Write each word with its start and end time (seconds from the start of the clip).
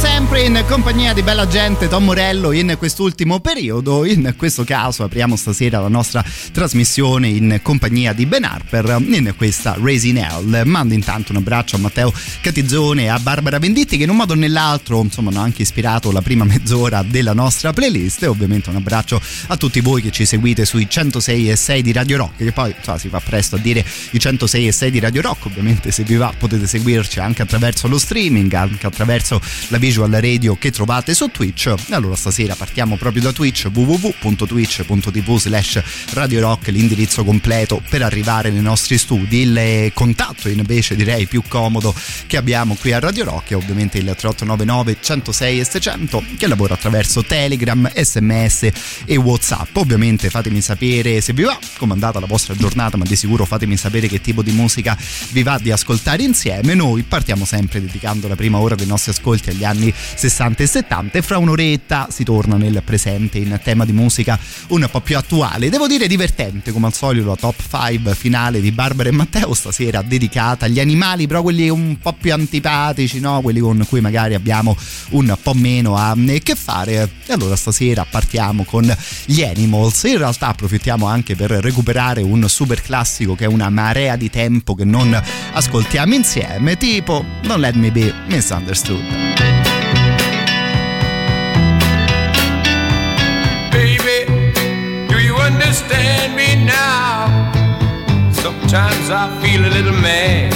Sempre 0.00 0.42
in 0.42 0.64
compagnia 0.66 1.12
di 1.12 1.22
bella 1.22 1.46
gente 1.46 1.86
Tom 1.86 2.04
Morello 2.04 2.52
in 2.52 2.76
quest'ultimo 2.78 3.40
periodo. 3.40 4.06
In 4.06 4.34
questo 4.36 4.64
caso 4.64 5.04
apriamo 5.04 5.36
stasera 5.36 5.78
la 5.80 5.88
nostra 5.88 6.24
trasmissione 6.52 7.28
in 7.28 7.60
compagnia 7.62 8.14
di 8.14 8.24
Ben 8.24 8.44
Harper 8.44 8.96
in 9.00 9.34
questa 9.36 9.76
Raising 9.78 10.16
Hell. 10.16 10.62
Mando 10.64 10.94
intanto 10.94 11.32
un 11.32 11.38
abbraccio 11.38 11.76
a 11.76 11.80
Matteo 11.80 12.12
Catizzone 12.40 13.02
e 13.02 13.08
a 13.08 13.18
Barbara 13.18 13.58
Venditti 13.58 13.96
che 13.98 14.04
in 14.04 14.10
un 14.10 14.16
modo 14.16 14.32
o 14.32 14.36
nell'altro 14.36 15.02
insomma 15.02 15.30
hanno 15.30 15.40
anche 15.40 15.62
ispirato 15.62 16.10
la 16.12 16.22
prima 16.22 16.44
mezz'ora 16.44 17.02
della 17.02 17.34
nostra 17.34 17.72
playlist 17.72 18.22
e 18.22 18.26
ovviamente 18.26 18.70
un 18.70 18.76
abbraccio 18.76 19.20
a 19.48 19.56
tutti 19.56 19.80
voi 19.80 20.00
che 20.00 20.10
ci 20.10 20.24
seguite 20.24 20.64
sui 20.64 20.88
106 20.88 21.50
e 21.50 21.56
6 21.56 21.82
di 21.82 21.92
Radio 21.92 22.16
Rock 22.16 22.36
che 22.36 22.52
poi 22.52 22.74
insomma, 22.76 22.98
si 22.98 23.08
fa 23.08 23.20
presto 23.20 23.56
a 23.56 23.58
dire 23.58 23.84
i 24.12 24.18
106 24.18 24.66
e 24.66 24.72
6 24.72 24.90
di 24.90 24.98
Radio 25.00 25.20
Rock 25.20 25.46
ovviamente 25.46 25.90
se 25.90 26.04
vi 26.04 26.16
va 26.16 26.32
potete 26.36 26.66
seguirci 26.66 27.20
anche 27.20 27.42
attraverso 27.42 27.88
lo 27.88 27.98
streaming 27.98 28.52
anche 28.54 28.86
attraverso 28.86 29.40
la 29.68 29.78
visual 29.90 30.12
radio 30.12 30.54
che 30.54 30.70
trovate 30.70 31.14
su 31.14 31.26
Twitch. 31.32 31.74
Allora 31.88 32.14
stasera 32.14 32.54
partiamo 32.54 32.94
proprio 32.94 33.22
da 33.22 33.32
Twitch 33.32 33.68
www.twitch.tv 33.72 35.36
slash 35.36 35.82
Radio 36.12 36.40
Rock, 36.40 36.68
l'indirizzo 36.68 37.24
completo 37.24 37.82
per 37.88 38.02
arrivare 38.02 38.50
nei 38.50 38.62
nostri 38.62 38.96
studi. 38.98 39.40
Il 39.40 39.90
contatto 39.92 40.48
invece 40.48 40.94
direi 40.94 41.26
più 41.26 41.42
comodo 41.48 41.92
che 42.28 42.36
abbiamo 42.36 42.76
qui 42.76 42.92
a 42.92 43.00
Radio 43.00 43.24
Rock 43.24 43.50
è 43.50 43.56
ovviamente 43.56 43.98
il 43.98 44.04
3899 44.04 44.98
106 45.00 45.58
e 45.58 45.64
600 45.64 46.24
che 46.38 46.46
lavora 46.46 46.74
attraverso 46.74 47.24
Telegram, 47.24 47.90
SMS 47.92 48.68
e 49.04 49.16
Whatsapp. 49.16 49.76
Ovviamente 49.76 50.30
fatemi 50.30 50.60
sapere 50.60 51.20
se 51.20 51.32
vi 51.32 51.42
va, 51.42 51.58
come 51.78 51.90
è 51.90 51.94
andata 51.94 52.20
la 52.20 52.26
vostra 52.26 52.54
giornata, 52.54 52.96
ma 52.96 53.04
di 53.04 53.16
sicuro 53.16 53.44
fatemi 53.44 53.76
sapere 53.76 54.06
che 54.06 54.20
tipo 54.20 54.42
di 54.42 54.52
musica 54.52 54.96
vi 55.30 55.42
va 55.42 55.58
di 55.60 55.72
ascoltare 55.72 56.22
insieme. 56.22 56.74
Noi 56.74 57.02
partiamo 57.02 57.44
sempre 57.44 57.80
dedicando 57.80 58.28
la 58.28 58.36
prima 58.36 58.58
ora 58.58 58.76
dei 58.76 58.86
nostri 58.86 59.10
ascolti 59.10 59.50
agli 59.50 59.64
anni 59.64 59.79
60 59.92 60.62
e 60.62 60.66
70 60.66 61.18
e 61.18 61.22
fra 61.22 61.38
un'oretta 61.38 62.08
si 62.10 62.24
torna 62.24 62.56
nel 62.56 62.82
presente 62.84 63.38
in 63.38 63.58
tema 63.62 63.84
di 63.84 63.92
musica 63.92 64.38
un 64.68 64.86
po' 64.90 65.00
più 65.00 65.16
attuale. 65.16 65.70
Devo 65.70 65.86
dire 65.86 66.06
divertente 66.06 66.72
come 66.72 66.86
al 66.86 66.94
solito 66.94 67.28
la 67.28 67.36
top 67.36 67.62
5 67.68 68.14
finale 68.14 68.60
di 68.60 68.72
Barbara 68.72 69.08
e 69.08 69.12
Matteo 69.12 69.54
stasera 69.54 70.02
dedicata 70.02 70.66
agli 70.66 70.80
animali 70.80 71.26
però 71.26 71.42
quelli 71.42 71.68
un 71.68 71.98
po' 72.00 72.12
più 72.12 72.32
antipatici, 72.32 73.20
no? 73.20 73.40
quelli 73.40 73.60
con 73.60 73.84
cui 73.88 74.00
magari 74.00 74.34
abbiamo 74.34 74.76
un 75.10 75.36
po' 75.40 75.54
meno 75.54 75.96
a 75.96 76.14
che 76.42 76.54
fare. 76.54 77.08
E 77.26 77.32
allora 77.32 77.56
stasera 77.56 78.04
partiamo 78.08 78.64
con 78.64 78.94
gli 79.24 79.42
Animals. 79.42 80.02
In 80.04 80.18
realtà 80.18 80.48
approfittiamo 80.48 81.06
anche 81.06 81.36
per 81.36 81.50
recuperare 81.50 82.22
un 82.22 82.48
super 82.48 82.82
classico 82.82 83.34
che 83.34 83.44
è 83.44 83.48
una 83.48 83.70
marea 83.70 84.16
di 84.16 84.30
tempo 84.30 84.74
che 84.74 84.84
non 84.84 85.20
ascoltiamo 85.52 86.14
insieme, 86.14 86.76
tipo 86.76 87.24
Don't 87.42 87.60
Let 87.60 87.74
Me 87.74 87.90
Be 87.90 88.12
Misunderstood. 88.28 89.69
Understand 95.70 96.34
me 96.34 96.64
now. 96.64 97.30
Sometimes 98.32 99.08
I 99.08 99.30
feel 99.40 99.62
a 99.64 99.70
little 99.70 99.94
mad. 100.02 100.50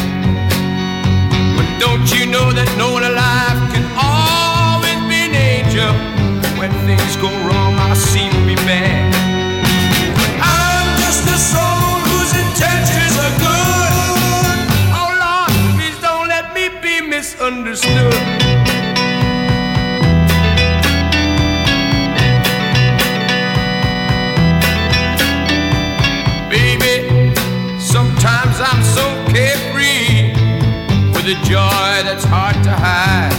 But 1.55 1.69
don't 1.79 2.11
you 2.11 2.27
know 2.27 2.51
that 2.51 2.67
no 2.77 2.91
one 2.91 3.05
alive 3.05 3.59
can 3.71 3.87
always 3.95 4.98
be 5.06 5.31
an 5.31 5.34
angel? 5.39 5.95
When 6.59 6.73
things 6.83 7.15
go 7.23 7.31
wrong, 7.47 7.79
I 7.79 7.95
seem 7.95 8.33
to 8.33 8.43
be 8.45 8.56
bad. 8.67 9.15
I'm 10.43 10.99
just 10.99 11.22
a 11.31 11.38
soul 11.38 11.94
whose 12.11 12.34
intentions 12.34 13.15
are 13.15 13.34
good. 13.38 13.94
Oh 14.99 15.11
Lord, 15.15 15.55
please 15.78 15.94
don't 16.03 16.27
let 16.27 16.53
me 16.59 16.75
be 16.83 17.06
misunderstood. 17.06 18.53
With 31.25 31.38
a 31.38 31.41
joy 31.44 31.94
that's 32.04 32.25
hard 32.25 32.54
to 32.65 32.70
hide. 32.70 33.32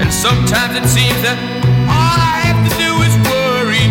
And 0.00 0.12
sometimes 0.12 0.76
it 0.76 0.86
seems 0.86 1.16
that 1.24 1.38
all 1.88 2.20
I 2.20 2.44
have 2.44 2.60
to 2.68 2.72
do 2.76 2.92
is 3.08 3.14
worry, 3.24 3.88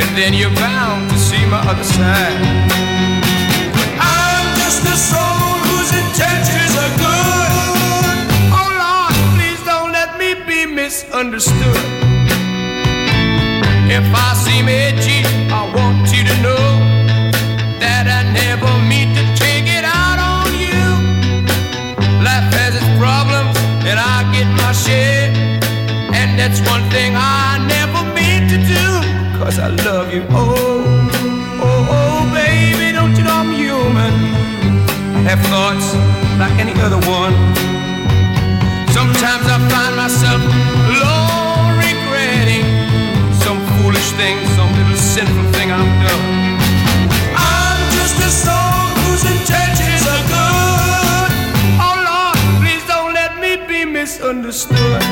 and 0.00 0.08
then 0.16 0.32
you're 0.32 0.54
bound 0.56 1.10
to 1.10 1.18
see 1.18 1.44
my 1.52 1.60
other 1.68 1.84
side. 1.84 2.40
But 3.76 3.88
I'm 4.00 4.48
just 4.56 4.80
a 4.88 4.96
soul 4.96 5.60
whose 5.68 5.92
intentions 5.92 6.72
are 6.80 6.94
good. 7.04 7.52
Oh 8.56 8.70
Lord, 8.80 9.14
please 9.36 9.60
don't 9.68 9.92
let 9.92 10.16
me 10.16 10.32
be 10.46 10.64
misunderstood. 10.64 12.11
Like 36.42 36.58
any 36.58 36.72
other 36.80 36.98
one. 37.08 37.32
Sometimes 38.92 39.46
I 39.46 39.58
find 39.70 39.96
myself 39.96 40.42
alone 40.90 41.21
thing, 44.16 44.36
some 44.56 44.70
little 44.74 44.96
sinful 44.96 45.46
thing 45.52 45.70
I've 45.70 45.94
done. 46.06 46.24
I'm 47.36 47.80
just 47.98 48.16
a 48.18 48.30
soul 48.44 48.82
whose 49.02 49.24
intentions 49.24 50.04
are 50.14 50.24
good. 50.36 51.30
Oh 51.86 51.96
Lord, 52.08 52.36
please 52.60 52.84
don't 52.86 53.12
let 53.14 53.32
me 53.40 53.56
be 53.66 53.84
misunderstood. 53.84 55.02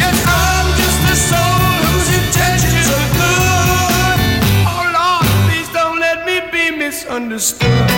Yes, 0.00 0.16
I'm 0.26 0.68
just 0.82 1.02
a 1.12 1.16
soul 1.30 1.60
whose 1.86 2.10
intentions 2.20 2.88
are 2.98 3.10
good. 3.22 4.18
Oh 4.66 4.84
Lord, 4.98 5.26
please 5.46 5.68
don't 5.72 5.98
let 6.00 6.26
me 6.26 6.36
be 6.50 6.76
misunderstood. 6.76 7.97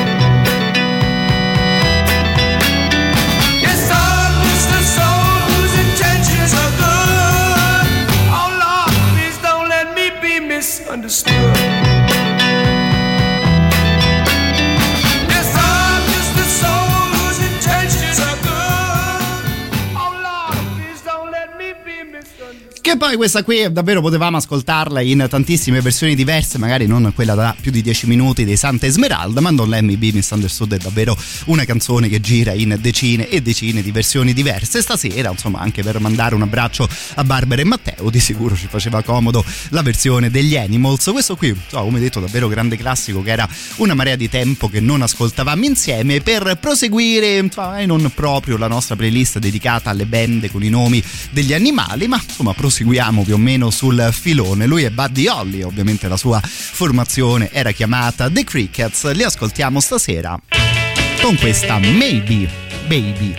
Be 10.98 11.89
Che 22.90 22.96
poi 22.96 23.14
questa 23.14 23.44
qui 23.44 23.70
davvero 23.70 24.00
potevamo 24.00 24.36
ascoltarla 24.36 25.00
in 25.00 25.24
tantissime 25.30 25.80
versioni 25.80 26.16
diverse, 26.16 26.58
magari 26.58 26.88
non 26.88 27.12
quella 27.14 27.34
da 27.34 27.54
più 27.58 27.70
di 27.70 27.82
10 27.82 28.08
minuti 28.08 28.44
dei 28.44 28.56
Santa 28.56 28.86
Esmeralda, 28.86 29.40
ma 29.40 29.52
Don't 29.52 29.70
Let 29.70 29.82
Me 29.82 29.96
Be 29.96 30.10
Misunderstood 30.12 30.74
è 30.74 30.76
davvero 30.76 31.16
una 31.44 31.64
canzone 31.64 32.08
che 32.08 32.20
gira 32.20 32.52
in 32.52 32.76
decine 32.80 33.28
e 33.28 33.42
decine 33.42 33.80
di 33.80 33.92
versioni 33.92 34.32
diverse. 34.32 34.82
Stasera, 34.82 35.30
insomma, 35.30 35.60
anche 35.60 35.84
per 35.84 36.00
mandare 36.00 36.34
un 36.34 36.42
abbraccio 36.42 36.88
a 37.14 37.22
Barbara 37.22 37.60
e 37.60 37.64
Matteo, 37.64 38.10
di 38.10 38.18
sicuro 38.18 38.56
ci 38.56 38.66
faceva 38.68 39.04
comodo 39.04 39.44
la 39.68 39.82
versione 39.82 40.28
degli 40.28 40.56
Animals. 40.56 41.10
Questo 41.12 41.36
qui, 41.36 41.50
insomma, 41.50 41.84
come 41.84 42.00
detto, 42.00 42.18
davvero 42.18 42.48
grande 42.48 42.76
classico 42.76 43.22
che 43.22 43.30
era 43.30 43.48
una 43.76 43.94
marea 43.94 44.16
di 44.16 44.28
tempo 44.28 44.68
che 44.68 44.80
non 44.80 45.00
ascoltavamo 45.00 45.64
insieme 45.64 46.22
per 46.22 46.58
proseguire, 46.60 47.38
insomma, 47.38 47.84
non 47.84 48.10
proprio 48.12 48.56
la 48.56 48.66
nostra 48.66 48.96
playlist 48.96 49.38
dedicata 49.38 49.90
alle 49.90 50.06
band 50.06 50.50
con 50.50 50.64
i 50.64 50.68
nomi 50.68 51.00
degli 51.30 51.54
animali, 51.54 52.08
ma 52.08 52.20
insomma, 52.20 52.52
proseguiamo 52.80 53.24
più 53.24 53.34
o 53.34 53.38
meno 53.38 53.68
sul 53.70 54.08
filone. 54.10 54.64
Lui 54.64 54.84
è 54.84 54.90
Buddy 54.90 55.28
Holly, 55.28 55.62
ovviamente 55.62 56.08
la 56.08 56.16
sua 56.16 56.40
formazione 56.40 57.50
era 57.52 57.72
chiamata 57.72 58.30
The 58.30 58.42
Crickets. 58.42 59.12
Li 59.12 59.22
ascoltiamo 59.22 59.80
stasera 59.80 60.40
con 61.20 61.36
questa 61.36 61.78
Maybe 61.78 62.48
Baby. 62.86 63.34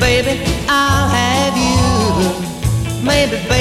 maybe 0.00 0.40
I'll 0.68 1.08
have 1.08 1.56
you. 1.56 3.02
Maybe, 3.02 3.36
baby, 3.48 3.53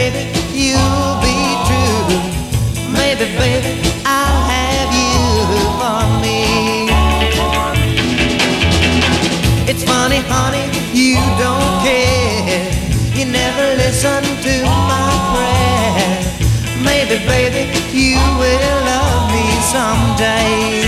someday. 19.73 20.85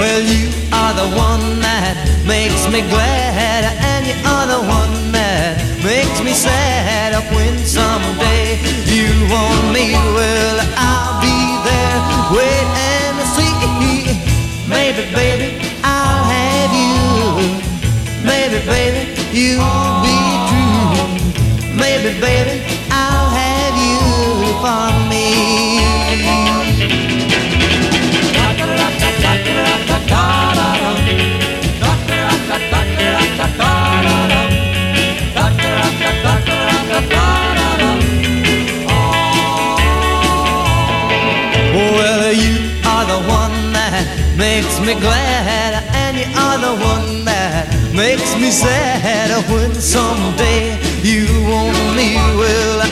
Well, 0.00 0.22
you 0.34 0.50
are 0.74 0.94
the 1.02 1.08
one 1.14 1.62
that 1.62 1.94
makes 2.26 2.66
me 2.66 2.80
glad, 2.90 3.62
and 3.90 4.02
you 4.10 4.16
are 4.26 4.46
the 4.54 4.62
one 4.66 5.12
that 5.14 5.54
makes 5.86 6.18
me 6.26 6.34
sad. 6.34 7.14
When 7.30 7.54
someday 7.62 8.58
you 8.90 9.06
want 9.30 9.70
me, 9.70 9.94
well, 10.18 10.58
I'll 10.74 11.22
be 11.22 11.38
there. 11.68 11.98
Wait 12.34 12.68
and 12.90 13.16
see. 13.34 13.54
Maybe, 14.66 15.02
baby, 15.14 15.48
I'll 15.84 16.24
have 16.26 16.72
you. 16.74 17.54
Maybe, 18.26 18.58
baby, 18.66 19.02
you'll 19.30 19.94
be 20.02 20.18
true. 20.50 21.06
Maybe, 21.82 22.10
baby, 22.18 22.56
I'll 22.90 23.27
for 24.60 24.90
me. 25.08 25.78
Well, 41.98 42.32
you 42.32 42.56
are 42.84 43.04
the 43.06 43.20
one 43.28 43.72
that 43.72 44.04
makes 44.36 44.80
me 44.80 44.94
glad, 44.94 45.84
and 45.94 46.16
you 46.18 46.26
are 46.36 46.58
the 46.58 46.74
one 46.84 47.24
that 47.24 47.68
makes 47.94 48.34
me 48.36 48.50
sad. 48.50 49.30
When 49.50 49.72
someday 49.74 50.76
you 51.02 51.26
want 51.46 51.96
me, 51.96 52.16
well, 52.36 52.87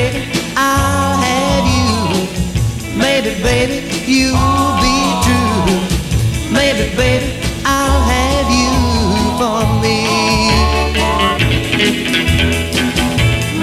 baby, 0.00 0.22
I'll 0.56 1.16
have 1.28 1.66
you. 1.76 1.90
Maybe, 2.96 3.32
baby, 3.42 3.78
you'll 4.06 4.72
be 4.86 4.98
true. 5.26 5.76
Maybe, 6.58 6.84
baby, 6.96 7.28
I'll 7.66 8.02
have 8.14 8.48
you 8.60 8.72
for 9.40 9.60
me. 9.82 9.98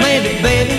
Maybe, 0.04 0.30
baby, 0.42 0.77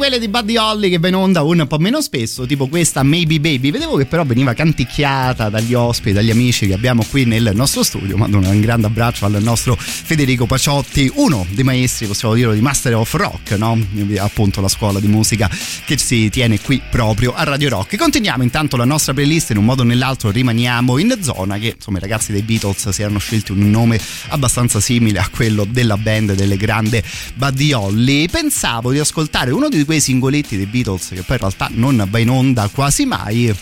quelle 0.00 0.18
di 0.18 0.28
Buddy 0.28 0.56
Holly 0.56 0.88
che 0.88 0.96
va 0.96 1.14
onda 1.14 1.42
un 1.42 1.66
po' 1.66 1.76
meno 1.76 2.00
spesso, 2.00 2.46
tipo 2.46 2.68
questa 2.68 3.02
Maybe 3.02 3.38
Baby. 3.38 3.70
Vedevo 3.70 3.96
che 3.96 4.06
però 4.06 4.24
veniva 4.24 4.54
canticchiata 4.54 5.50
dagli 5.50 5.74
ospiti, 5.74 6.14
dagli 6.14 6.30
amici 6.30 6.66
che 6.66 6.72
abbiamo 6.72 7.04
qui 7.04 7.26
nel 7.26 7.50
nostro 7.52 7.82
studio. 7.82 8.16
Mando 8.16 8.38
un 8.38 8.60
grande 8.62 8.86
abbraccio 8.86 9.26
al 9.26 9.36
nostro 9.42 9.76
Federico 9.78 10.46
Paciotti, 10.46 11.12
uno 11.16 11.46
dei 11.50 11.64
maestri, 11.64 12.06
possiamo 12.06 12.32
dire, 12.32 12.54
di 12.54 12.62
Master 12.62 12.94
of 12.94 13.12
Rock, 13.12 13.50
no? 13.58 13.78
Appunto 14.16 14.62
la 14.62 14.68
scuola 14.68 15.00
di 15.00 15.06
musica 15.06 15.50
che 15.84 15.98
si 15.98 16.30
tiene 16.30 16.58
qui 16.58 16.80
proprio 16.90 17.34
a 17.34 17.44
Radio 17.44 17.68
Rock. 17.68 17.98
Continuiamo 17.98 18.42
intanto 18.42 18.78
la 18.78 18.86
nostra 18.86 19.12
playlist 19.12 19.50
in 19.50 19.58
un 19.58 19.66
modo 19.66 19.82
o 19.82 19.84
nell'altro 19.84 20.30
rimaniamo 20.30 20.96
in 20.96 21.14
zona 21.20 21.58
che 21.58 21.74
insomma 21.76 21.98
i 21.98 22.00
ragazzi 22.00 22.32
dei 22.32 22.40
Beatles 22.40 22.88
si 22.88 23.02
erano 23.02 23.18
scelti 23.18 23.52
un 23.52 23.68
nome 23.68 24.00
abbastanza 24.28 24.80
simile 24.80 25.18
a 25.18 25.28
quello 25.28 25.66
della 25.68 25.98
band 25.98 26.32
delle 26.32 26.56
grandi 26.56 27.02
Buddy 27.34 27.74
Holly. 27.74 28.28
Pensavo 28.30 28.92
di 28.92 28.98
ascoltare 28.98 29.50
uno 29.50 29.68
di 29.68 29.88
quei 29.90 30.00
singoletti 30.00 30.56
dei 30.56 30.66
Beatles 30.66 31.08
che 31.08 31.22
poi 31.22 31.34
in 31.34 31.38
realtà 31.38 31.68
non 31.72 32.06
va 32.08 32.18
in 32.20 32.30
onda 32.30 32.68
quasi 32.68 33.06
mai. 33.06 33.52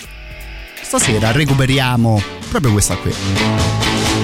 Stasera 0.83 1.33
recuperiamo 1.33 2.23
proprio 2.51 2.73
questa 2.73 2.97
qui. 2.97 4.18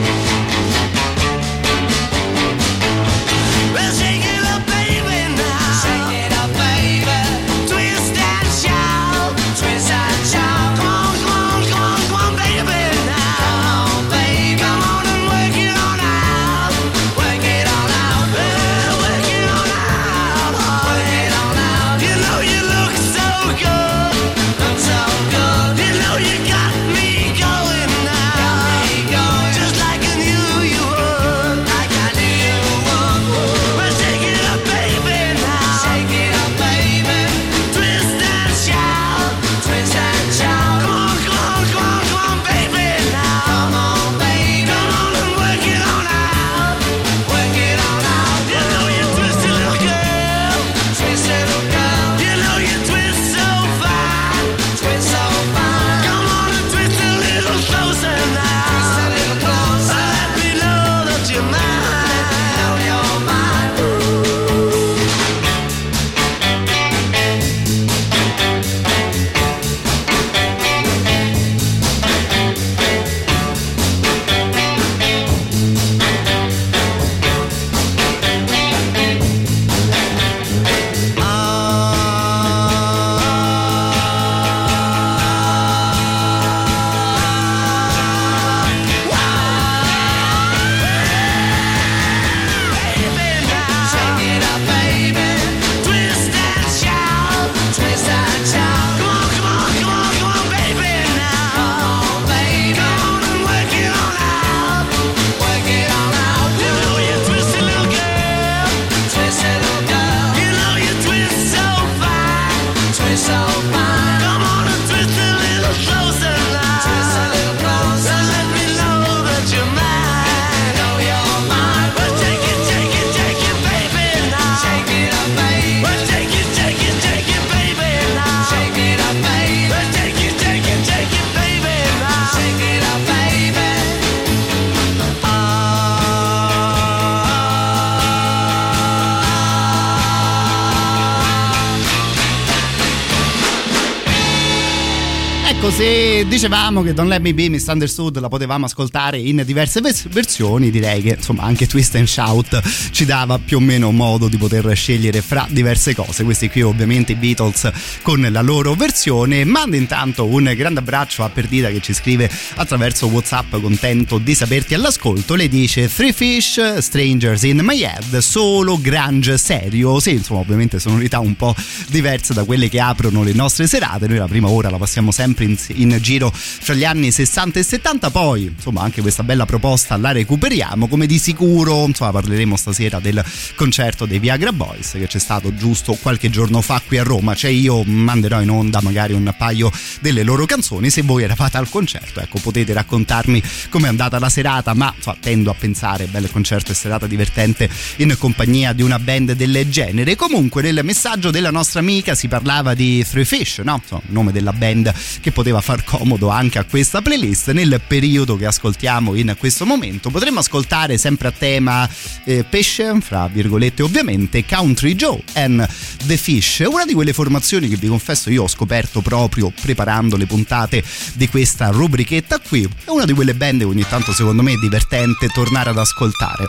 sí. 145.77 146.14
Dicevamo 146.29 146.83
che 146.83 146.93
Don't 146.93 147.09
Let 147.09 147.23
Me 147.23 147.33
Be 147.33 147.49
Misunderstood 147.49 148.21
la 148.21 148.29
potevamo 148.29 148.67
ascoltare 148.67 149.19
in 149.19 149.43
diverse 149.47 149.81
vers- 149.81 150.09
versioni, 150.09 150.71
direi 150.71 151.01
che 151.01 151.15
insomma 151.17 151.45
anche 151.45 151.67
Twist 151.67 151.95
and 151.95 152.07
Shout 152.07 152.91
ci 152.91 153.07
dava 153.07 153.39
più 153.39 153.57
o 153.57 153.61
meno 153.61 153.91
modo 153.91 154.29
di 154.29 154.37
poter 154.37 154.71
scegliere 154.77 155.23
fra 155.23 155.47
diverse 155.49 155.95
cose. 155.95 156.25
Questi 156.25 156.51
qui 156.51 156.61
ovviamente 156.61 157.13
i 157.13 157.15
Beatles 157.15 157.71
con 158.03 158.21
la 158.31 158.43
loro 158.43 158.75
versione. 158.75 159.45
Mando 159.45 159.77
intanto 159.77 160.27
un 160.27 160.53
grande 160.55 160.81
abbraccio 160.81 161.25
a 161.25 161.31
Perdita 161.31 161.71
che 161.71 161.81
ci 161.81 161.95
scrive 161.95 162.31
attraverso 162.57 163.07
Whatsapp, 163.07 163.57
contento 163.61 164.19
di 164.19 164.35
saperti 164.35 164.75
all'ascolto. 164.75 165.35
Le 165.35 165.49
dice 165.49 165.89
Three 165.89 166.13
Fish, 166.13 166.79
Strangers 166.79 167.45
in 167.45 167.61
My 167.63 167.81
Head, 167.81 168.19
solo 168.19 168.79
grunge 168.79 169.39
serio. 169.39 169.99
Sì, 169.99 170.13
insomma, 170.13 170.41
ovviamente 170.41 170.79
sonorità 170.79 171.21
un 171.21 171.35
po' 171.37 171.55
diverse 171.89 172.35
da 172.35 172.45
quelle 172.45 172.69
che 172.69 172.81
aprono 172.81 173.23
le 173.23 173.33
nostre 173.33 173.67
serate. 173.67 174.07
Noi 174.07 174.19
la 174.19 174.29
prima 174.29 174.49
ora 174.49 174.69
la 174.69 174.79
passiamo 174.79 175.11
sempre 175.11 175.45
in 175.45 175.53
in, 175.69 175.93
in, 175.93 175.99
giro 176.15 176.31
fra 176.33 176.75
gli 176.75 176.85
anni 176.85 177.11
60 177.11 177.59
e 177.59 177.63
70 177.63 178.11
poi 178.11 178.45
insomma 178.45 178.83
anche 178.83 179.01
questa 179.01 179.23
bella 179.23 179.47
proposta 179.47 179.97
la 179.97 180.13
recuperiamo 180.13 180.87
come 180.89 181.07
di 181.07 181.19
sicuro. 181.19 181.85
Insomma 181.85 182.13
parleremo 182.13 182.57
stasera 182.57 183.01
del 183.01 183.23
concerto 183.57 184.07
dei 184.07 184.19
Viagra 184.19 184.53
Boys 184.53 184.93
che 184.93 185.07
c'è 185.07 185.19
stato 185.19 185.55
giusto 185.55 185.97
qualche 186.01 186.31
giorno 186.31 186.61
fa 186.61 186.81
qui 186.87 186.99
a 186.99 187.03
Roma. 187.03 187.35
Cioè 187.35 187.51
io 187.51 187.83
manderò 187.85 188.41
in 188.41 188.51
onda 188.51 188.81
magari 188.81 189.13
un 189.13 189.35
paio 189.37 189.71
delle 190.01 190.23
loro 190.23 190.47
canzoni. 190.47 190.91
Se 190.91 191.03
voi 191.03 191.25
eravate 191.25 191.57
al 191.57 191.69
concerto 191.69 192.21
ecco 192.21 192.39
potete 192.39 192.73
raccontarmi 192.73 193.43
com'è 193.69 193.89
andata 193.89 194.19
la 194.19 194.29
serata 194.29 194.75
ma 194.75 194.93
insomma, 194.95 195.17
tendo 195.21 195.51
a 195.51 195.55
pensare 195.55 196.07
bel 196.07 196.31
concerto 196.31 196.73
e 196.73 196.75
serata 196.75 197.07
divertente 197.07 197.69
in 197.97 198.15
compagnia 198.19 198.73
di 198.73 198.83
una 198.83 198.99
band 198.99 199.33
del 199.33 199.69
genere. 199.69 200.15
Comunque 200.17 200.63
nel 200.63 200.81
messaggio 200.85 201.31
della 201.31 201.51
nostra 201.51 201.81
amica 201.81 202.15
si 202.15 202.29
parlava 202.29 202.75
di 202.75 203.05
Three 203.05 203.25
Fish 203.25 203.59
no? 203.59 203.81
Insomma, 203.83 204.03
nome 204.07 204.33
della 204.33 204.53
band 204.53 204.93
che 205.21 205.33
poteva 205.33 205.61
far 205.61 205.83
comodo 205.85 206.04
anche 206.29 206.59
a 206.59 206.65
questa 206.65 207.01
playlist 207.01 207.51
nel 207.53 207.81
periodo 207.87 208.37
che 208.37 208.47
ascoltiamo 208.47 209.15
in 209.15 209.35
questo 209.39 209.65
momento. 209.65 210.11
Potremmo 210.11 210.41
ascoltare 210.41 210.99
sempre 210.99 211.29
a 211.29 211.33
tema 211.33 211.89
eh, 212.25 212.45
pesce, 212.45 213.01
fra 213.01 213.27
virgolette 213.27 213.83
ovviamente, 213.83 214.45
Country 214.45 214.95
Joe 214.95 215.23
and 215.35 215.67
The 216.05 216.17
Fish, 216.17 216.63
una 216.67 216.85
di 216.85 216.93
quelle 216.93 217.13
formazioni 217.13 217.69
che 217.69 217.77
vi 217.77 217.89
confesso 217.89 218.31
io 218.31 218.45
ho 218.45 218.49
scoperto 218.49 219.01
proprio 219.01 219.53
preparando 219.61 220.17
le 220.17 220.27
puntate 220.27 220.85
di 221.15 221.29
questa 221.29 221.69
rubrichetta 221.69 222.39
qui. 222.39 222.69
È 222.85 222.91
una 222.91 223.05
di 223.05 223.13
quelle 223.13 223.35
band 223.35 223.61
che 223.61 223.65
ogni 223.65 223.87
tanto 223.89 224.13
secondo 224.13 224.43
me 224.43 224.53
è 224.53 224.57
divertente 224.57 225.29
tornare 225.29 225.71
ad 225.71 225.79
ascoltare. 225.79 226.45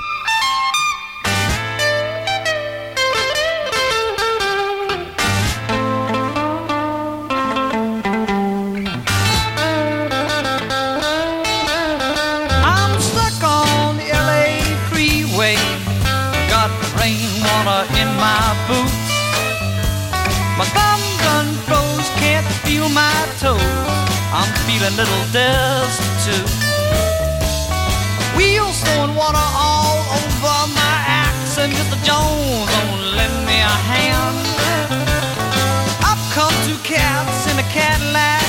Little 24.95 25.25
destitute. 25.33 26.51
Wheels 28.37 28.79
throwing 28.79 29.13
water 29.13 29.45
all 29.51 29.99
over 30.15 30.57
my 30.71 30.95
axe, 31.03 31.57
and 31.59 31.73
Mr. 31.73 31.99
Jones 32.07 32.71
don't 32.71 33.01
lend 33.17 33.37
me 33.45 33.59
a 33.59 33.75
hand. 33.91 34.39
Up 35.99 36.19
come 36.31 36.55
two 36.63 36.79
cats 36.87 37.51
in 37.51 37.59
a 37.59 37.67
Cadillac, 37.75 38.47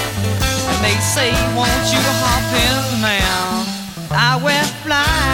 and 0.71 0.79
they 0.87 0.97
say, 1.03 1.31
Won't 1.59 1.87
you 1.91 2.03
hop 2.23 2.47
in, 2.67 3.01
man? 3.03 3.67
I 4.13 4.39
went 4.41 4.71
flying. 4.85 5.26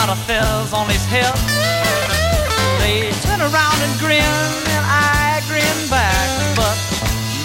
Got 0.00 0.16
a 0.16 0.20
fez 0.24 0.72
on 0.72 0.88
his 0.88 1.04
head. 1.12 1.36
They 2.80 3.12
turn 3.20 3.40
around 3.44 3.78
and 3.84 3.92
grin, 4.00 4.40
and 4.72 4.84
I 4.88 5.44
grin 5.44 5.78
back, 5.92 6.28
but 6.56 6.76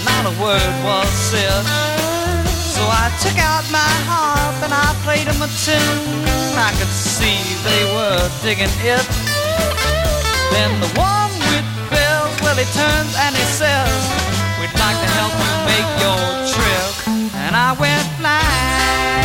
not 0.08 0.24
a 0.32 0.34
word 0.40 0.76
was 0.88 1.10
said. 1.30 1.64
So 2.76 2.82
I 2.88 3.12
took 3.20 3.36
out 3.44 3.66
my 3.76 3.94
harp 4.08 4.56
and 4.64 4.72
I 4.72 4.88
played 5.04 5.28
them 5.28 5.42
a 5.44 5.50
tune. 5.68 6.00
I 6.56 6.72
could 6.80 6.94
see 6.96 7.44
they 7.68 7.84
were 7.92 8.24
digging 8.40 8.72
it. 8.88 9.04
Then 10.56 10.72
the 10.80 10.92
one 10.96 11.36
with 11.52 11.68
bells, 11.92 12.36
well, 12.40 12.56
he 12.56 12.68
turns 12.72 13.14
and 13.20 13.36
he 13.36 13.46
says, 13.60 14.00
We'd 14.64 14.76
like 14.80 15.00
to 15.04 15.10
help 15.20 15.34
you 15.44 15.52
make 15.72 15.90
your 16.04 16.24
trip. 16.56 16.94
And 17.36 17.52
I 17.54 17.76
went 17.76 18.08
flying. 18.16 19.25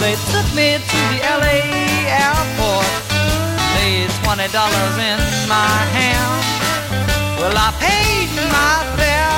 They 0.00 0.14
took 0.30 0.46
me 0.54 0.78
to 0.78 0.98
the 1.10 1.18
LA 1.26 1.58
airport, 2.06 2.86
laid 3.76 4.10
twenty 4.22 4.48
dollars 4.52 4.94
in 4.96 5.18
my 5.50 5.74
hand. 5.96 6.38
Well, 7.38 7.54
I 7.54 7.70
paid 7.82 8.30
my 8.50 8.74
fare, 8.96 9.37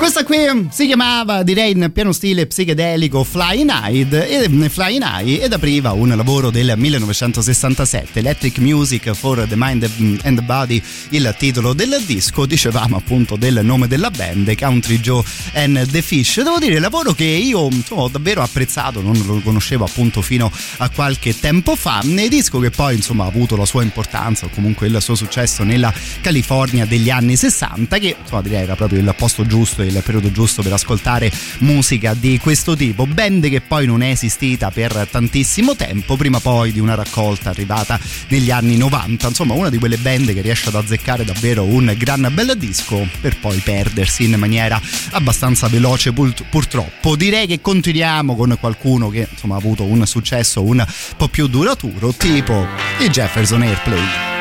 Questa 0.00 0.24
qui 0.24 0.68
si 0.70 0.86
chiamava, 0.86 1.42
direi 1.42 1.72
in 1.72 1.90
pieno 1.92 2.12
stile 2.12 2.46
psichedelico, 2.46 3.22
Flying 3.22 3.70
High 3.70 4.10
e, 4.10 4.68
Flying 4.70 5.04
High 5.04 5.42
ed 5.42 5.52
apriva 5.52 5.92
un 5.92 6.08
lavoro 6.16 6.48
del 6.48 6.72
1967, 6.74 8.18
Electric 8.18 8.58
Music 8.60 9.12
for 9.12 9.46
the 9.46 9.56
Mind 9.56 9.88
and 10.22 10.38
the 10.38 10.42
Body, 10.42 10.82
il 11.10 11.34
titolo 11.38 11.74
del 11.74 12.02
disco, 12.06 12.46
dicevamo 12.46 12.96
appunto 12.96 13.36
del 13.36 13.60
nome 13.62 13.88
della 13.88 14.10
band, 14.10 14.56
Country 14.56 15.00
Joe 15.00 15.22
and 15.52 15.90
the 15.90 16.00
Fish. 16.00 16.40
Devo 16.42 16.58
dire, 16.58 16.78
lavoro 16.78 17.12
che 17.12 17.24
io 17.24 17.68
insomma, 17.70 18.00
ho 18.00 18.08
davvero 18.08 18.40
apprezzato, 18.40 19.02
non 19.02 19.22
lo 19.26 19.40
conoscevo 19.40 19.84
appunto 19.84 20.22
fino 20.22 20.50
a 20.78 20.88
qualche 20.88 21.38
tempo 21.38 21.76
fa, 21.76 22.00
ne 22.04 22.26
disco 22.28 22.58
che 22.58 22.70
poi 22.70 22.96
insomma 22.96 23.24
ha 23.24 23.28
avuto 23.28 23.54
la 23.54 23.66
sua 23.66 23.82
importanza 23.82 24.46
o 24.46 24.48
comunque 24.48 24.86
il 24.86 24.96
suo 25.02 25.14
successo 25.14 25.62
nella 25.62 25.92
California 26.22 26.86
degli 26.86 27.10
anni 27.10 27.36
60, 27.36 27.98
che 27.98 28.16
insomma 28.18 28.40
direi 28.40 28.62
era 28.62 28.76
proprio 28.76 28.98
il 28.98 29.14
posto 29.14 29.46
giusto, 29.46 29.88
il 29.98 30.02
periodo 30.02 30.30
giusto 30.32 30.62
per 30.62 30.72
ascoltare 30.72 31.30
musica 31.58 32.14
di 32.14 32.38
questo 32.38 32.76
tipo. 32.76 33.06
Band 33.06 33.48
che 33.48 33.60
poi 33.60 33.86
non 33.86 34.02
è 34.02 34.10
esistita 34.10 34.70
per 34.70 35.08
tantissimo 35.10 35.76
tempo, 35.76 36.16
prima 36.16 36.40
poi 36.40 36.72
di 36.72 36.80
una 36.80 36.94
raccolta 36.94 37.50
arrivata 37.50 37.98
negli 38.28 38.50
anni 38.50 38.76
90. 38.76 39.28
Insomma, 39.28 39.54
una 39.54 39.70
di 39.70 39.78
quelle 39.78 39.96
band 39.96 40.32
che 40.32 40.40
riesce 40.40 40.68
ad 40.68 40.74
azzeccare 40.74 41.24
davvero 41.24 41.64
un 41.64 41.94
gran 41.96 42.28
bel 42.32 42.54
disco 42.56 43.06
per 43.20 43.38
poi 43.38 43.58
perdersi 43.58 44.24
in 44.24 44.34
maniera 44.34 44.80
abbastanza 45.10 45.68
veloce 45.68 46.12
purtroppo. 46.12 47.16
Direi 47.16 47.46
che 47.46 47.60
continuiamo 47.60 48.36
con 48.36 48.56
qualcuno 48.58 49.08
che 49.08 49.26
insomma 49.30 49.54
ha 49.54 49.58
avuto 49.58 49.84
un 49.84 50.06
successo 50.06 50.62
un 50.62 50.84
po' 51.16 51.28
più 51.28 51.46
duraturo, 51.46 52.12
tipo 52.12 52.66
i 52.98 53.08
Jefferson 53.08 53.62
Airplay. 53.62 54.39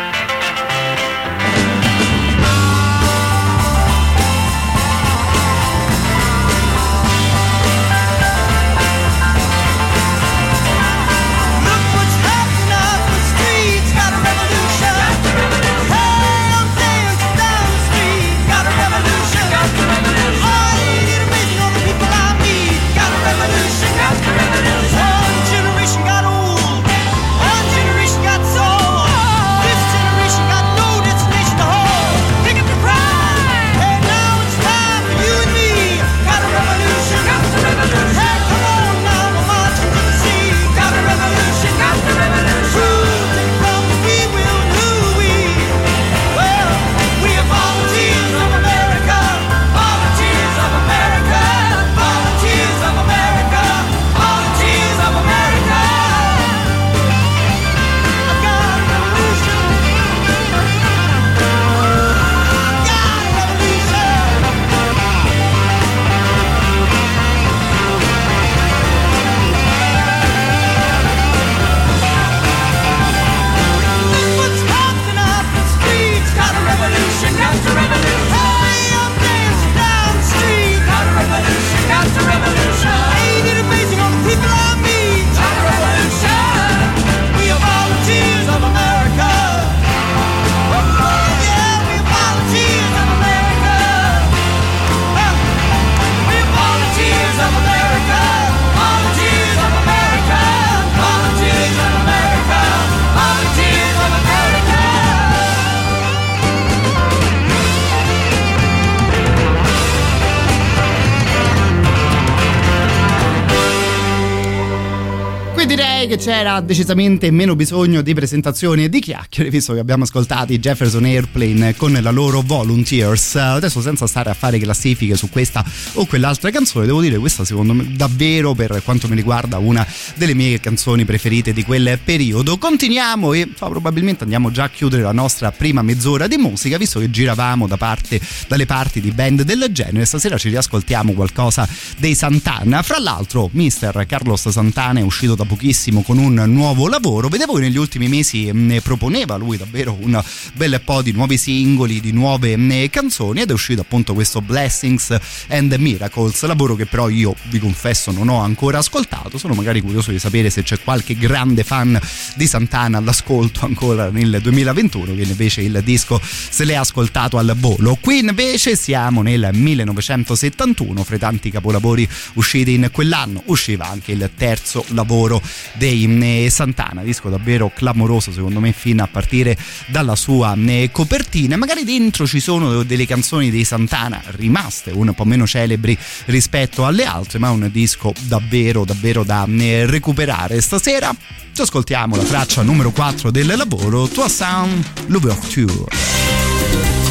Decisamente 116.69 117.31
meno 117.31 117.55
bisogno 117.55 118.03
di 118.03 118.13
presentazioni 118.13 118.83
e 118.83 118.89
di 118.89 118.99
chiacchiere, 118.99 119.49
visto 119.49 119.73
che 119.73 119.79
abbiamo 119.79 120.03
ascoltato 120.03 120.53
i 120.53 120.59
Jefferson 120.59 121.03
Airplane 121.03 121.75
con 121.75 121.97
la 121.99 122.11
loro 122.11 122.43
Volunteers. 122.45 123.37
Adesso, 123.37 123.81
senza 123.81 124.05
stare 124.05 124.29
a 124.29 124.35
fare 124.35 124.59
classifiche 124.59 125.15
su 125.15 125.29
questa 125.29 125.65
o 125.93 126.05
quell'altra 126.05 126.51
canzone, 126.51 126.85
devo 126.85 127.01
dire 127.01 127.17
questa, 127.17 127.43
secondo 127.43 127.73
me, 127.73 127.91
davvero 127.95 128.53
per 128.53 128.83
quanto 128.83 129.07
mi 129.07 129.15
riguarda, 129.15 129.57
una 129.57 129.83
delle 130.13 130.35
mie 130.35 130.59
canzoni 130.59 131.05
preferite 131.05 131.53
di 131.53 131.63
quel 131.63 131.97
periodo. 132.03 132.59
Continuiamo 132.59 133.33
e 133.33 133.47
probabilmente 133.47 134.21
andiamo 134.21 134.51
già 134.51 134.65
a 134.65 134.69
chiudere 134.69 135.01
la 135.01 135.11
nostra 135.11 135.51
prima 135.51 135.81
mezz'ora 135.81 136.27
di 136.27 136.37
musica, 136.37 136.77
visto 136.77 136.99
che 136.99 137.09
giravamo 137.09 137.65
da 137.65 137.77
parte, 137.77 138.21
dalle 138.47 138.67
parti 138.67 139.01
di 139.01 139.09
band 139.09 139.41
del 139.41 139.69
genere. 139.71 140.05
Stasera 140.05 140.37
ci 140.37 140.49
riascoltiamo 140.49 141.13
qualcosa 141.13 141.67
dei 141.97 142.13
Santana. 142.13 142.83
Fra 142.83 142.99
l'altro, 142.99 143.49
Mr. 143.53 144.05
Carlos 144.05 144.47
Santana 144.49 144.99
è 144.99 145.03
uscito 145.03 145.33
da 145.33 145.45
pochissimo 145.45 146.03
con 146.03 146.19
un 146.19 146.35
nuovo 146.35 146.57
lavoro. 146.87 147.27
Vedevo 147.27 147.53
che 147.53 147.61
negli 147.61 147.77
ultimi 147.77 148.07
mesi 148.07 148.51
mm, 148.51 148.67
ne 148.67 148.81
proponeva 148.81 149.35
lui 149.35 149.57
davvero 149.57 149.97
un 149.99 150.21
bel 150.53 150.81
po' 150.83 151.01
di 151.01 151.11
nuovi 151.11 151.37
singoli, 151.37 151.99
di 151.99 152.11
nuove 152.11 152.55
mm, 152.57 152.85
canzoni 152.89 153.41
ed 153.41 153.49
è 153.49 153.53
uscito 153.53 153.81
appunto 153.81 154.13
questo 154.13 154.41
Blessings 154.41 155.17
and 155.49 155.73
Miracles, 155.73 156.43
lavoro 156.45 156.75
che 156.75 156.85
però 156.85 157.09
io 157.09 157.35
vi 157.49 157.59
confesso 157.59 158.11
non 158.11 158.29
ho 158.29 158.41
ancora 158.41 158.79
ascoltato. 158.79 159.37
Sono 159.37 159.53
magari 159.53 159.81
curioso 159.81 160.11
di 160.11 160.19
sapere 160.19 160.49
se 160.49 160.63
c'è 160.63 160.79
qualche 160.81 161.15
grande 161.15 161.63
fan 161.63 161.99
di 162.35 162.47
Santana 162.47 162.97
all'ascolto 162.97 163.65
ancora 163.65 164.09
nel 164.09 164.39
2021 164.41 165.15
che 165.15 165.21
invece 165.21 165.61
il 165.61 165.81
disco 165.83 166.19
se 166.21 166.63
l'è 166.65 166.75
ascoltato 166.75 167.37
al 167.37 167.55
volo. 167.57 167.97
Qui 167.99 168.19
invece 168.19 168.75
siamo 168.75 169.21
nel 169.21 169.49
1971, 169.51 171.03
fra 171.03 171.15
i 171.15 171.19
tanti 171.19 171.49
capolavori 171.51 172.07
usciti 172.33 172.73
in 172.73 172.89
quell'anno 172.91 173.41
usciva 173.45 173.87
anche 173.89 174.11
il 174.11 174.29
terzo 174.35 174.83
lavoro 174.89 175.41
dei 175.73 176.07
Santana, 176.49 177.03
disco 177.03 177.29
davvero 177.29 177.71
clamoroso 177.73 178.31
secondo 178.31 178.59
me 178.59 178.71
fin 178.71 179.01
a 179.01 179.07
partire 179.07 179.57
dalla 179.87 180.15
sua 180.15 180.55
copertina. 180.91 181.57
Magari 181.57 181.83
dentro 181.83 182.27
ci 182.27 182.39
sono 182.39 182.83
delle 182.83 183.05
canzoni 183.05 183.49
dei 183.49 183.63
Santana 183.63 184.21
rimaste 184.27 184.91
un 184.91 185.13
po' 185.13 185.25
meno 185.25 185.45
celebri 185.45 185.97
rispetto 186.25 186.85
alle 186.85 187.05
altre, 187.05 187.39
ma 187.39 187.49
un 187.49 187.69
disco 187.71 188.13
davvero 188.21 188.85
davvero 188.85 189.23
da 189.23 189.45
recuperare. 189.47 190.61
Stasera 190.61 191.13
ci 191.53 191.61
ascoltiamo 191.61 192.15
la 192.15 192.23
traccia 192.23 192.61
numero 192.61 192.91
4 192.91 193.31
del 193.31 193.47
lavoro, 193.47 194.07
Tua 194.07 194.29
Sound 194.29 194.85
L'Ouverture. 195.07 197.08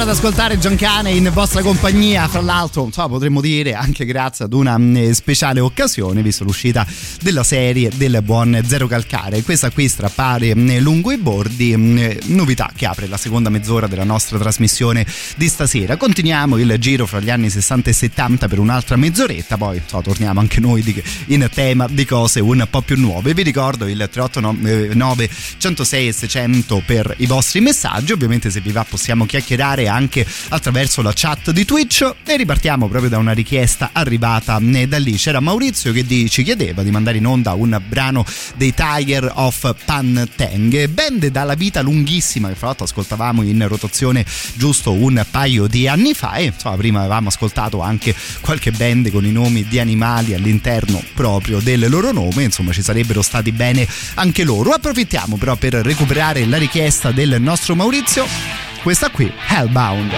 Tornare 0.00 0.18
ad 0.18 0.24
ascoltare 0.24 0.58
Giancane 0.58 1.10
in 1.10 1.30
vostra 1.30 1.60
compagnia, 1.60 2.26
fra 2.26 2.40
l'altro 2.40 2.84
insomma, 2.86 3.08
potremmo 3.08 3.42
dire 3.42 3.74
anche 3.74 4.06
grazie 4.06 4.46
ad 4.46 4.54
una 4.54 4.78
mh, 4.78 5.10
speciale 5.10 5.60
occasione, 5.60 6.22
visto 6.22 6.42
l'uscita 6.42 6.86
della 7.20 7.42
serie 7.42 7.90
del 7.94 8.22
buon 8.22 8.58
Zero 8.66 8.86
Calcare. 8.86 9.42
Questa 9.42 9.68
qui 9.70 9.88
strappare 9.88 10.54
mh, 10.54 10.78
lungo 10.78 11.12
i 11.12 11.18
bordi, 11.18 11.76
mh, 11.76 12.18
novità 12.28 12.70
che 12.74 12.86
apre 12.86 13.08
la 13.08 13.18
seconda 13.18 13.50
mezz'ora 13.50 13.88
della 13.88 14.04
nostra 14.04 14.38
trasmissione 14.38 15.04
di 15.36 15.48
stasera. 15.48 15.98
Continuiamo 15.98 16.56
il 16.56 16.76
giro 16.78 17.04
fra 17.04 17.20
gli 17.20 17.28
anni 17.28 17.50
60 17.50 17.90
e 17.90 17.92
70 17.92 18.48
per 18.48 18.58
un'altra 18.58 18.96
mezz'oretta, 18.96 19.58
poi 19.58 19.76
insomma, 19.82 20.02
torniamo 20.02 20.40
anche 20.40 20.60
noi 20.60 21.04
in 21.26 21.46
tema 21.52 21.86
di 21.90 22.06
cose 22.06 22.40
un 22.40 22.66
po' 22.70 22.80
più 22.80 22.96
nuove. 22.96 23.34
Vi 23.34 23.42
ricordo 23.42 23.86
il 23.86 24.08
389 24.10 25.28
106 25.58 26.08
e 26.08 26.12
600 26.12 26.82
per 26.86 27.14
i 27.18 27.26
vostri 27.26 27.60
messaggi, 27.60 28.12
ovviamente 28.12 28.48
se 28.48 28.60
vi 28.60 28.72
va 28.72 28.86
possiamo 28.88 29.26
chiacchierare 29.26 29.88
anche 29.90 30.26
attraverso 30.48 31.02
la 31.02 31.12
chat 31.14 31.50
di 31.50 31.64
Twitch 31.64 32.14
e 32.24 32.36
ripartiamo 32.36 32.88
proprio 32.88 33.10
da 33.10 33.18
una 33.18 33.32
richiesta 33.32 33.90
arrivata 33.92 34.58
da 34.60 34.98
lì. 34.98 35.16
C'era 35.16 35.40
Maurizio 35.40 35.92
che 35.92 36.06
ci 36.28 36.42
chiedeva 36.42 36.82
di 36.82 36.90
mandare 36.90 37.18
in 37.18 37.26
onda 37.26 37.52
un 37.52 37.80
brano 37.86 38.24
dei 38.56 38.72
Tiger 38.74 39.30
of 39.34 39.74
Panteng, 39.84 40.88
band 40.88 41.26
dalla 41.26 41.54
vita 41.54 41.82
lunghissima 41.82 42.48
che 42.48 42.54
fra 42.54 42.68
l'altro 42.68 42.84
ascoltavamo 42.84 43.42
in 43.42 43.66
rotazione 43.68 44.24
giusto 44.54 44.92
un 44.92 45.24
paio 45.30 45.66
di 45.66 45.88
anni 45.88 46.14
fa 46.14 46.34
e 46.34 46.44
insomma 46.44 46.76
prima 46.76 47.00
avevamo 47.00 47.28
ascoltato 47.28 47.80
anche 47.80 48.14
qualche 48.40 48.70
band 48.70 49.10
con 49.10 49.24
i 49.24 49.32
nomi 49.32 49.64
di 49.64 49.78
animali 49.78 50.34
all'interno 50.34 51.02
proprio 51.14 51.60
del 51.60 51.88
loro 51.88 52.12
nome, 52.12 52.44
insomma 52.44 52.72
ci 52.72 52.82
sarebbero 52.82 53.22
stati 53.22 53.52
bene 53.52 53.86
anche 54.14 54.44
loro. 54.44 54.70
Approfittiamo 54.70 55.36
però 55.36 55.56
per 55.56 55.74
recuperare 55.74 56.46
la 56.46 56.58
richiesta 56.58 57.10
del 57.12 57.40
nostro 57.40 57.74
Maurizio 57.74 58.69
questa 58.82 59.10
qui, 59.10 59.32
Hellbound. 59.48 60.12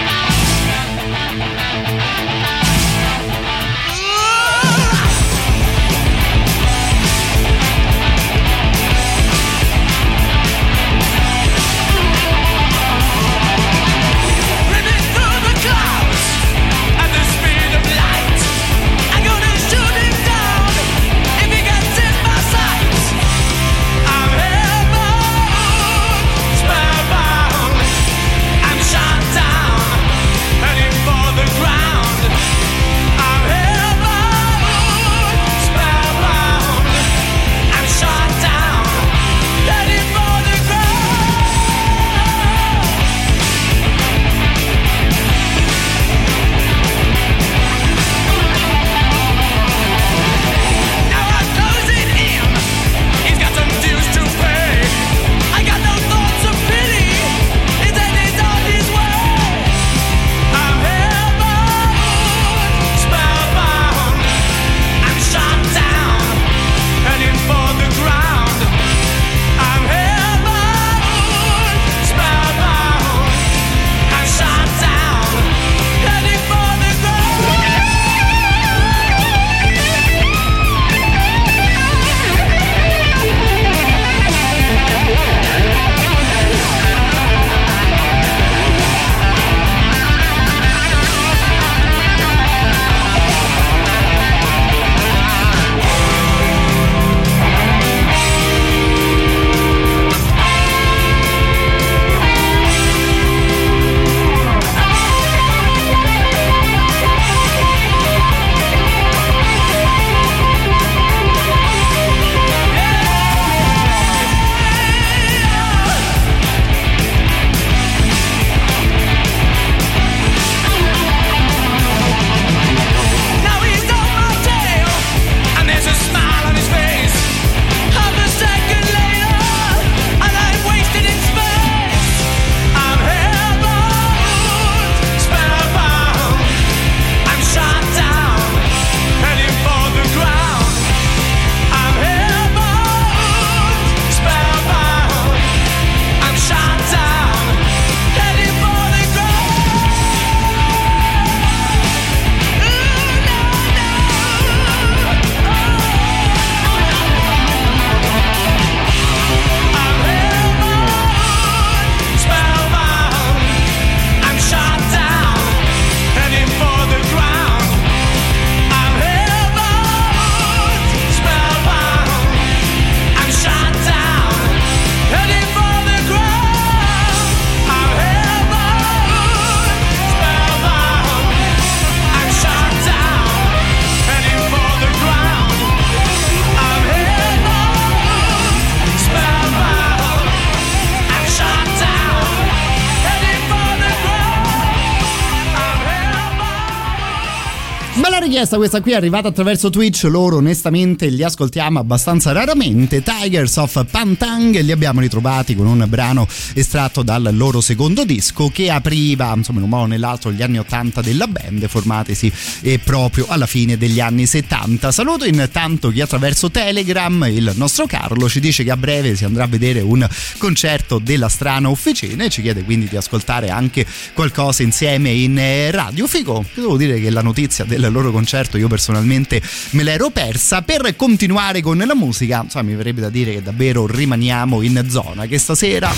Richiesta 198.43 198.57
questa 198.57 198.81
qui 198.81 198.93
è 198.93 198.97
arrivata 198.97 199.29
attraverso 199.29 199.71
Twitch, 199.71 200.03
loro 200.05 200.39
onestamente 200.39 201.07
li 201.07 201.23
ascoltiamo 201.23 201.79
abbastanza 201.79 202.33
raramente, 202.33 203.01
Tigers 203.01 203.57
of 203.57 203.85
Pantang 203.89 204.59
li 204.59 204.73
abbiamo 204.73 204.99
ritrovati 204.99 205.55
con 205.55 205.67
un 205.67 205.85
brano 205.89 206.27
estratto 206.55 207.05
dal 207.05 207.31
loro 207.33 207.61
secondo 207.61 208.05
disco 208.05 208.49
che 208.49 208.69
apriva 208.69 209.33
insomma 209.37 209.59
in 209.59 209.65
un 209.65 209.71
modo 209.71 209.83
o 209.85 209.87
nell'altro 209.87 210.33
gli 210.33 210.43
anni 210.43 210.59
80 210.59 211.03
della 211.03 211.29
band 211.29 211.69
formatisi 211.69 212.33
eh, 212.63 212.81
proprio 212.81 213.27
alla 213.29 213.47
fine 213.47 213.77
degli 213.77 214.01
anni 214.01 214.27
70. 214.27 214.91
Saluto 214.91 215.25
intanto 215.25 215.91
chi 215.91 216.01
attraverso 216.01 216.51
Telegram, 216.51 217.25
il 217.31 217.53
nostro 217.55 217.87
Carlo 217.87 218.29
ci 218.29 218.41
dice 218.41 218.65
che 218.65 218.73
a 218.73 218.77
breve 218.77 219.15
si 219.15 219.25
andrà 219.25 219.45
a 219.45 219.49
vedere 219.49 219.81
un 219.81 220.05
concerto 220.39 220.99
della 220.99 221.29
strana 221.29 221.71
officina 221.71 222.25
e 222.25 222.29
ci 222.29 222.43
chiede 222.43 222.65
quindi 222.65 222.89
di 222.89 222.97
ascoltare 222.97 223.51
anche 223.51 223.87
qualcosa 224.15 224.65
insieme 224.65 225.11
in 225.11 225.39
eh, 225.39 225.71
radio. 225.71 226.09
Figo, 226.09 226.45
devo 226.55 226.77
dire 226.77 226.99
che 226.99 227.11
la 227.11 227.23
notizia 227.23 227.65
del 227.65 227.89
loro 227.93 228.11
concerto 228.11 228.31
concerto 228.33 228.57
io 228.57 228.69
personalmente 228.69 229.43
me 229.71 229.83
l'ero 229.83 230.09
persa. 230.11 230.63
Per 230.63 230.97
continuare 230.97 231.61
con 231.61 231.77
la 231.77 231.95
musica, 231.95 232.41
insomma, 232.43 232.65
mi 232.65 232.75
verrebbe 232.75 233.03
da 233.03 233.11
dire 233.11 233.35
che 233.35 233.43
davvero 233.43 233.87
rimaniamo 233.87 234.63
in 234.63 234.87
zona 234.89 235.27
che 235.27 235.39
stasera 235.39 235.93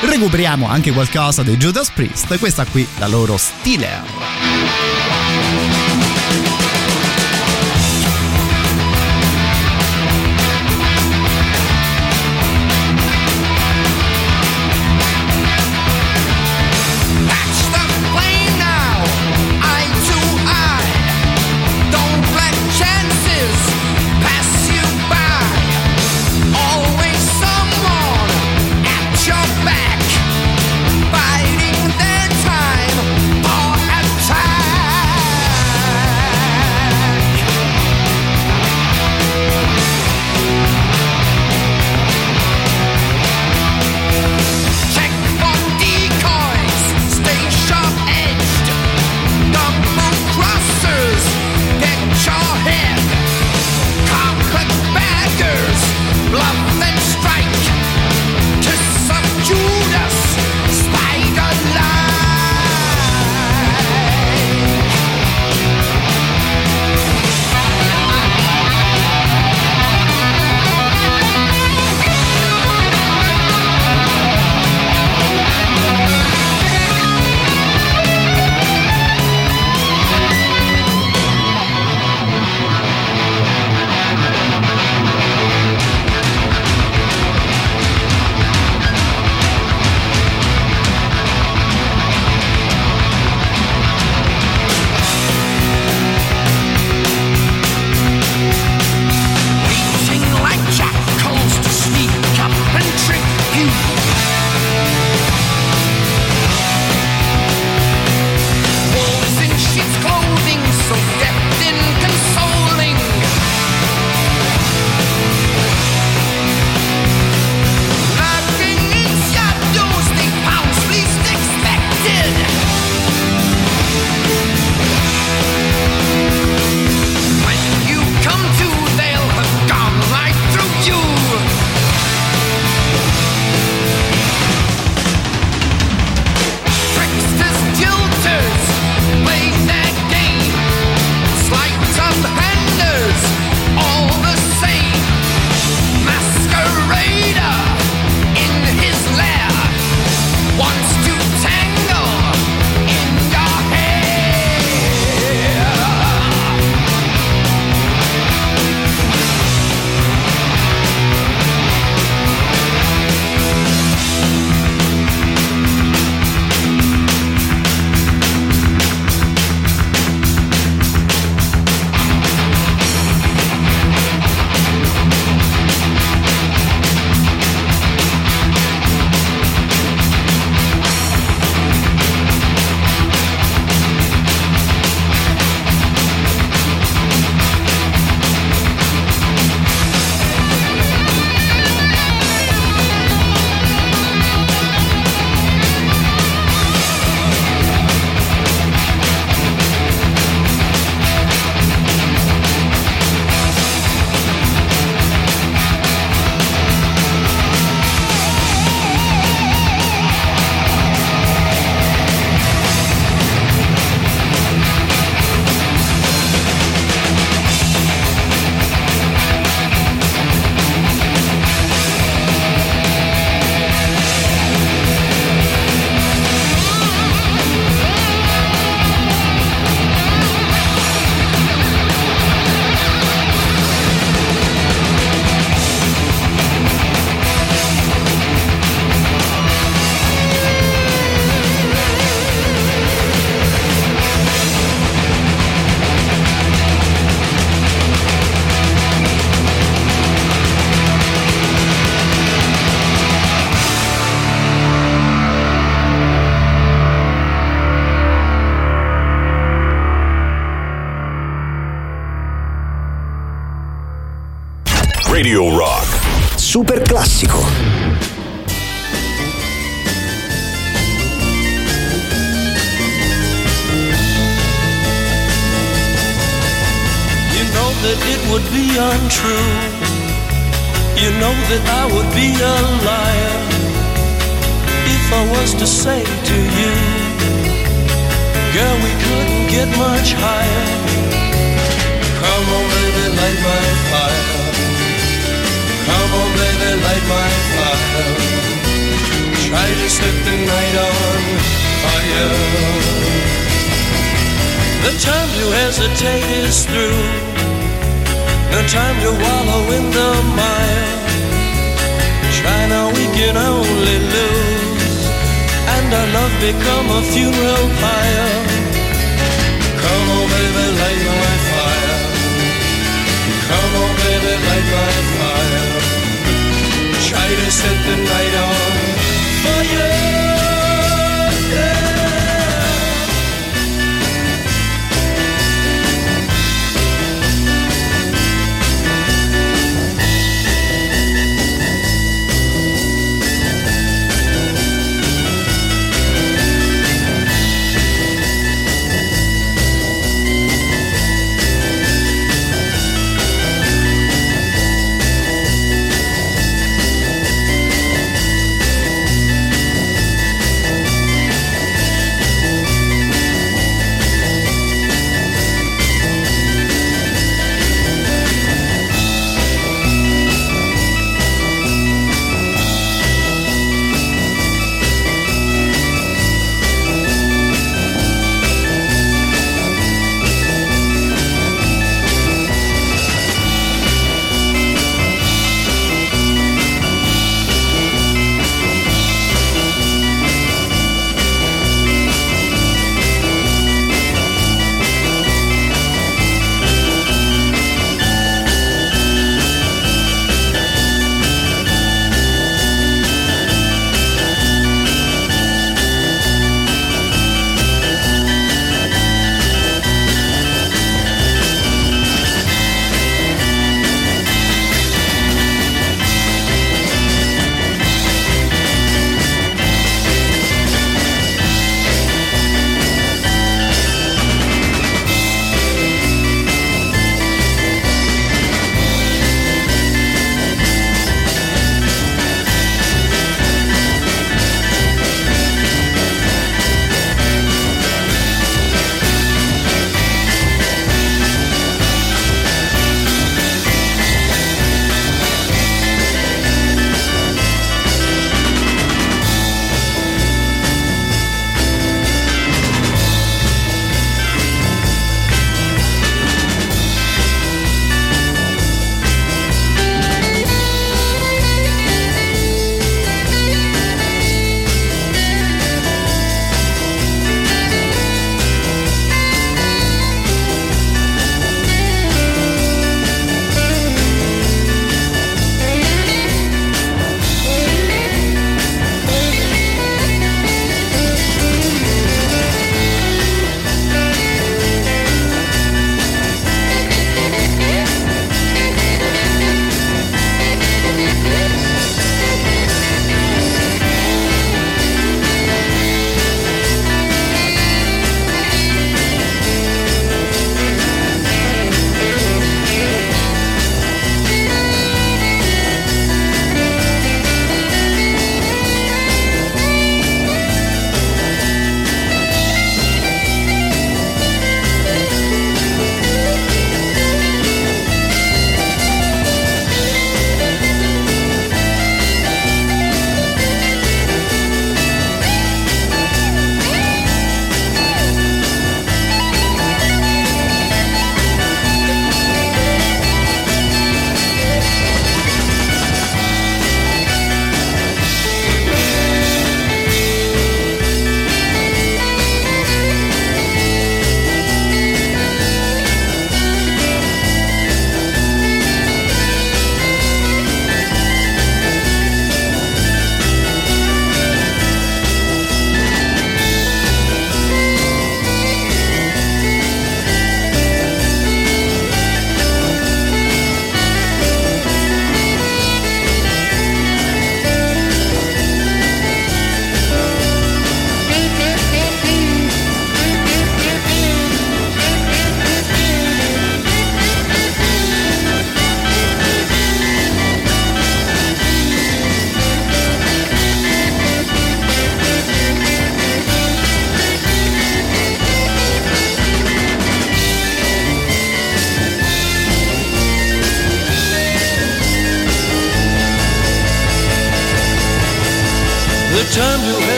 recuperiamo 0.00 0.68
anche 0.68 0.92
qualcosa 0.92 1.42
dei 1.42 1.56
Judas 1.56 1.90
Priest, 1.90 2.38
questa 2.38 2.64
qui 2.64 2.86
la 2.98 3.06
loro 3.06 3.36
stile. 3.36 5.25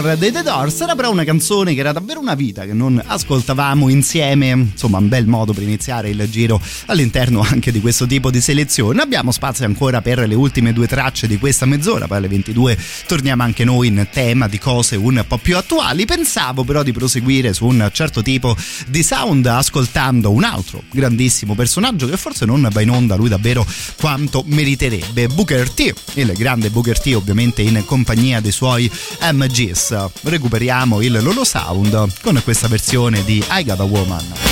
Fire 0.00 0.18
dei 0.18 0.32
The 0.32 0.42
Doors. 0.42 0.80
Era 0.80 0.96
però 0.96 1.10
una 1.10 1.24
canzone 1.24 1.72
che 1.74 1.80
era 1.80 1.92
davvero 1.92 2.18
una 2.18 2.34
vita 2.34 2.64
che 2.64 2.72
non 2.72 3.00
ascoltavamo 3.04 3.88
insieme. 3.88 4.48
Insomma 4.50 4.98
un 4.98 5.08
bel 5.08 5.26
modo 5.26 5.52
per 5.52 5.62
iniziare 5.62 6.10
il 6.10 6.26
giro 6.30 6.60
all'interno 6.86 7.40
anche 7.40 7.70
di 7.70 7.80
questo 7.80 8.06
tipo 8.06 8.30
di 8.30 8.40
selezione. 8.40 9.02
Abbiamo 9.02 9.30
spazio 9.30 9.66
ancora 9.66 10.02
per 10.02 10.26
le 10.26 10.34
ultime 10.34 10.72
due 10.72 10.88
tracce 10.88 11.26
di 11.26 11.38
questa 11.38 11.66
mezz'ora. 11.66 12.06
Poi 12.06 12.16
alle 12.16 12.28
22 12.28 12.76
torniamo 13.06 13.42
anche 13.42 13.64
noi 13.64 13.88
in 13.88 14.06
tema 14.10 14.48
di 14.48 14.58
cose 14.58 14.96
un 14.96 15.24
po' 15.28 15.38
più 15.38 15.56
attuali. 15.56 16.06
Pensavo 16.06 16.64
però 16.64 16.82
di 16.82 16.92
proseguire 16.92 17.52
su 17.52 17.66
un 17.66 17.88
certo 17.92 18.22
tipo 18.22 18.56
di 18.88 19.02
sound 19.02 19.46
ascoltando 19.46 20.30
un 20.30 20.44
altro 20.44 20.82
grandissimo 20.90 21.54
personaggio 21.54 22.08
che 22.08 22.16
forse 22.16 22.46
non 22.46 22.68
va 22.72 22.80
in 22.80 22.90
onda 22.90 23.14
lui 23.14 23.28
davvero 23.28 23.64
quanto 24.00 24.42
meriterebbe. 24.46 25.28
Booker 25.28 25.70
T 25.70 25.94
il 26.14 26.32
grande 26.32 26.70
Booker 26.70 26.98
T 26.98 27.12
ovviamente 27.14 27.62
in 27.62 27.82
compagnia 27.84 28.40
dei 28.40 28.52
suoi 28.52 28.90
MGs. 29.20 29.83
Recuperiamo 30.22 31.02
il 31.02 31.22
loro 31.22 31.44
sound 31.44 32.20
con 32.22 32.40
questa 32.42 32.68
versione 32.68 33.22
di 33.24 33.44
I 33.50 33.64
Got 33.64 33.80
a 33.80 33.84
Woman. 33.84 34.43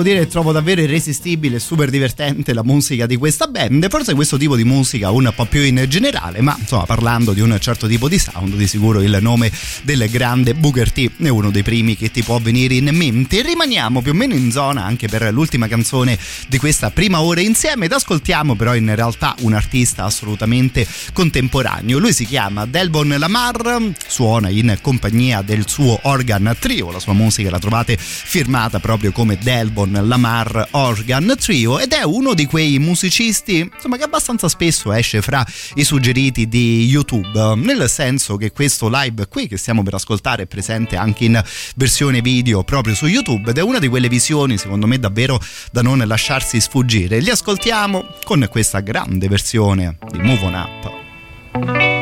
Devo 0.00 0.02
dire 0.02 0.20
che 0.20 0.26
trovo 0.30 0.52
davvero 0.52 0.80
irresistibile 0.80 1.56
e 1.56 1.58
super 1.58 1.90
divertente 1.90 2.54
la 2.54 2.62
musica 2.64 3.06
di 3.06 3.16
questa 3.16 3.46
band. 3.46 3.88
Forse 3.88 4.14
questo 4.14 4.36
tipo 4.36 4.56
di 4.56 4.64
musica 4.64 5.10
un 5.10 5.30
po' 5.34 5.44
più 5.44 5.62
in 5.62 5.84
generale, 5.88 6.40
ma 6.40 6.56
insomma, 6.58 6.84
parlando 6.84 7.32
di 7.32 7.40
un 7.40 7.56
certo 7.60 7.86
tipo 7.86 8.08
di 8.08 8.18
sound, 8.18 8.54
di 8.54 8.66
sicuro 8.66 9.02
il 9.02 9.18
nome 9.20 9.50
del 9.82 10.08
grande 10.08 10.54
Booker 10.54 10.90
T 10.90 11.10
è 11.22 11.28
uno 11.28 11.50
dei 11.50 11.62
primi 11.62 11.96
che 11.96 12.10
ti 12.10 12.22
può 12.22 12.38
venire 12.38 12.74
in 12.74 12.88
mente. 12.92 13.42
Rimaniamo 13.42 14.00
più 14.00 14.12
o 14.12 14.14
meno 14.14 14.34
in 14.34 14.50
zona 14.50 14.84
anche 14.84 15.08
per 15.08 15.30
l'ultima 15.32 15.68
canzone 15.68 16.18
di 16.48 16.58
questa 16.58 16.90
prima 16.90 17.20
ora 17.20 17.40
insieme 17.40 17.84
ed 17.86 17.92
ascoltiamo 17.92 18.54
però 18.54 18.74
in 18.74 18.94
realtà 18.94 19.34
un 19.40 19.52
artista 19.52 20.04
assolutamente 20.04 20.86
contemporaneo. 21.12 21.98
Lui 21.98 22.12
si 22.12 22.24
chiama 22.24 22.66
Delbon 22.66 23.14
Lamar, 23.18 23.92
suona 24.06 24.48
in 24.48 24.78
compagnia 24.80 25.42
del 25.42 25.68
suo 25.68 25.98
organ 26.02 26.56
trio, 26.58 26.90
la 26.90 27.00
sua 27.00 27.12
musica 27.12 27.50
la 27.50 27.58
trovate 27.58 27.96
firmata 27.98 28.78
proprio 28.80 29.12
come 29.12 29.38
Delbon 29.40 29.89
Lamar 30.02 30.68
Organ 30.72 31.34
Trio 31.38 31.78
ed 31.78 31.92
è 31.92 32.02
uno 32.02 32.34
di 32.34 32.46
quei 32.46 32.78
musicisti 32.78 33.58
insomma 33.72 33.96
che 33.96 34.04
abbastanza 34.04 34.48
spesso 34.48 34.92
esce 34.92 35.22
fra 35.22 35.44
i 35.74 35.84
suggeriti 35.84 36.48
di 36.48 36.86
YouTube, 36.86 37.54
nel 37.56 37.88
senso 37.88 38.36
che 38.36 38.52
questo 38.52 38.88
live 38.90 39.26
qui 39.28 39.48
che 39.48 39.56
stiamo 39.56 39.82
per 39.82 39.94
ascoltare 39.94 40.44
è 40.44 40.46
presente 40.46 40.96
anche 40.96 41.24
in 41.24 41.42
versione 41.76 42.20
video 42.20 42.62
proprio 42.62 42.94
su 42.94 43.06
YouTube 43.06 43.50
ed 43.50 43.58
è 43.58 43.62
una 43.62 43.78
di 43.78 43.88
quelle 43.88 44.08
visioni 44.08 44.58
secondo 44.58 44.86
me 44.86 44.98
davvero 44.98 45.40
da 45.70 45.82
non 45.82 45.98
lasciarsi 46.06 46.60
sfuggire. 46.60 47.20
Li 47.20 47.30
ascoltiamo 47.30 48.06
con 48.24 48.46
questa 48.50 48.80
grande 48.80 49.28
versione 49.28 49.98
di 50.10 50.18
Move 50.18 50.44
On 50.44 50.54
Up. 50.54 51.99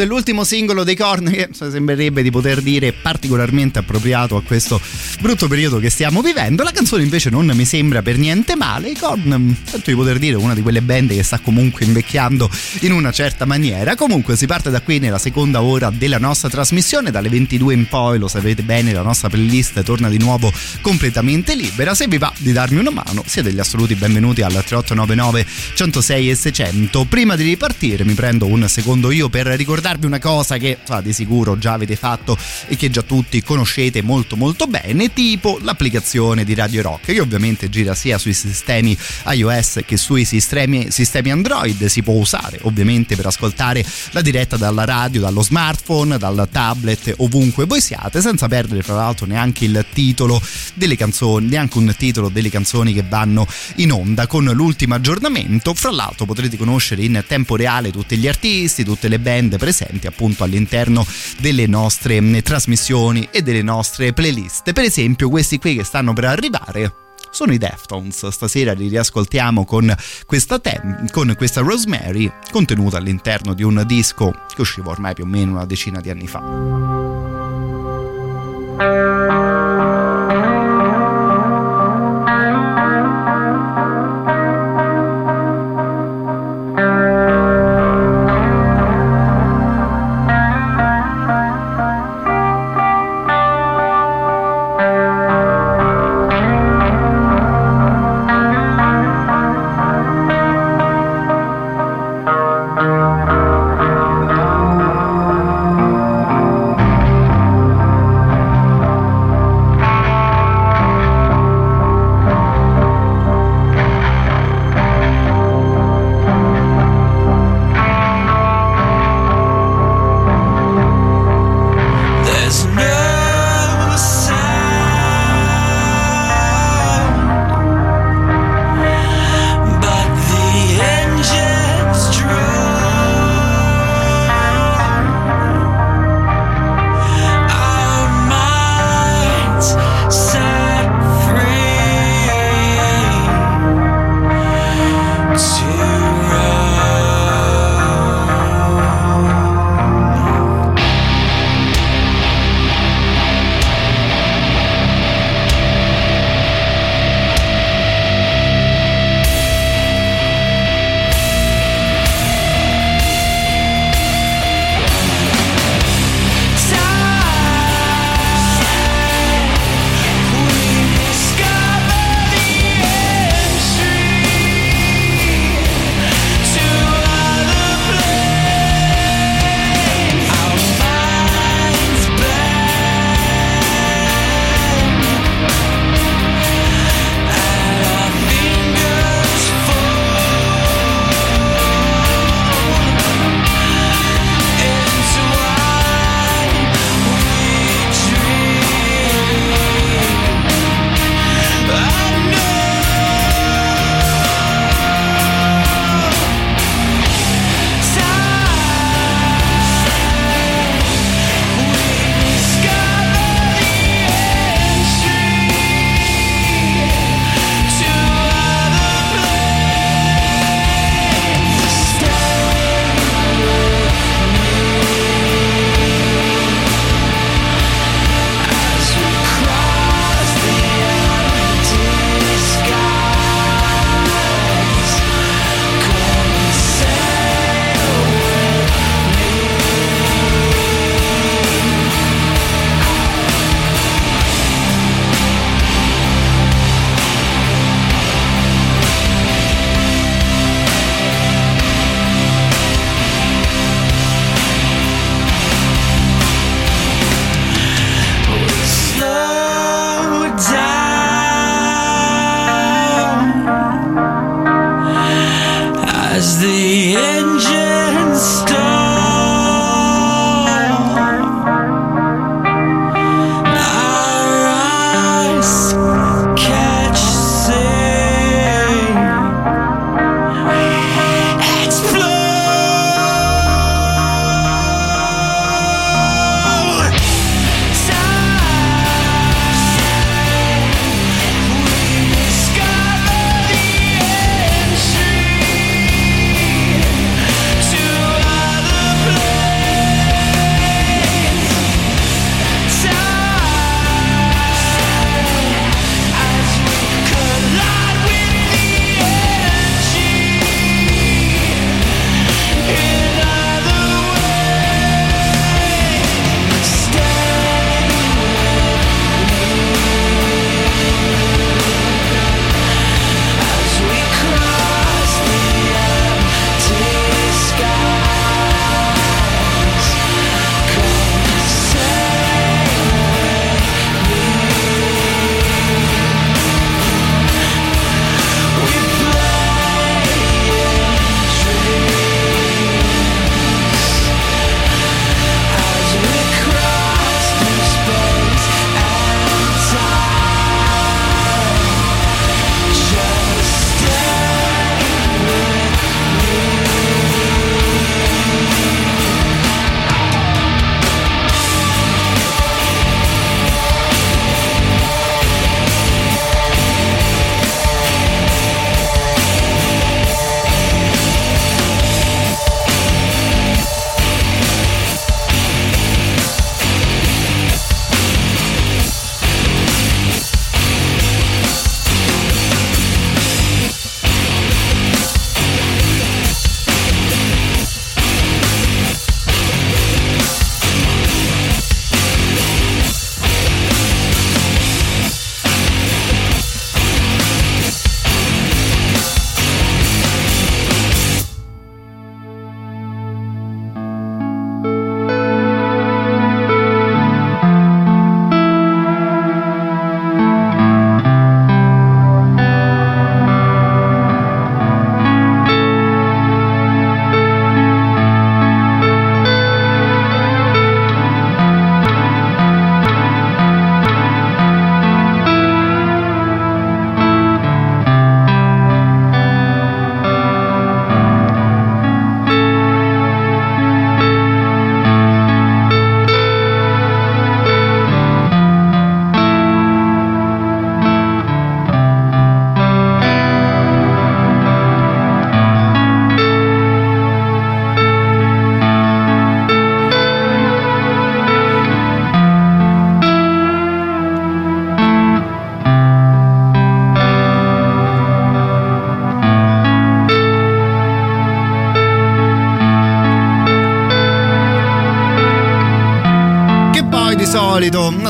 È 0.00 0.04
il 0.04 0.10
dell'ultimo 0.28 0.44
singolo 0.44 0.84
dei 0.84 0.96
Korn 0.96 1.30
che 1.30 1.48
sembrerebbe 1.52 2.22
di 2.22 2.30
poter 2.30 2.60
dire 2.60 2.92
particolarmente 2.92 3.78
appropriato 3.78 4.36
a 4.36 4.42
questo 4.42 4.80
brutto 5.20 5.48
periodo 5.48 5.78
che 5.78 5.88
stiamo 5.88 6.20
vivendo. 6.20 6.62
La 6.62 6.70
canzone 6.70 7.02
invece 7.02 7.30
non 7.30 7.50
mi 7.54 7.64
sembra 7.64 8.02
per 8.02 8.18
niente 8.18 8.54
male. 8.54 8.90
I 8.90 8.96
Korn, 8.96 9.56
sento 9.64 9.90
di 9.90 9.96
poter 9.96 10.18
dire, 10.18 10.36
una 10.36 10.54
di 10.54 10.60
quelle 10.60 10.82
band 10.82 11.14
che 11.14 11.22
sta 11.22 11.38
comunque 11.38 11.86
invecchiando 11.86 12.50
in 12.80 12.92
una 12.92 13.10
certa 13.10 13.46
maniera. 13.46 13.94
Comunque 13.94 14.36
si 14.36 14.46
parte 14.46 14.70
da 14.70 14.82
qui 14.82 14.98
nella 14.98 15.18
seconda 15.18 15.62
ora 15.62 15.90
della 15.90 16.18
nostra 16.18 16.50
trasmissione, 16.50 17.10
dalle 17.10 17.30
22 17.30 17.72
in 17.72 17.86
poi, 17.86 18.18
lo 18.18 18.28
sapete 18.28 18.62
bene, 18.62 18.92
la 18.92 19.02
nostra 19.02 19.28
playlist 19.28 19.82
torna 19.82 20.10
di 20.10 20.18
nuovo 20.18 20.52
completamente 20.82 21.54
libera. 21.54 21.94
Se 21.94 22.06
vi 22.06 22.18
va 22.18 22.30
di 22.36 22.52
darmi 22.52 22.78
una 22.78 22.90
mano, 22.90 23.22
siete 23.24 23.52
gli 23.52 23.60
assoluti 23.60 23.94
benvenuti 23.94 24.42
al 24.42 24.52
3899 24.52 25.46
106 25.74 26.30
e 26.30 26.34
600. 26.34 27.04
Prima 27.06 27.34
di 27.34 27.44
ripartire 27.44 28.04
mi 28.04 28.14
prendo 28.14 28.46
un 28.46 28.68
secondo 28.68 29.10
io 29.10 29.28
per 29.30 29.46
ricordarvi 29.46 30.04
una 30.04 30.17
cosa 30.18 30.56
che 30.56 30.78
ah, 30.88 31.00
di 31.00 31.12
sicuro 31.12 31.58
già 31.58 31.72
avete 31.72 31.96
fatto 31.96 32.36
e 32.66 32.76
che 32.76 32.90
già 32.90 33.02
tutti 33.02 33.42
conoscete 33.42 34.02
molto 34.02 34.36
molto 34.36 34.66
bene, 34.66 35.12
tipo 35.12 35.58
l'applicazione 35.62 36.44
di 36.44 36.54
Radio 36.54 36.82
Rock 36.82 37.06
che 37.12 37.20
ovviamente 37.20 37.68
gira 37.68 37.94
sia 37.94 38.18
sui 38.18 38.34
sistemi 38.34 38.96
iOS 39.26 39.80
che 39.84 39.96
sui 39.96 40.24
sistemi, 40.24 40.90
sistemi 40.90 41.30
Android, 41.30 41.84
si 41.86 42.02
può 42.02 42.14
usare 42.14 42.58
ovviamente 42.62 43.16
per 43.16 43.26
ascoltare 43.26 43.84
la 44.10 44.20
diretta 44.20 44.56
dalla 44.56 44.84
radio, 44.84 45.20
dallo 45.20 45.42
smartphone, 45.42 46.18
dal 46.18 46.48
tablet, 46.50 47.14
ovunque 47.18 47.64
voi 47.64 47.80
siate, 47.80 48.20
senza 48.20 48.48
perdere 48.48 48.82
fra 48.82 48.94
l'altro 48.94 49.26
neanche 49.26 49.64
il 49.64 49.84
titolo 49.92 50.40
delle 50.74 50.96
canzoni, 50.96 51.48
neanche 51.48 51.78
un 51.78 51.94
titolo 51.96 52.28
delle 52.28 52.50
canzoni 52.50 52.92
che 52.92 53.04
vanno 53.08 53.46
in 53.76 53.92
onda 53.92 54.26
con 54.26 54.44
l'ultimo 54.44 54.94
aggiornamento. 54.94 55.74
Fra 55.74 55.90
l'altro 55.90 56.26
potrete 56.26 56.56
conoscere 56.56 57.02
in 57.04 57.22
tempo 57.26 57.56
reale 57.56 57.90
tutti 57.90 58.16
gli 58.16 58.28
artisti, 58.28 58.84
tutte 58.84 59.08
le 59.08 59.18
band 59.18 59.56
presenti 59.56 60.06
appunto 60.08 60.44
all'interno 60.44 61.06
delle 61.38 61.66
nostre 61.66 62.20
mm, 62.20 62.38
trasmissioni 62.38 63.28
e 63.30 63.42
delle 63.42 63.62
nostre 63.62 64.12
playlist. 64.12 64.72
Per 64.72 64.84
esempio, 64.84 65.28
questi 65.28 65.58
qui 65.58 65.76
che 65.76 65.84
stanno 65.84 66.12
per 66.12 66.24
arrivare 66.24 66.92
sono 67.30 67.52
i 67.52 67.58
Deftones. 67.58 68.26
Stasera 68.28 68.72
li 68.72 68.88
riascoltiamo 68.88 69.64
con 69.64 69.94
questa, 70.26 70.58
tem- 70.58 71.10
con 71.10 71.34
questa 71.36 71.60
Rosemary 71.60 72.30
contenuta 72.50 72.96
all'interno 72.96 73.54
di 73.54 73.62
un 73.62 73.82
disco 73.86 74.32
che 74.54 74.60
usciva 74.60 74.90
ormai 74.90 75.14
più 75.14 75.24
o 75.24 75.26
meno 75.26 75.52
una 75.52 75.64
decina 75.66 76.00
di 76.00 76.10
anni 76.10 76.26
fa. 76.26 76.42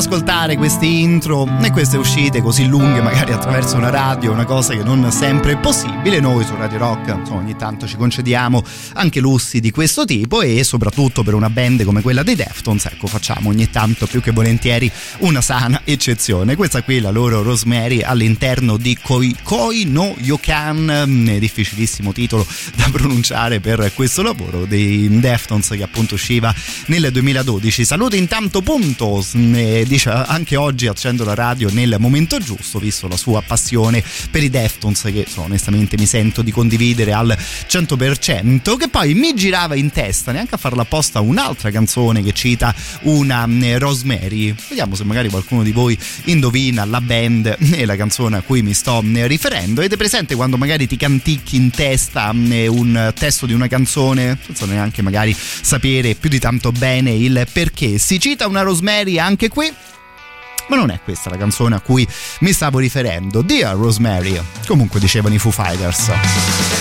Solito 0.02 0.37
ascoltare 0.48 0.56
queste 0.56 0.86
intro 0.86 1.46
e 1.60 1.70
queste 1.70 1.96
uscite 1.96 2.40
così 2.40 2.66
lunghe 2.66 3.02
magari 3.02 3.32
attraverso 3.32 3.76
una 3.76 3.90
radio 3.90 4.32
una 4.32 4.44
cosa 4.44 4.74
che 4.74 4.82
non 4.82 5.10
sempre 5.10 5.52
è 5.52 5.58
possibile. 5.58 6.20
Noi 6.20 6.44
su 6.44 6.54
Radio 6.54 6.78
Rock 6.78 7.14
insomma, 7.14 7.40
ogni 7.40 7.56
tanto 7.56 7.86
ci 7.86 7.96
concediamo 7.96 8.62
anche 8.94 9.20
lussi 9.20 9.60
di 9.60 9.70
questo 9.70 10.04
tipo 10.04 10.40
e 10.40 10.64
soprattutto 10.64 11.22
per 11.22 11.34
una 11.34 11.50
band 11.50 11.84
come 11.84 12.00
quella 12.00 12.22
dei 12.22 12.34
Deftones 12.34 12.86
ecco 12.86 13.06
facciamo 13.06 13.50
ogni 13.50 13.68
tanto 13.70 14.06
più 14.06 14.20
che 14.20 14.30
volentieri 14.30 14.90
una 15.18 15.40
sana 15.40 15.82
eccezione. 15.84 16.56
Questa 16.56 16.82
qui 16.82 16.96
è 16.96 17.00
la 17.00 17.10
loro 17.10 17.42
Rosemary 17.42 18.02
all'interno 18.02 18.76
di 18.76 18.96
Koi, 19.00 19.36
Koi 19.42 19.84
no 19.86 20.14
Yokan 20.18 21.36
difficilissimo 21.38 22.12
titolo 22.12 22.46
da 22.74 22.88
pronunciare 22.90 23.60
per 23.60 23.92
questo 23.94 24.22
lavoro 24.22 24.64
dei 24.64 25.08
Deftones 25.20 25.68
che 25.68 25.82
appunto 25.82 26.14
usciva 26.14 26.54
nel 26.86 27.10
2012 27.10 27.84
saluto 27.84 28.16
intanto 28.16 28.62
Punto 28.62 29.24
dice 29.32 30.10
anche 30.38 30.56
oggi 30.56 30.86
accendo 30.86 31.24
la 31.24 31.34
radio 31.34 31.68
nel 31.70 31.96
momento 31.98 32.38
giusto 32.38 32.78
visto 32.78 33.08
la 33.08 33.16
sua 33.16 33.42
passione 33.42 34.02
per 34.30 34.44
i 34.44 34.48
Deftones 34.48 35.02
che 35.02 35.26
so, 35.28 35.42
onestamente 35.42 35.96
mi 35.98 36.06
sento 36.06 36.42
di 36.42 36.52
condividere 36.52 37.12
al 37.12 37.36
100% 37.36 38.76
che 38.76 38.88
poi 38.88 39.14
mi 39.14 39.34
girava 39.34 39.74
in 39.74 39.90
testa 39.90 40.30
neanche 40.30 40.54
a 40.54 40.58
farla 40.58 40.82
apposta 40.82 41.20
un'altra 41.20 41.72
canzone 41.72 42.22
che 42.22 42.32
cita 42.32 42.72
una 43.02 43.48
Rosemary. 43.78 44.54
Vediamo 44.68 44.94
se 44.94 45.02
magari 45.04 45.28
qualcuno 45.28 45.64
di 45.64 45.72
voi 45.72 45.98
indovina 46.24 46.84
la 46.84 47.00
band 47.00 47.56
e 47.72 47.84
la 47.84 47.96
canzone 47.96 48.36
a 48.36 48.42
cui 48.42 48.62
mi 48.62 48.74
sto 48.74 49.02
riferendo. 49.02 49.80
Avete 49.80 49.96
presente 49.96 50.36
quando 50.36 50.56
magari 50.56 50.86
ti 50.86 50.96
canticchi 50.96 51.56
in 51.56 51.70
testa 51.70 52.30
un 52.32 53.12
testo 53.18 53.44
di 53.46 53.54
una 53.54 53.66
canzone? 53.66 54.38
Senza 54.44 54.66
neanche 54.66 55.02
magari 55.02 55.34
sapere 55.36 56.14
più 56.14 56.30
di 56.30 56.38
tanto 56.38 56.70
bene 56.70 57.10
il 57.10 57.44
perché. 57.52 57.98
Si 57.98 58.20
cita 58.20 58.46
una 58.46 58.62
Rosemary 58.62 59.18
anche 59.18 59.48
qui 59.48 59.72
ma 60.68 60.76
non 60.76 60.90
è 60.90 61.00
questa 61.02 61.30
la 61.30 61.36
canzone 61.36 61.74
a 61.74 61.80
cui 61.80 62.06
mi 62.40 62.52
stavo 62.52 62.78
riferendo. 62.78 63.42
Dear 63.42 63.76
Rosemary, 63.76 64.40
comunque 64.66 65.00
dicevano 65.00 65.34
i 65.34 65.38
Foo 65.38 65.50
Fighters. 65.50 66.77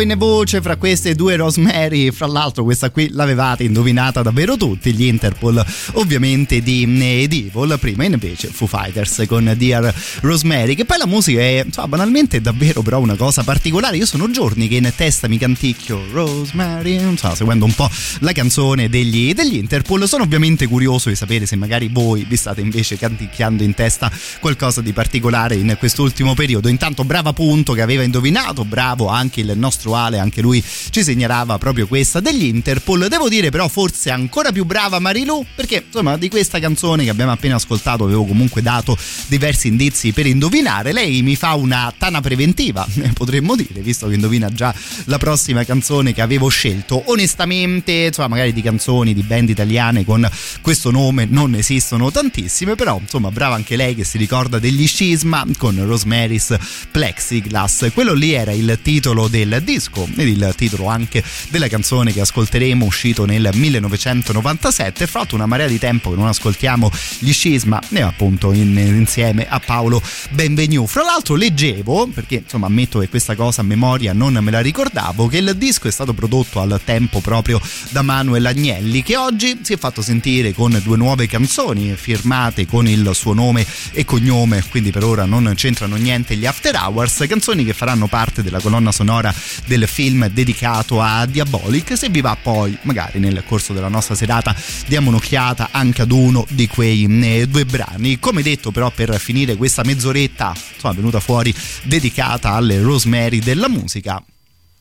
In 0.00 0.14
voce 0.16 0.62
fra 0.62 0.76
queste 0.76 1.14
due 1.14 1.36
Rosemary, 1.36 2.10
fra 2.10 2.26
l'altro 2.26 2.64
questa 2.64 2.90
qui 2.90 3.10
l'avevate 3.10 3.64
indovinata 3.64 4.22
davvero 4.22 4.56
tutti, 4.56 4.92
gli 4.94 5.04
Interpol 5.04 5.64
ovviamente 5.92 6.62
di 6.62 6.84
Ed 7.22 7.32
Evil, 7.32 7.76
prima 7.78 8.04
invece 8.04 8.48
Foo 8.48 8.66
Fighters 8.66 9.24
con 9.26 9.52
Dear 9.56 9.94
Rosemary, 10.20 10.74
che 10.74 10.84
poi 10.84 10.98
la 10.98 11.06
musica 11.06 11.40
è 11.40 11.62
insomma, 11.66 11.88
banalmente 11.88 12.40
davvero 12.40 12.82
però 12.82 13.00
una 13.00 13.16
cosa 13.16 13.42
particolare, 13.42 13.96
io 13.96 14.06
sono 14.06 14.30
giorni 14.30 14.68
che 14.68 14.76
in 14.76 14.90
testa 14.96 15.28
mi 15.28 15.38
canticchio 15.38 16.02
Rosemary, 16.10 17.16
so, 17.16 17.34
seguendo 17.34 17.64
un 17.64 17.74
po' 17.74 17.90
la 18.20 18.32
canzone 18.32 18.88
degli, 18.88 19.34
degli 19.34 19.56
Interpol, 19.56 20.08
sono 20.08 20.22
ovviamente 20.22 20.66
curioso 20.66 21.08
di 21.08 21.16
sapere 21.16 21.46
se 21.46 21.56
magari 21.56 21.88
voi 21.88 22.24
vi 22.28 22.36
state 22.36 22.60
invece 22.60 22.96
canticchiando 22.96 23.62
in 23.62 23.74
testa 23.74 24.10
qualcosa 24.40 24.80
di 24.80 24.92
particolare 24.92 25.56
in 25.56 25.76
quest'ultimo 25.78 26.34
periodo, 26.34 26.68
intanto 26.68 27.04
brava 27.04 27.32
punto 27.32 27.72
che 27.72 27.82
aveva 27.82 28.02
indovinato, 28.02 28.64
bravo 28.64 29.08
anche 29.08 29.40
il 29.40 29.52
nostro 29.56 29.89
Ale, 29.94 30.18
anche 30.18 30.40
lui 30.40 30.62
ci 30.90 31.02
segnalava 31.02 31.58
proprio 31.58 31.86
questa 31.86 32.20
degli 32.20 32.44
Interpol. 32.44 33.08
Devo 33.08 33.28
dire 33.28 33.50
però 33.50 33.68
forse 33.68 34.10
ancora 34.10 34.52
più 34.52 34.64
brava 34.64 34.98
Marilu 34.98 35.44
perché 35.54 35.84
insomma 35.86 36.16
di 36.16 36.28
questa 36.28 36.58
canzone 36.58 37.04
che 37.04 37.10
abbiamo 37.10 37.32
appena 37.32 37.56
ascoltato 37.56 38.04
avevo 38.04 38.24
comunque 38.24 38.62
dato 38.62 38.96
diversi 39.26 39.68
indizi 39.68 40.12
per 40.12 40.26
indovinare. 40.26 40.92
Lei 40.92 41.22
mi 41.22 41.36
fa 41.36 41.54
una 41.54 41.92
tana 41.96 42.20
preventiva, 42.20 42.86
potremmo 43.14 43.56
dire, 43.56 43.80
visto 43.80 44.06
che 44.08 44.14
indovina 44.14 44.52
già 44.52 44.74
la 45.04 45.18
prossima 45.18 45.64
canzone 45.64 46.12
che 46.12 46.20
avevo 46.20 46.48
scelto. 46.48 47.02
Onestamente, 47.06 47.92
insomma, 47.92 48.28
magari 48.28 48.52
di 48.52 48.62
canzoni 48.62 49.14
di 49.14 49.22
band 49.22 49.48
italiane 49.48 50.04
con 50.04 50.28
questo 50.60 50.90
nome 50.90 51.26
non 51.28 51.54
esistono 51.54 52.10
tantissime, 52.10 52.74
però 52.74 52.98
insomma 53.00 53.30
brava 53.30 53.54
anche 53.54 53.76
lei 53.76 53.94
che 53.94 54.04
si 54.04 54.18
ricorda 54.18 54.58
degli 54.58 54.86
scisma 54.86 55.44
con 55.56 55.82
Rosemary's 55.84 56.56
Plexiglass. 56.90 57.92
Quello 57.92 58.12
lì 58.14 58.32
era 58.32 58.52
il 58.52 58.78
titolo 58.82 59.28
del 59.28 59.62
disco 59.64 59.79
ed 60.16 60.28
il 60.28 60.52
titolo 60.56 60.86
anche 60.86 61.22
della 61.48 61.68
canzone 61.68 62.12
che 62.12 62.20
ascolteremo 62.20 62.84
uscito 62.84 63.24
nel 63.24 63.48
1997 63.52 65.06
fra 65.06 65.20
l'altro 65.20 65.36
una 65.36 65.46
marea 65.46 65.66
di 65.66 65.78
tempo 65.78 66.10
che 66.10 66.16
non 66.16 66.26
ascoltiamo 66.26 66.90
gli 67.18 67.32
scisma 67.32 67.80
ne 67.88 68.02
appunto 68.02 68.52
in, 68.52 68.76
insieme 68.76 69.46
a 69.48 69.60
Paolo 69.60 70.02
Benvenu. 70.30 70.86
Fra 70.86 71.02
l'altro 71.02 71.34
leggevo 71.34 72.08
perché 72.12 72.36
insomma 72.36 72.66
ammetto 72.66 72.98
che 72.98 73.08
questa 73.08 73.34
cosa 73.34 73.60
a 73.60 73.64
memoria 73.64 74.12
non 74.12 74.34
me 74.34 74.50
la 74.50 74.60
ricordavo 74.60 75.26
che 75.26 75.38
il 75.38 75.54
disco 75.56 75.88
è 75.88 75.90
stato 75.90 76.12
prodotto 76.12 76.60
al 76.60 76.80
tempo 76.84 77.20
proprio 77.20 77.60
da 77.90 78.02
Manuel 78.02 78.46
Agnelli 78.46 79.02
che 79.02 79.16
oggi 79.16 79.60
si 79.62 79.72
è 79.72 79.78
fatto 79.78 80.02
sentire 80.02 80.52
con 80.52 80.78
due 80.82 80.96
nuove 80.96 81.26
canzoni 81.26 81.94
firmate 81.94 82.66
con 82.66 82.86
il 82.86 83.10
suo 83.14 83.32
nome 83.32 83.66
e 83.92 84.04
cognome. 84.04 84.64
Quindi 84.68 84.90
per 84.90 85.04
ora 85.04 85.24
non 85.24 85.52
c'entrano 85.54 85.96
niente 85.96 86.36
gli 86.36 86.46
After 86.46 86.74
Hours 86.74 87.24
canzoni 87.28 87.64
che 87.64 87.72
faranno 87.72 88.06
parte 88.06 88.42
della 88.42 88.60
colonna 88.60 88.92
sonora 88.92 89.32
del 89.70 89.86
film 89.86 90.26
dedicato 90.26 91.00
a 91.00 91.24
Diabolic. 91.26 91.96
Se 91.96 92.08
vi 92.08 92.20
va 92.20 92.36
poi, 92.40 92.76
magari 92.82 93.20
nel 93.20 93.44
corso 93.46 93.72
della 93.72 93.86
nostra 93.86 94.16
serata, 94.16 94.52
diamo 94.86 95.10
un'occhiata 95.10 95.68
anche 95.70 96.02
ad 96.02 96.10
uno 96.10 96.44
di 96.50 96.66
quei 96.66 97.04
eh, 97.22 97.46
due 97.46 97.64
brani. 97.64 98.18
Come 98.18 98.42
detto, 98.42 98.72
però, 98.72 98.90
per 98.90 99.20
finire 99.20 99.54
questa 99.54 99.82
mezz'oretta, 99.84 100.52
insomma, 100.74 100.94
venuta 100.94 101.20
fuori 101.20 101.54
dedicata 101.84 102.54
alle 102.54 102.80
Rosemary 102.80 103.38
della 103.38 103.68
musica, 103.68 104.20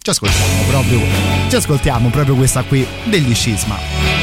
ci 0.01 0.09
ascoltiamo 0.09 0.63
proprio, 0.67 1.01
ci 1.49 1.55
ascoltiamo 1.55 2.09
proprio 2.09 2.35
questa 2.35 2.63
qui 2.63 2.83
degli 3.03 3.35
Scisma. 3.35 4.18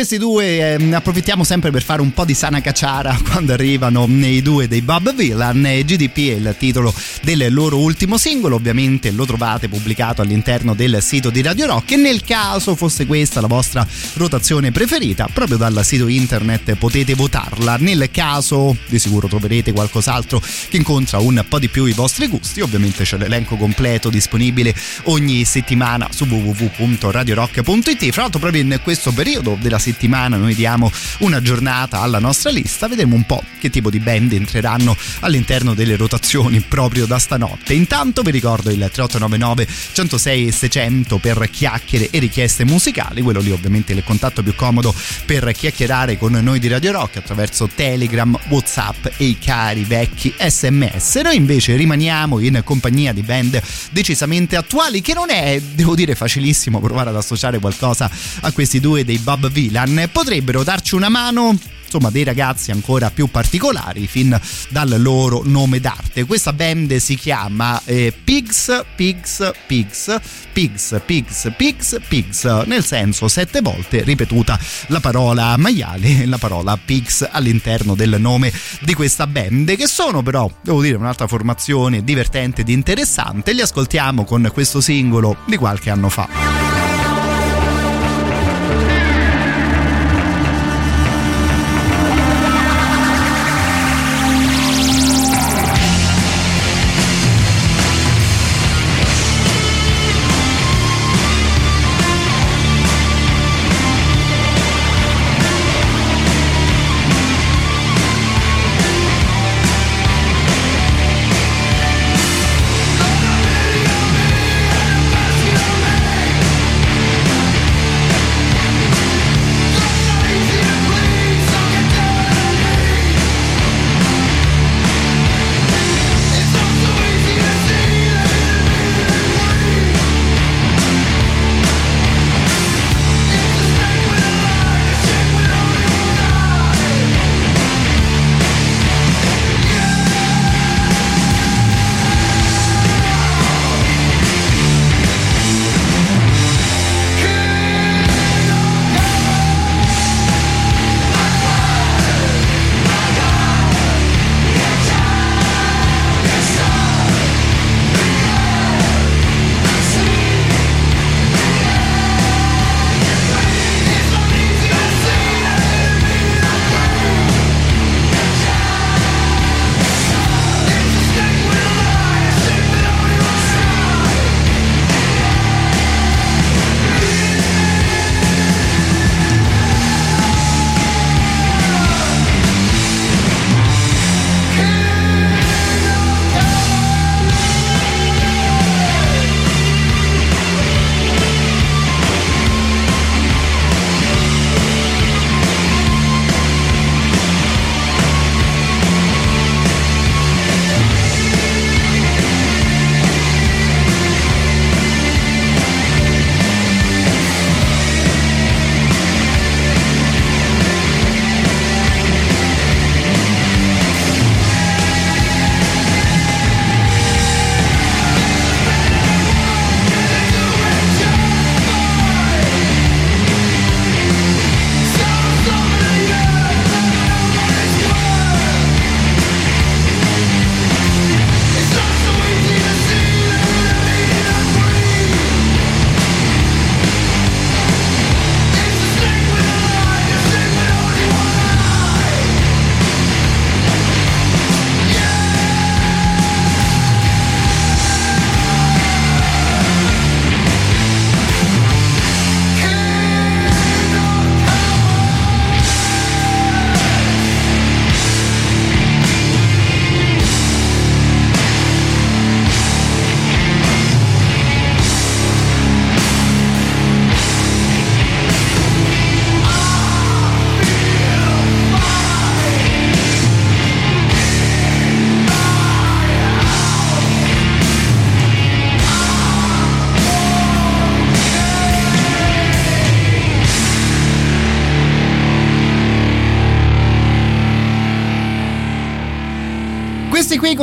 Questi 0.00 0.16
due 0.16 0.76
eh, 0.78 0.94
approfittiamo 0.94 1.44
sempre 1.44 1.70
per 1.70 1.82
fare 1.82 2.00
un 2.00 2.14
po' 2.14 2.24
di 2.24 2.32
sana 2.32 2.62
cacciara 2.62 3.18
quando 3.30 3.52
arrivano 3.52 4.06
nei 4.08 4.40
due 4.40 4.66
dei 4.66 4.80
Bob 4.80 5.12
Villan 5.12 5.66
e 5.66 5.84
GDP 5.84 6.16
è 6.16 6.36
il 6.36 6.54
titolo 6.58 6.90
del 7.20 7.52
loro 7.52 7.78
ultimo 7.78 8.16
singolo, 8.18 8.56
ovviamente 8.56 9.10
lo 9.10 9.26
trovate 9.26 9.68
pubblicato 9.68 10.22
all'interno 10.22 10.74
del 10.74 10.98
sito 11.02 11.30
di 11.30 11.42
Radio 11.42 11.66
Rock. 11.66 11.92
E 11.92 11.96
nel 11.96 12.22
caso 12.22 12.74
fosse 12.74 13.06
questa 13.06 13.40
la 13.40 13.46
vostra 13.46 13.86
rotazione 14.14 14.72
preferita, 14.72 15.28
proprio 15.32 15.56
dal 15.56 15.80
sito 15.84 16.08
internet 16.08 16.74
potete 16.74 17.14
votarla, 17.14 17.76
nel 17.76 18.08
caso 18.10 18.76
di 18.86 18.98
sicuro 18.98 19.28
troverete 19.28 19.72
qualcos'altro 19.72 20.40
che 20.68 20.76
incontra 20.76 21.18
un 21.18 21.44
po' 21.48 21.58
di 21.58 21.68
più 21.68 21.84
i 21.84 21.92
vostri 21.92 22.26
gusti, 22.26 22.60
ovviamente 22.60 23.04
c'è 23.04 23.16
l'elenco 23.16 23.56
completo 23.56 24.10
disponibile 24.10 24.74
ogni 25.04 25.44
settimana 25.44 26.08
su 26.10 26.24
www.radiorock.it, 26.24 28.10
fra 28.10 28.22
l'altro 28.22 28.40
proprio 28.40 28.62
in 28.62 28.80
questo 28.82 29.12
periodo 29.12 29.56
della 29.60 29.78
settimana 29.78 30.36
noi 30.36 30.54
diamo 30.54 30.90
una 31.18 31.40
giornata 31.42 32.00
alla 32.00 32.18
nostra 32.18 32.50
lista, 32.50 32.88
vedremo 32.88 33.14
un 33.14 33.24
po' 33.24 33.42
che 33.58 33.70
tipo 33.70 33.90
di 33.90 33.98
band 33.98 34.32
entreranno 34.32 34.96
all'interno 35.20 35.74
delle 35.74 35.96
rotazioni 35.96 36.60
proprio 36.60 37.06
da 37.10 37.18
stanotte. 37.18 37.74
Intanto 37.74 38.22
vi 38.22 38.30
ricordo 38.30 38.70
il 38.70 38.76
3899 38.76 39.66
106 39.92 40.46
e 40.46 40.52
600 40.52 41.18
per 41.18 41.50
chiacchiere 41.50 42.08
e 42.08 42.20
richieste 42.20 42.64
musicali, 42.64 43.20
quello 43.20 43.40
lì 43.40 43.50
ovviamente 43.50 43.92
è 43.92 43.96
il 43.96 44.04
contatto 44.04 44.44
più 44.44 44.54
comodo 44.54 44.94
per 45.26 45.50
chiacchierare 45.50 46.16
con 46.16 46.30
noi 46.34 46.60
di 46.60 46.68
Radio 46.68 46.92
Rock 46.92 47.16
attraverso 47.16 47.68
Telegram, 47.74 48.38
Whatsapp 48.48 49.06
e 49.16 49.24
i 49.24 49.38
cari 49.40 49.82
vecchi 49.82 50.32
sms. 50.38 51.16
Noi 51.16 51.34
invece 51.34 51.74
rimaniamo 51.74 52.38
in 52.38 52.60
compagnia 52.62 53.12
di 53.12 53.22
band 53.22 53.60
decisamente 53.90 54.54
attuali 54.54 55.00
che 55.00 55.12
non 55.12 55.30
è, 55.30 55.60
devo 55.60 55.96
dire, 55.96 56.14
facilissimo 56.14 56.78
provare 56.78 57.10
ad 57.10 57.16
associare 57.16 57.58
qualcosa 57.58 58.08
a 58.42 58.52
questi 58.52 58.78
due 58.78 59.04
dei 59.04 59.18
Bob 59.18 59.50
Villan. 59.50 60.08
Potrebbero 60.12 60.62
darci 60.62 60.94
una 60.94 61.08
mano 61.08 61.58
insomma 61.90 62.10
dei 62.10 62.22
ragazzi 62.22 62.70
ancora 62.70 63.10
più 63.10 63.26
particolari 63.26 64.06
fin 64.06 64.38
dal 64.68 64.94
loro 65.02 65.42
nome 65.44 65.80
d'arte. 65.80 66.24
Questa 66.24 66.52
band 66.52 66.96
si 66.96 67.16
chiama 67.16 67.80
eh, 67.84 68.12
Pigs, 68.12 68.84
Pigs, 68.94 69.50
Pigs, 69.66 70.20
Pigs, 70.52 71.00
Pigs, 71.04 71.52
Pigs, 71.56 72.00
Pigs, 72.06 72.44
nel 72.66 72.84
senso 72.84 73.26
sette 73.26 73.60
volte 73.60 74.02
ripetuta 74.02 74.58
la 74.86 75.00
parola 75.00 75.56
maiale 75.56 76.22
e 76.22 76.26
la 76.26 76.38
parola 76.38 76.76
Pigs 76.76 77.28
all'interno 77.28 77.96
del 77.96 78.16
nome 78.20 78.52
di 78.80 78.94
questa 78.94 79.26
band 79.26 79.74
che 79.74 79.88
sono 79.88 80.22
però, 80.22 80.48
devo 80.62 80.80
dire, 80.80 80.96
un'altra 80.96 81.26
formazione 81.26 82.04
divertente 82.04 82.60
ed 82.60 82.68
interessante. 82.68 83.52
Li 83.52 83.62
ascoltiamo 83.62 84.24
con 84.24 84.48
questo 84.52 84.80
singolo 84.80 85.38
di 85.46 85.56
qualche 85.56 85.90
anno 85.90 86.08
fa. 86.08 86.89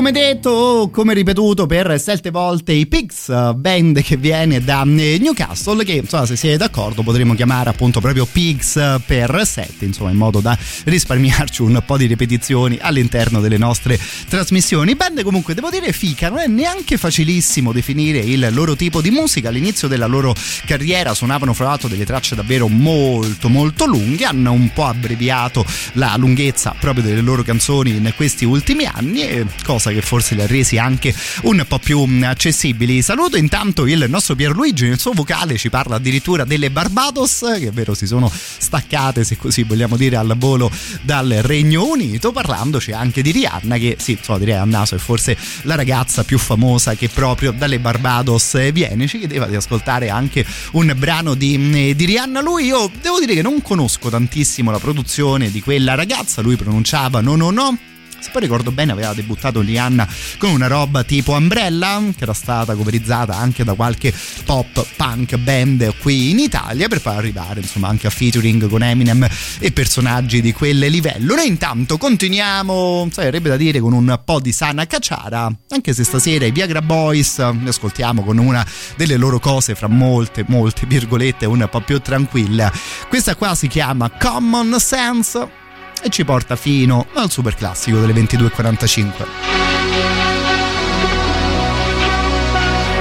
Come 0.07 0.11
detto, 0.11 0.56
come 0.85 1.13
ripetuto 1.13 1.65
per 1.65 1.99
sette 1.99 2.29
volte, 2.29 2.71
i 2.71 2.85
Pigs, 2.85 3.53
band 3.55 4.01
che 4.01 4.17
viene 4.17 4.63
da 4.63 4.83
eh, 4.83 5.17
Newcastle, 5.19 5.83
che 5.83 5.93
insomma, 5.93 6.25
se 6.25 6.35
siete 6.35 6.57
d'accordo 6.57 7.01
potremmo 7.01 7.33
chiamare 7.33 7.69
appunto 7.69 7.99
proprio 7.99 8.25
Pigs 8.25 8.99
per 9.05 9.41
sette, 9.45 9.85
insomma, 9.85 10.11
in 10.11 10.17
modo 10.17 10.39
da 10.39 10.57
risparmiarci 10.85 11.61
un 11.61 11.81
po' 11.85 11.97
di 11.97 12.05
ripetizioni 12.05 12.77
all'interno 12.79 13.39
delle 13.39 13.57
nostre 13.57 13.99
trasmissioni. 14.29 14.95
Band 14.95 15.23
comunque, 15.23 15.53
devo 15.53 15.69
dire, 15.69 15.91
fica, 15.91 16.29
non 16.29 16.39
è 16.39 16.47
neanche 16.47 16.97
facilissimo 16.97 17.71
definire 17.71 18.19
il 18.19 18.47
loro 18.51 18.75
tipo 18.75 19.01
di 19.01 19.09
musica. 19.09 19.49
All'inizio 19.49 19.87
della 19.87 20.05
loro 20.05 20.35
carriera 20.65 21.13
suonavano 21.13 21.53
fra 21.53 21.65
l'altro 21.65 21.87
delle 21.87 22.05
tracce 22.05 22.35
davvero 22.35 22.67
molto 22.67 23.49
molto 23.49 23.85
lunghe, 23.85 24.25
hanno 24.25 24.51
un 24.51 24.71
po' 24.73 24.85
abbreviato 24.85 25.65
la 25.93 26.13
lunghezza 26.17 26.75
proprio 26.79 27.03
delle 27.03 27.21
loro 27.21 27.41
canzoni 27.41 27.95
in 27.95 28.13
questi 28.15 28.45
ultimi 28.45 28.85
anni, 28.85 29.45
cosa 29.63 29.91
che 29.91 30.01
forse 30.01 30.35
li 30.35 30.41
ha 30.41 30.47
resi 30.47 30.66
anche 30.75 31.15
un 31.43 31.63
po' 31.65 31.79
più 31.79 32.03
mm, 32.03 32.23
accessibili. 32.23 33.01
Saluto 33.01 33.37
intanto 33.37 33.85
il 33.85 34.05
nostro 34.09 34.35
Pierluigi, 34.35 34.89
nel 34.89 34.99
suo 34.99 35.13
vocale 35.13 35.57
ci 35.57 35.69
parla 35.69 35.95
addirittura 35.95 36.43
delle 36.43 36.69
Barbados, 36.69 37.45
che 37.59 37.67
è 37.67 37.71
vero 37.71 37.93
si 37.93 38.05
sono 38.05 38.29
staccate, 38.29 39.23
se 39.23 39.37
così 39.37 39.63
vogliamo 39.63 39.95
dire, 39.95 40.17
al 40.17 40.35
volo 40.37 40.69
dal 41.03 41.29
Regno 41.41 41.85
Unito, 41.85 42.33
parlandoci 42.33 42.91
anche 42.91 43.21
di 43.21 43.31
Rihanna, 43.31 43.77
che 43.77 43.95
sì, 43.97 44.11
insomma, 44.11 44.39
direi 44.39 44.55
a 44.55 44.65
naso 44.65 44.95
è 44.95 44.97
forse 44.97 45.37
la 45.61 45.75
ragazza 45.75 46.25
più 46.25 46.37
famosa 46.37 46.95
che 46.95 47.07
proprio 47.07 47.51
dalle 47.51 47.79
Barbados 47.79 48.71
viene. 48.71 49.07
Ci 49.07 49.19
chiedeva 49.19 49.45
di 49.45 49.55
ascoltare 49.55 50.09
anche 50.09 50.45
un 50.71 50.93
brano 50.97 51.35
di, 51.35 51.57
mm, 51.57 51.91
di 51.91 52.05
Rihanna. 52.05 52.41
Lui, 52.41 52.65
io 52.65 52.91
devo 53.01 53.19
dire 53.19 53.33
che 53.33 53.41
non 53.41 53.61
conosco 53.61 54.09
tantissimo 54.09 54.71
la 54.71 54.79
produzione 54.79 55.51
di 55.51 55.61
quella 55.61 55.95
ragazza, 55.95 56.41
lui 56.41 56.55
pronunciava 56.55 57.21
no 57.21 57.35
no 57.35 57.51
no 57.51 57.77
se 58.19 58.29
poi 58.31 58.41
ricordo 58.41 58.71
bene 58.71 58.91
aveva 58.91 59.13
debuttato 59.13 59.61
Lianna 59.61 60.07
con 60.37 60.51
una 60.51 60.67
roba 60.67 61.03
tipo 61.03 61.33
Umbrella 61.33 62.01
che 62.15 62.23
era 62.23 62.33
stata 62.33 62.75
coverizzata 62.75 63.35
anche 63.35 63.63
da 63.63 63.73
qualche 63.73 64.13
pop 64.45 64.85
punk 64.95 65.37
band 65.37 65.95
qui 65.97 66.31
in 66.31 66.39
Italia 66.39 66.87
per 66.87 67.01
poi 67.01 67.15
arrivare 67.15 67.61
insomma 67.61 67.87
anche 67.87 68.07
a 68.07 68.09
featuring 68.09 68.67
con 68.67 68.83
Eminem 68.83 69.27
e 69.59 69.71
personaggi 69.71 70.41
di 70.41 70.53
quel 70.53 70.77
livello. 70.77 71.35
Noi 71.35 71.47
intanto 71.47 71.97
continuiamo 71.97 73.09
sarebbe 73.11 73.49
da 73.49 73.57
dire 73.57 73.79
con 73.79 73.93
un 73.93 74.19
po' 74.23 74.39
di 74.39 74.51
sana 74.51 74.87
cacciara 74.87 75.51
anche 75.69 75.93
se 75.93 76.03
stasera 76.03 76.45
i 76.45 76.51
Viagra 76.51 76.81
Boys 76.81 77.37
ne 77.37 77.69
ascoltiamo 77.69 78.23
con 78.23 78.37
una 78.37 78.65
delle 78.95 79.17
loro 79.17 79.39
cose 79.39 79.75
fra 79.75 79.87
molte 79.87 80.43
molte 80.47 80.85
virgolette 80.85 81.45
un 81.45 81.67
po' 81.69 81.81
più 81.81 81.99
tranquilla. 81.99 82.71
Questa 83.07 83.35
qua 83.35 83.55
si 83.55 83.67
chiama 83.67 84.09
Common 84.09 84.75
Sense 84.79 85.65
e 86.01 86.09
ci 86.09 86.23
porta 86.23 86.55
fino 86.55 87.07
al 87.13 87.29
super 87.29 87.55
classico 87.55 87.99
delle 87.99 88.13
22.45. 88.13 89.25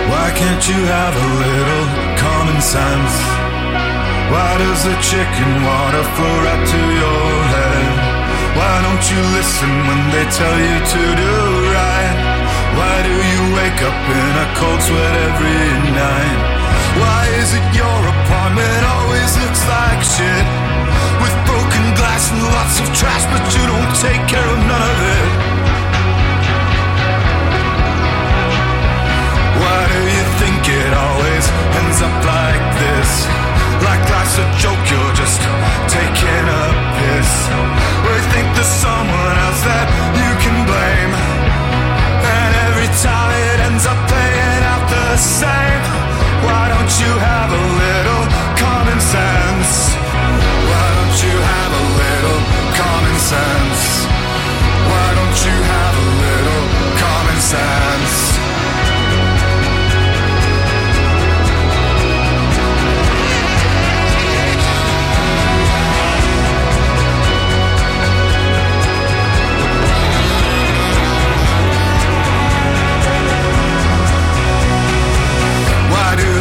Why 0.08 0.32
can't 0.32 0.68
you 0.68 0.86
have 0.86 1.16
a 1.16 1.28
little 1.38 1.86
common 2.16 2.60
sense? 2.60 3.14
Why 4.30 4.58
does 4.58 4.82
the 4.82 4.96
chicken 5.00 5.62
water 5.64 6.02
flow 6.14 6.42
right 6.42 6.66
to 6.66 6.76
your 6.76 7.42
head? 7.54 8.16
Why 8.56 8.82
don't 8.82 9.04
you 9.10 9.20
listen 9.36 9.70
when 9.86 10.10
they 10.10 10.26
tell 10.30 10.58
you 10.58 10.78
to 10.80 11.02
do 11.14 11.34
right? 11.70 12.16
Why 12.76 12.96
do 13.02 13.14
you 13.14 13.42
wake 13.54 13.80
up 13.82 14.00
in 14.20 14.32
a 14.44 14.48
cold 14.58 14.80
sweat 14.82 15.14
every 15.30 15.64
night? 15.94 16.38
Why 17.00 17.22
is 17.40 17.52
it 17.52 17.66
your 17.76 18.00
apartment 18.14 18.82
always 18.94 19.30
looks 19.36 19.62
like 19.68 20.00
shit? 20.02 20.46
With 21.22 21.34
and 22.32 22.42
lots 22.42 22.80
of 22.80 22.88
trash, 22.94 23.24
but 23.30 23.44
you 23.54 23.64
don't 23.66 23.92
take 24.02 24.22
care 24.26 24.46
of 24.46 24.58
none 24.66 24.84
of 24.92 24.98
it. 25.16 25.30
Why 29.62 29.80
do 29.94 30.00
you 30.16 30.24
think 30.40 30.60
it 30.66 30.92
always 30.92 31.44
ends 31.78 31.98
up 32.02 32.16
like 32.24 32.64
this? 32.82 33.10
Like 33.86 34.02
life's 34.10 34.38
a 34.38 34.46
joke, 34.58 34.82
you're 34.90 35.14
just 35.14 35.40
taking 35.92 36.44
a 36.46 36.64
piss. 36.98 37.32
You 38.06 38.22
think 38.32 38.46
there's 38.56 38.74
someone 38.80 39.36
else 39.46 39.60
that 39.68 39.86
you 40.16 40.30
can 40.40 40.56
blame? 40.64 41.12
And 42.26 42.52
every 42.68 42.90
time 43.04 43.30
it 43.50 43.58
ends 43.68 43.84
up 43.84 43.98
playing 44.08 44.62
out 44.72 44.84
the 44.88 45.08
same. 45.16 45.82
Why 46.48 46.64
don't 46.72 46.92
you 47.02 47.12
have 47.12 47.50
a 47.52 47.64
little 47.82 48.24
common 48.56 48.98
sense? 49.00 50.05
Sense? 53.26 54.06
Why 54.86 55.06
don't 55.18 55.38
you 55.46 55.56
have 55.74 55.94
a 55.98 56.08
little 56.26 56.64
common 57.02 57.38
sense? 57.52 58.36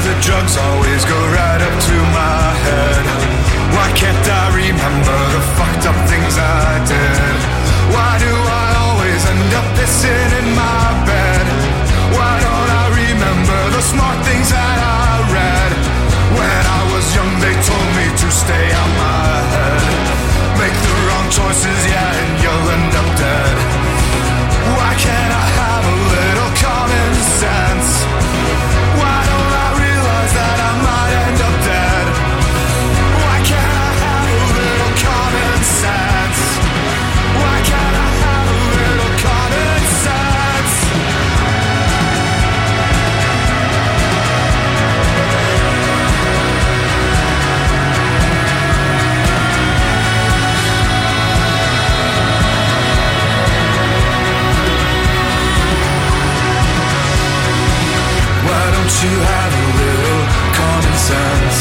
The 0.06 0.22
drugs 0.22 0.56
always 0.56 1.04
go 1.04 1.18
right 1.34 1.62
up 1.68 1.76
to 1.88 1.96
my 2.14 2.54
head? 2.66 3.06
Why 3.74 3.90
can't 3.98 4.28
I 4.30 4.46
remember 4.54 5.18
the 5.34 5.42
things 5.58 5.75
I 6.38 6.86
did? 6.86 7.25
You 59.06 59.20
have 59.20 59.52
a 59.54 59.66
little 59.82 60.24
common 60.58 60.98
sense? 60.98 61.58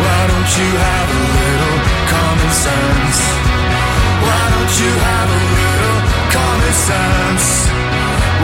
Why 0.00 0.20
don't 0.30 0.52
you 0.60 0.70
have 0.88 1.08
a 1.18 1.22
little 1.36 1.78
common 2.16 2.50
sense? 2.66 3.18
Why 4.24 4.44
don't 4.54 4.74
you 4.80 4.92
have 5.08 5.28
a 5.36 5.42
little 5.60 6.00
common 6.32 6.74
sense? 6.88 7.46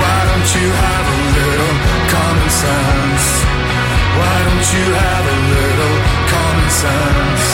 Why 0.01 0.19
don't 0.29 0.51
you 0.59 0.69
have 0.85 1.07
a 1.15 1.21
little 1.41 1.75
common 2.13 2.51
sense? 2.65 3.25
Why 4.21 4.37
don't 4.47 4.69
you 4.77 4.87
have 5.05 5.25
a 5.37 5.39
little 5.57 5.97
common 6.35 6.71
sense? 6.85 7.46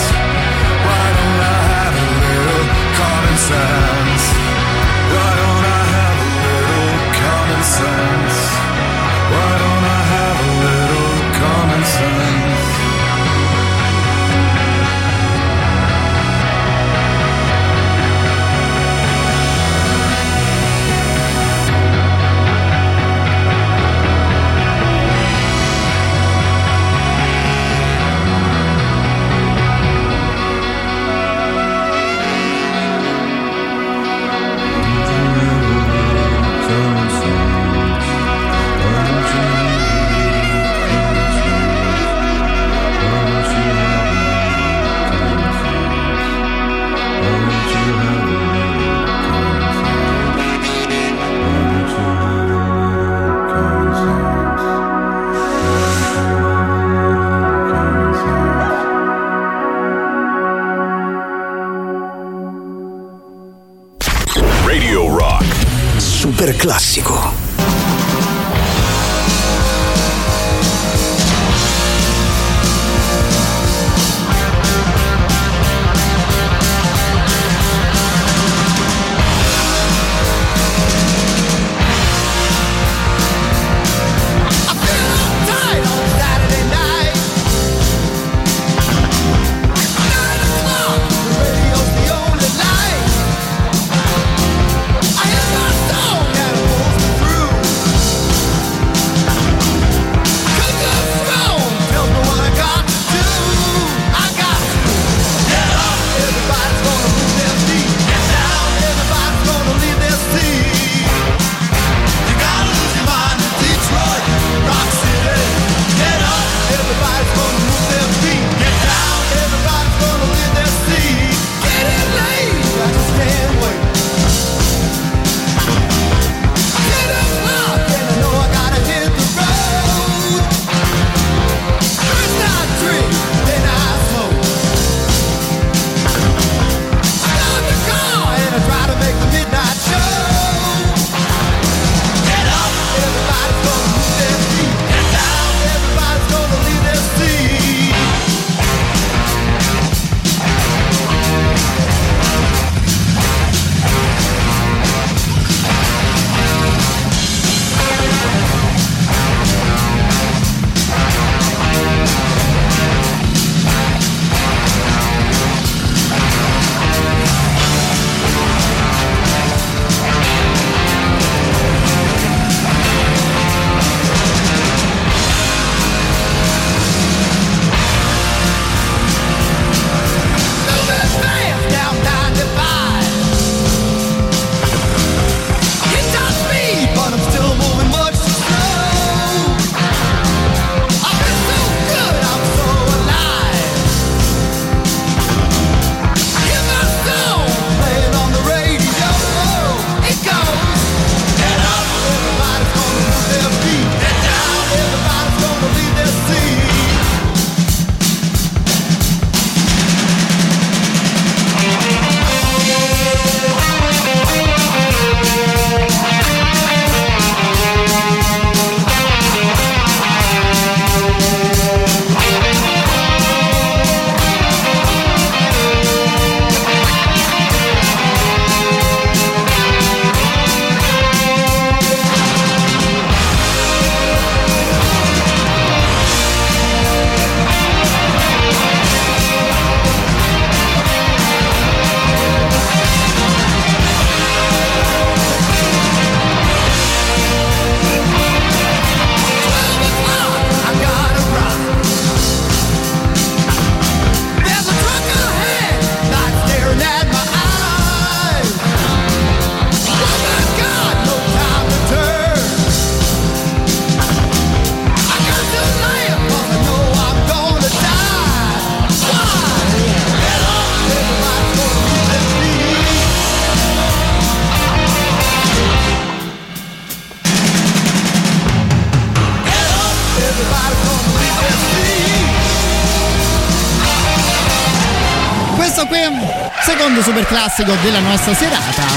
Classico 287.54 287.74
della 287.82 288.00
nostra 288.00 288.32
serata. 288.34 288.91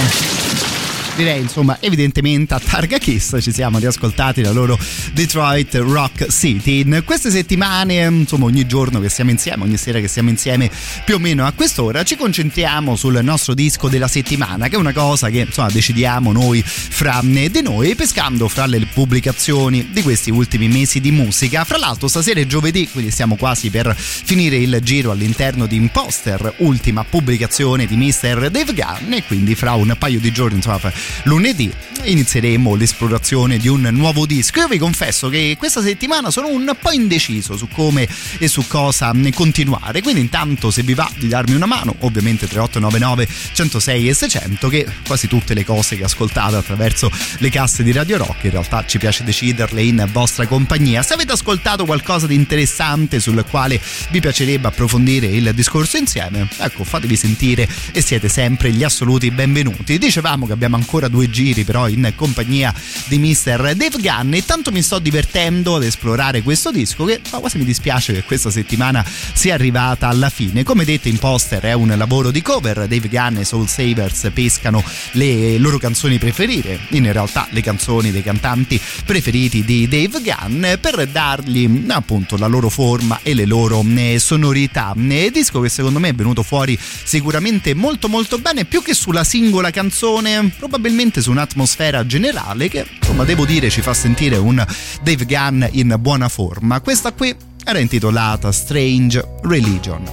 Direi 1.15 1.39
insomma 1.39 1.77
evidentemente 1.79 2.55
a 2.55 2.59
targa 2.59 2.97
Kiss 2.97 3.37
ci 3.39 3.53
siamo 3.53 3.77
riascoltati 3.77 4.41
la 4.41 4.51
loro 4.51 4.77
Detroit 5.13 5.73
Rock 5.75 6.27
City 6.29 6.81
in 6.81 7.03
queste 7.05 7.31
settimane 7.31 8.03
insomma 8.03 8.43
ogni 8.43 8.67
giorno 8.67 8.99
che 8.99 9.07
siamo 9.07 9.31
insieme 9.31 9.63
ogni 9.63 9.77
sera 9.77 10.01
che 10.01 10.09
siamo 10.09 10.29
insieme 10.29 10.69
più 11.05 11.15
o 11.15 11.19
meno 11.19 11.45
a 11.45 11.53
quest'ora 11.53 12.03
ci 12.03 12.17
concentriamo 12.17 12.97
sul 12.97 13.17
nostro 13.23 13.53
disco 13.53 13.87
della 13.87 14.09
settimana 14.09 14.67
che 14.67 14.75
è 14.75 14.77
una 14.77 14.91
cosa 14.91 15.29
che 15.29 15.39
insomma 15.39 15.69
decidiamo 15.69 16.33
noi 16.33 16.61
fra 16.61 17.21
di 17.23 17.61
noi 17.63 17.95
pescando 17.95 18.49
fra 18.49 18.65
le 18.65 18.85
pubblicazioni 18.85 19.91
di 19.93 20.01
questi 20.01 20.31
ultimi 20.31 20.67
mesi 20.67 20.99
di 20.99 21.11
musica 21.11 21.63
fra 21.63 21.77
l'altro 21.77 22.09
stasera 22.09 22.41
è 22.41 22.45
giovedì 22.45 22.89
quindi 22.89 23.11
stiamo 23.11 23.37
quasi 23.37 23.69
per 23.69 23.95
finire 23.95 24.57
il 24.57 24.79
giro 24.83 25.11
all'interno 25.11 25.65
di 25.65 25.77
Imposter 25.77 26.55
ultima 26.57 27.05
pubblicazione 27.05 27.85
di 27.85 27.95
Mr. 27.95 28.49
Dave 28.49 28.73
Gunn 28.73 29.13
e 29.13 29.23
quindi 29.23 29.55
fra 29.55 29.75
un 29.75 29.95
paio 29.97 30.19
di 30.19 30.33
giorni 30.33 30.57
insomma 30.57 30.91
lunedì 31.23 31.71
inizieremo 32.03 32.75
l'esplorazione 32.75 33.57
di 33.57 33.67
un 33.67 33.87
nuovo 33.91 34.25
disco. 34.25 34.59
Io 34.59 34.67
vi 34.67 34.77
confesso 34.77 35.29
che 35.29 35.55
questa 35.57 35.81
settimana 35.81 36.29
sono 36.29 36.47
un 36.47 36.75
po' 36.79 36.91
indeciso 36.91 37.57
su 37.57 37.67
come 37.67 38.07
e 38.37 38.47
su 38.47 38.65
cosa 38.67 39.13
continuare. 39.33 40.01
Quindi 40.01 40.21
intanto 40.21 40.71
se 40.71 40.83
vi 40.83 40.93
va 40.93 41.09
di 41.17 41.27
darmi 41.27 41.55
una 41.55 41.65
mano 41.65 41.95
ovviamente 41.99 42.47
3899 42.47 43.27
106 43.53 44.09
e 44.09 44.13
600 44.13 44.67
che 44.69 44.87
quasi 45.05 45.27
tutte 45.27 45.53
le 45.53 45.65
cose 45.65 45.95
che 45.97 46.03
ascoltate 46.03 46.55
attraverso 46.55 47.11
le 47.37 47.49
casse 47.49 47.83
di 47.83 47.91
Radio 47.91 48.17
Rock 48.17 48.43
in 48.43 48.51
realtà 48.51 48.85
ci 48.85 48.97
piace 48.97 49.23
deciderle 49.23 49.81
in 49.81 50.07
vostra 50.11 50.45
compagnia. 50.47 51.01
Se 51.01 51.13
avete 51.13 51.31
ascoltato 51.31 51.85
qualcosa 51.85 52.27
di 52.27 52.35
interessante 52.35 53.19
sul 53.19 53.43
quale 53.49 53.79
vi 54.11 54.19
piacerebbe 54.19 54.67
approfondire 54.67 55.27
il 55.27 55.51
discorso 55.53 55.97
insieme 55.97 56.47
ecco 56.57 56.83
fatevi 56.83 57.15
sentire 57.15 57.67
e 57.91 58.01
siete 58.01 58.29
sempre 58.29 58.71
gli 58.71 58.83
assoluti 58.83 59.31
benvenuti. 59.31 59.97
Dicevamo 59.97 60.45
che 60.45 60.53
abbiamo 60.53 60.75
ancora 60.75 60.94
ancora 60.95 61.07
due 61.09 61.29
giri 61.29 61.65
però 61.65 61.89
in 61.89 62.13
compagnia 62.15 62.73
di 63.07 63.17
Mr. 63.19 63.73
Dave 63.75 63.97
Gunn 63.99 64.33
e 64.33 64.45
tanto 64.45 64.71
mi 64.71 64.81
sto 64.81 64.99
divertendo 64.99 65.75
ad 65.75 65.83
esplorare 65.83 66.41
questo 66.41 66.71
disco 66.71 67.03
che 67.03 67.19
ma 67.31 67.39
quasi 67.39 67.57
mi 67.57 67.65
dispiace 67.65 68.13
che 68.13 68.23
questa 68.23 68.49
settimana 68.49 69.05
sia 69.33 69.55
arrivata 69.55 70.07
alla 70.07 70.29
fine. 70.29 70.63
Come 70.63 70.85
detto 70.85 71.09
in 71.09 71.17
poster 71.17 71.63
è 71.63 71.73
un 71.73 71.93
lavoro 71.97 72.31
di 72.31 72.41
cover, 72.41 72.87
Dave 72.87 73.09
Gunn 73.09 73.37
e 73.37 73.45
Soul 73.45 73.67
Savers 73.67 74.29
pescano 74.33 74.81
le 75.11 75.57
loro 75.57 75.77
canzoni 75.77 76.17
preferite, 76.17 76.79
in 76.89 77.11
realtà 77.11 77.47
le 77.49 77.61
canzoni 77.61 78.11
dei 78.11 78.23
cantanti 78.23 78.79
preferiti 79.03 79.65
di 79.65 79.87
Dave 79.89 80.21
Gunn 80.21 80.65
per 80.79 81.05
dargli 81.07 81.83
appunto 81.89 82.37
la 82.37 82.47
loro 82.47 82.69
forma 82.69 83.19
e 83.21 83.33
le 83.33 83.45
loro 83.45 83.83
eh, 83.95 84.17
sonorità. 84.19 84.93
Eh, 85.09 85.29
disco 85.31 85.59
che 85.59 85.69
secondo 85.69 85.99
me 85.99 86.09
è 86.09 86.13
venuto 86.13 86.41
fuori 86.41 86.77
sicuramente 86.79 87.73
molto 87.73 88.07
molto 88.07 88.37
bene 88.37 88.63
più 88.63 88.81
che 88.81 88.93
sulla 88.93 89.23
singola 89.25 89.71
canzone, 89.71 90.51
probabilmente 90.57 90.83
su 91.21 91.31
un'atmosfera 91.31 92.05
generale 92.05 92.67
che 92.69 92.85
insomma 92.99 93.23
devo 93.23 93.45
dire 93.45 93.69
ci 93.71 93.81
fa 93.81 93.93
sentire 93.93 94.37
un 94.37 94.63
Dave 95.01 95.25
Gunn 95.25 95.63
in 95.71 95.95
buona 95.99 96.29
forma. 96.29 96.79
Questa 96.79 97.11
qui 97.11 97.35
era 97.65 97.79
intitolata 97.79 98.51
Strange 98.51 99.23
Religion. 99.41 100.03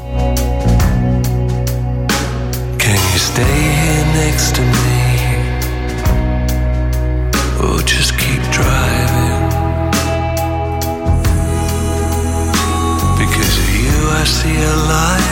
Can 2.79 2.95
you 2.95 3.19
stay 3.19 3.45
here 3.45 4.05
next 4.15 4.55
to 4.55 4.63
me? 4.63 4.81
Or 7.61 7.83
just 7.83 8.17
keep 8.17 8.41
driving? 8.51 9.51
Because 13.19 13.59
of 13.59 13.69
you, 13.69 14.09
I 14.11 14.25
see 14.25 14.57
a 14.57 14.77
light. 14.89 15.31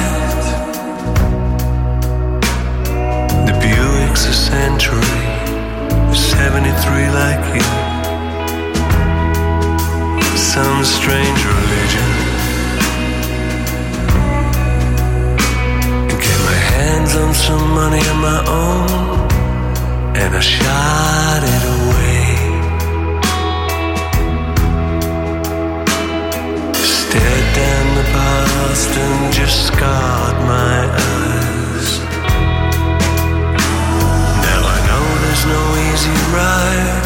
The 3.46 3.52
Buick's 3.58 4.26
a 4.26 4.32
century, 4.32 5.29
73 6.14 7.10
like 7.10 7.54
you. 7.54 7.62
Some 10.36 10.84
strange 10.84 11.40
religion. 11.54 12.10
Get 16.24 16.38
my 16.50 16.58
hands 16.74 17.14
on 17.16 17.32
some 17.34 17.70
money 17.74 18.02
of 18.12 18.16
my 18.16 18.40
own, 18.62 18.86
and 20.16 20.34
I 20.34 20.40
shot 20.40 21.42
it 21.54 21.62
away. 21.76 22.26
Stared 26.74 27.48
down 27.54 27.86
the 28.00 28.06
past 28.16 28.90
and 29.06 29.32
just 29.32 29.66
scarred 29.68 30.38
my 30.46 30.80
eyes. 30.92 31.39
Easy 36.00 36.18
ride. 36.32 37.02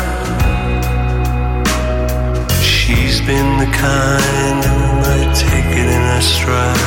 She's 2.62 3.20
been 3.20 3.58
the 3.58 3.70
kind 3.72 4.64
who 4.64 4.78
might 5.02 5.32
take 5.34 5.70
it 5.80 5.88
in 5.96 6.02
a 6.02 6.22
stride. 6.22 6.78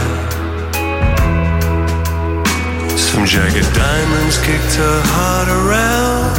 Some 2.97 3.25
jagged 3.25 3.73
diamonds 3.73 4.37
kicked 4.45 4.75
her 4.83 5.01
heart 5.11 5.49
around. 5.59 6.35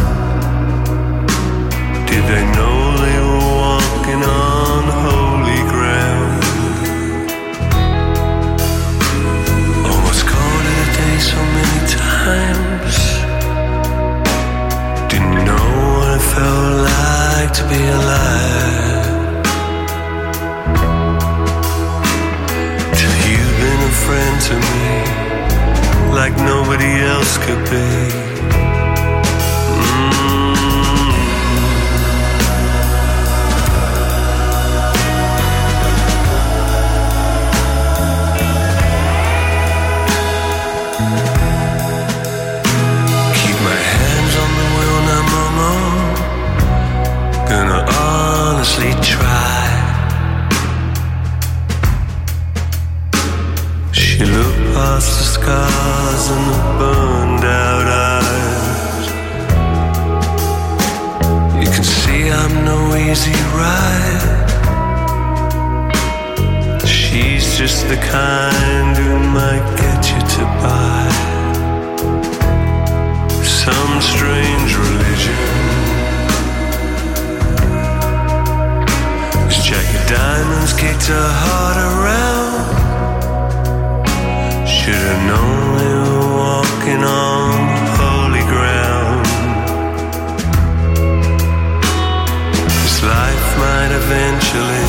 Did 2.07 2.25
they 2.33 2.45
know 2.57 2.77
they 3.05 3.19
were 3.27 3.47
walking 3.65 4.23
on 4.25 4.83
holy 5.05 5.63
ground? 5.73 6.45
Almost 9.91 10.23
called 10.31 10.65
it 10.73 10.79
a 10.85 10.91
day 10.97 11.19
so 11.19 11.41
many 11.57 11.81
times. 11.89 13.28
Like 16.41 17.53
to 17.53 17.63
be 17.69 17.83
alive. 17.99 19.45
Till 22.99 23.17
you've 23.29 23.57
been 23.65 23.81
a 23.91 23.95
friend 24.05 24.37
to 24.49 24.55
me 24.69 24.89
like 26.15 26.35
nobody 26.37 26.93
else 27.03 27.39
could 27.39 27.63
be. 27.71 28.38
Past 54.79 55.11
the 55.19 55.27
scars 55.37 56.25
and 56.35 56.45
the 56.53 56.61
burned 56.79 57.45
out 57.67 57.87
eyes. 58.15 59.07
You 61.63 61.69
can 61.75 61.87
see 61.99 62.23
I'm 62.41 62.55
no 62.71 62.79
easy 63.07 63.39
ride. 63.59 64.27
She's 66.97 67.47
just 67.61 67.89
the 67.93 67.99
kind 68.19 68.93
who 69.03 69.13
might 69.39 69.67
get 69.83 70.01
you 70.13 70.21
to 70.37 70.43
buy 70.63 71.09
some 73.61 73.95
strange 74.13 74.71
religion. 74.87 75.41
Jagged 79.67 80.05
diamonds 80.09 80.73
kicked 80.81 81.07
her 81.15 81.31
heart 81.43 81.79
around. 81.89 82.48
Should've 84.89 85.25
known 85.27 85.59
we 85.77 85.89
were 86.01 86.29
walking 86.35 87.03
on 87.05 87.53
holy 88.01 88.45
ground. 88.53 89.27
This 92.73 92.97
life 93.03 93.49
might 93.65 93.93
eventually 94.03 94.89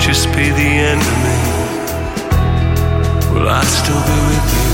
just 0.00 0.26
be 0.34 0.50
the 0.50 0.70
end 0.90 1.02
of 1.12 1.18
me. 1.26 1.40
Will 3.32 3.48
I 3.48 3.62
still 3.62 4.02
be 4.10 4.18
with 4.30 4.48
you? 4.58 4.70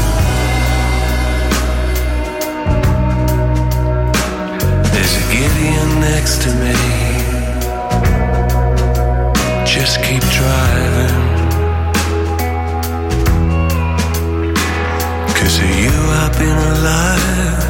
There's 4.93 5.15
a 5.21 5.27
next 6.01 6.37
to 6.45 6.51
me. 6.65 6.77
Just 9.67 9.95
keep 10.03 10.25
driving. 10.41 11.36
Cause 15.47 15.61
of 15.61 15.71
you 15.79 15.95
I've 16.23 16.37
been 16.41 16.59
alive? 16.75 17.67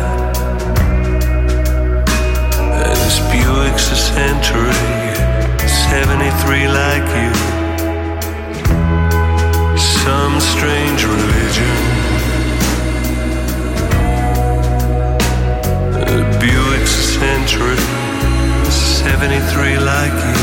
This 3.03 3.19
Buick's 3.31 3.93
a 3.93 3.97
century 3.97 4.73
73 5.91 6.69
like 6.69 7.07
you. 7.21 7.33
Some 9.77 10.41
strange 10.41 11.05
religion. 11.05 11.77
The 16.01 16.25
Buick's 16.41 16.95
a 16.97 17.07
century 17.21 17.83
73 18.71 19.77
like 19.81 20.17
you. 20.29 20.39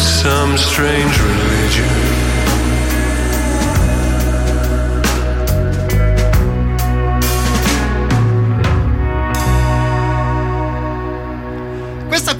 Some 0.00 0.58
strange 0.58 1.16
religion 1.20 2.33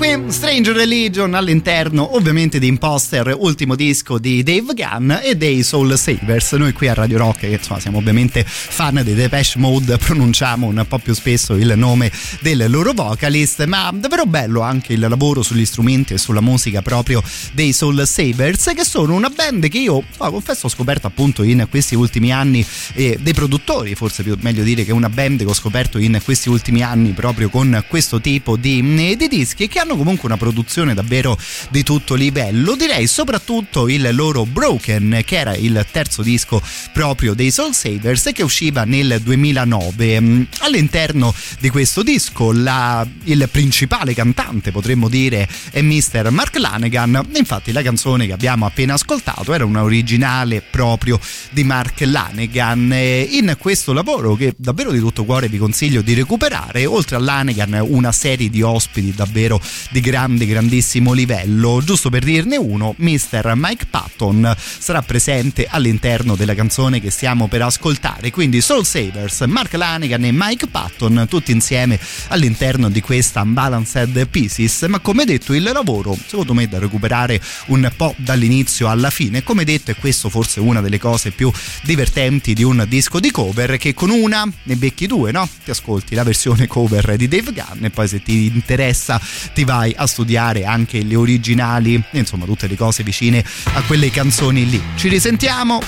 qui, 0.05 0.31
Strange 0.31 0.72
Religion, 0.72 1.32
all'interno 1.32 2.14
ovviamente 2.14 2.59
di 2.59 2.66
Imposter, 2.66 3.35
ultimo 3.39 3.74
disco 3.74 4.18
di 4.18 4.43
Dave 4.43 4.74
Gunn 4.74 5.12
e 5.22 5.35
dei 5.35 5.62
Soul 5.62 5.97
Savers. 5.97 6.52
Noi 6.52 6.72
qui 6.72 6.89
a 6.89 6.94
Radio 6.94 7.16
Rock, 7.16 7.40
che 7.40 7.47
insomma 7.47 7.81
siamo 7.81 7.98
ovviamente 7.98 8.44
fan 8.44 9.01
dei 9.02 9.14
Depeche 9.14 9.59
Mode, 9.59 9.97
pronunciamo 9.97 10.66
un 10.66 10.85
po' 10.86 10.98
più 10.98 11.14
spesso 11.14 11.55
il 11.55 11.72
nome 11.76 12.12
del 12.40 12.66
loro 12.68 12.93
vocalist, 12.93 13.64
ma 13.64 13.90
davvero 13.94 14.26
bello 14.26 14.60
anche 14.60 14.93
il 14.93 15.01
lavoro 15.01 15.43
sugli 15.43 15.64
strumenti 15.64 16.12
e 16.12 16.18
sulla 16.18 16.43
musica 16.43 16.82
proprio 16.82 17.22
dei 17.52 17.72
Soul 17.72 18.06
Savers, 18.06 18.72
che 18.74 18.85
sono 18.85 19.14
una 19.14 19.31
band 19.31 19.68
che 19.68 19.78
io, 19.78 20.05
oh, 20.16 20.31
confesso, 20.31 20.66
ho 20.66 20.70
scoperto 20.70 21.06
appunto 21.06 21.43
in 21.43 21.66
questi 21.70 21.94
ultimi 21.94 22.31
anni, 22.31 22.64
eh, 22.94 23.16
dei 23.20 23.32
produttori, 23.32 23.94
forse 23.94 24.22
più 24.22 24.36
meglio 24.40 24.64
dire 24.64 24.85
che 24.85 24.93
una 24.93 25.09
band 25.09 25.39
che 25.39 25.47
ho 25.47 25.55
scoperto 25.55 25.97
in 25.98 26.20
questi 26.22 26.51
ultimi 26.51 26.82
anni 26.82 27.12
proprio 27.12 27.48
con 27.48 27.82
questo 27.89 28.20
tipo 28.20 28.56
di, 28.56 29.16
di 29.16 29.28
dischi 29.28 29.66
che 29.68 29.78
hanno 29.78 29.93
comunque 29.96 30.26
una 30.28 30.36
produzione 30.36 30.94
davvero 30.94 31.38
di 31.70 31.82
tutto 31.82 32.14
livello. 32.14 32.74
Direi 32.74 33.06
soprattutto 33.06 33.88
il 33.88 34.08
loro 34.14 34.44
Broken, 34.44 35.22
che 35.24 35.36
era 35.36 35.54
il 35.54 35.84
terzo 35.90 36.22
disco 36.22 36.62
proprio 36.92 37.34
dei 37.34 37.50
Soul 37.50 37.74
Savers 37.74 38.30
che 38.32 38.42
usciva 38.42 38.84
nel 38.84 39.20
2009. 39.22 40.20
Mm, 40.20 40.42
All'interno 40.60 41.34
di 41.60 41.68
questo 41.70 42.02
disco 42.02 42.52
la- 42.52 43.06
il 43.24 43.48
principale 43.50 44.14
cantante, 44.14 44.70
potremmo 44.70 45.08
dire, 45.08 45.48
è 45.70 45.80
Mr. 45.82 46.30
Mark 46.30 46.56
Lanegan. 46.56 47.28
Infatti 47.34 47.72
la 47.72 47.82
canzone 47.82 48.26
che 48.26 48.32
abbiamo 48.32 48.66
appena 48.66 48.94
ascoltato 48.94 49.52
era 49.52 49.64
una 49.64 49.82
originale 49.82 50.62
proprio 50.62 51.18
di 51.50 51.64
Mark 51.64 52.00
Lanegan. 52.00 52.92
In 53.30 53.56
questo 53.58 53.92
lavoro 53.92 54.34
che 54.34 54.54
davvero 54.56 54.90
di 54.90 54.98
tutto 54.98 55.24
cuore 55.24 55.48
vi 55.48 55.58
consiglio 55.58 56.00
di 56.02 56.14
recuperare, 56.14 56.86
oltre 56.86 57.16
a 57.16 57.18
Lanegan 57.18 57.82
una 57.88 58.12
serie 58.12 58.48
di 58.50 58.62
ospiti 58.62 59.12
davvero 59.14 59.60
di 59.90 60.01
grande, 60.01 60.47
grandissimo 60.47 61.12
livello. 61.12 61.81
Giusto 61.85 62.11
per 62.11 62.24
dirne 62.24 62.56
uno, 62.56 62.94
Mr. 62.98 63.52
Mike 63.55 63.86
Patton 63.89 64.55
sarà 64.56 65.02
presente 65.02 65.66
all'interno 65.69 66.36
della 66.36 66.55
canzone 66.55 67.01
che 67.01 67.11
stiamo 67.11 67.48
per 67.48 67.62
ascoltare. 67.62 68.31
Quindi 68.31 68.61
Soul 68.61 68.85
Savers, 68.85 69.40
Mark 69.43 69.74
Lanegan 69.74 70.24
e 70.24 70.31
Mike 70.32 70.66
Patton 70.66 71.27
tutti 71.28 71.52
insieme 71.52 71.98
all'interno 72.28 72.89
di 72.89 73.01
questa 73.01 73.43
Unbalanced 73.43 74.27
Pieces. 74.28 74.82
Ma 74.89 74.98
come 74.98 75.24
detto, 75.24 75.52
il 75.55 75.62
lavoro 75.62 76.16
secondo 76.27 76.55
me 76.55 76.65
è 76.65 76.69
da 76.69 76.78
recuperare 76.78 77.40
un 77.66 77.90
po' 77.97 78.15
dall'inizio 78.16 78.89
alla 78.89 79.11
fine. 79.11 79.43
Come 79.43 79.65
detto, 79.65 79.90
è 79.90 79.97
questo 79.97 80.28
forse 80.28 80.61
una 80.61 80.81
delle 80.81 80.98
cose 80.98 81.31
più 81.31 81.52
divertenti 81.82 82.55
di 82.55 82.62
un 82.62 82.85
disco 82.89 83.20
di 83.20 83.31
cover 83.31 83.77
che 83.77 83.94
con 83.94 84.11
una 84.11 84.47
ne 84.65 84.77
becchi 84.77 85.06
due, 85.06 85.32
no? 85.32 85.48
Ti 85.65 85.70
ascolti 85.70 86.15
la 86.15 86.23
versione 86.23 86.66
cover 86.66 87.16
di 87.16 87.28
Dave 87.28 87.52
Gunn 87.52 87.85
e 87.85 87.90
poi 87.90 88.09
se 88.09 88.23
ti 88.23 88.47
interessa 88.47 89.20
ti 89.52 89.65
vai 89.74 89.92
a 89.96 90.06
studiare 90.06 90.64
anche 90.64 91.02
le 91.02 91.16
originali, 91.16 92.01
insomma 92.12 92.44
tutte 92.44 92.68
le 92.68 92.76
cose 92.76 93.02
vicine 93.02 93.44
a 93.72 93.82
quelle 93.82 94.09
canzoni 94.09 94.70
lì. 94.70 94.80
Ci 94.94 95.09
risentiamo 95.09 95.82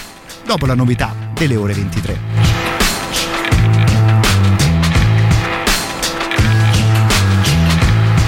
dopo 0.45 0.67
la 0.67 0.75
novità 0.75 1.15
delle 1.35 1.55
ore 1.55 1.73
23. 1.73 2.19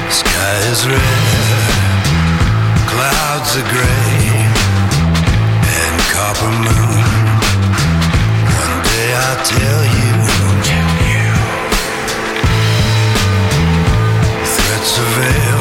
Sky 0.09 0.71
is 0.71 0.85
red, 0.85 1.01
clouds 2.87 3.57
are 3.57 3.69
gray, 3.73 4.47
and 5.83 6.01
copper 6.13 6.51
moon. 6.51 7.05
One 8.63 8.83
day 8.83 9.13
I'll 9.13 9.43
tell 9.43 9.85
you. 9.85 10.38
It's 14.81 14.97
a 14.97 15.03
veil. 15.03 15.58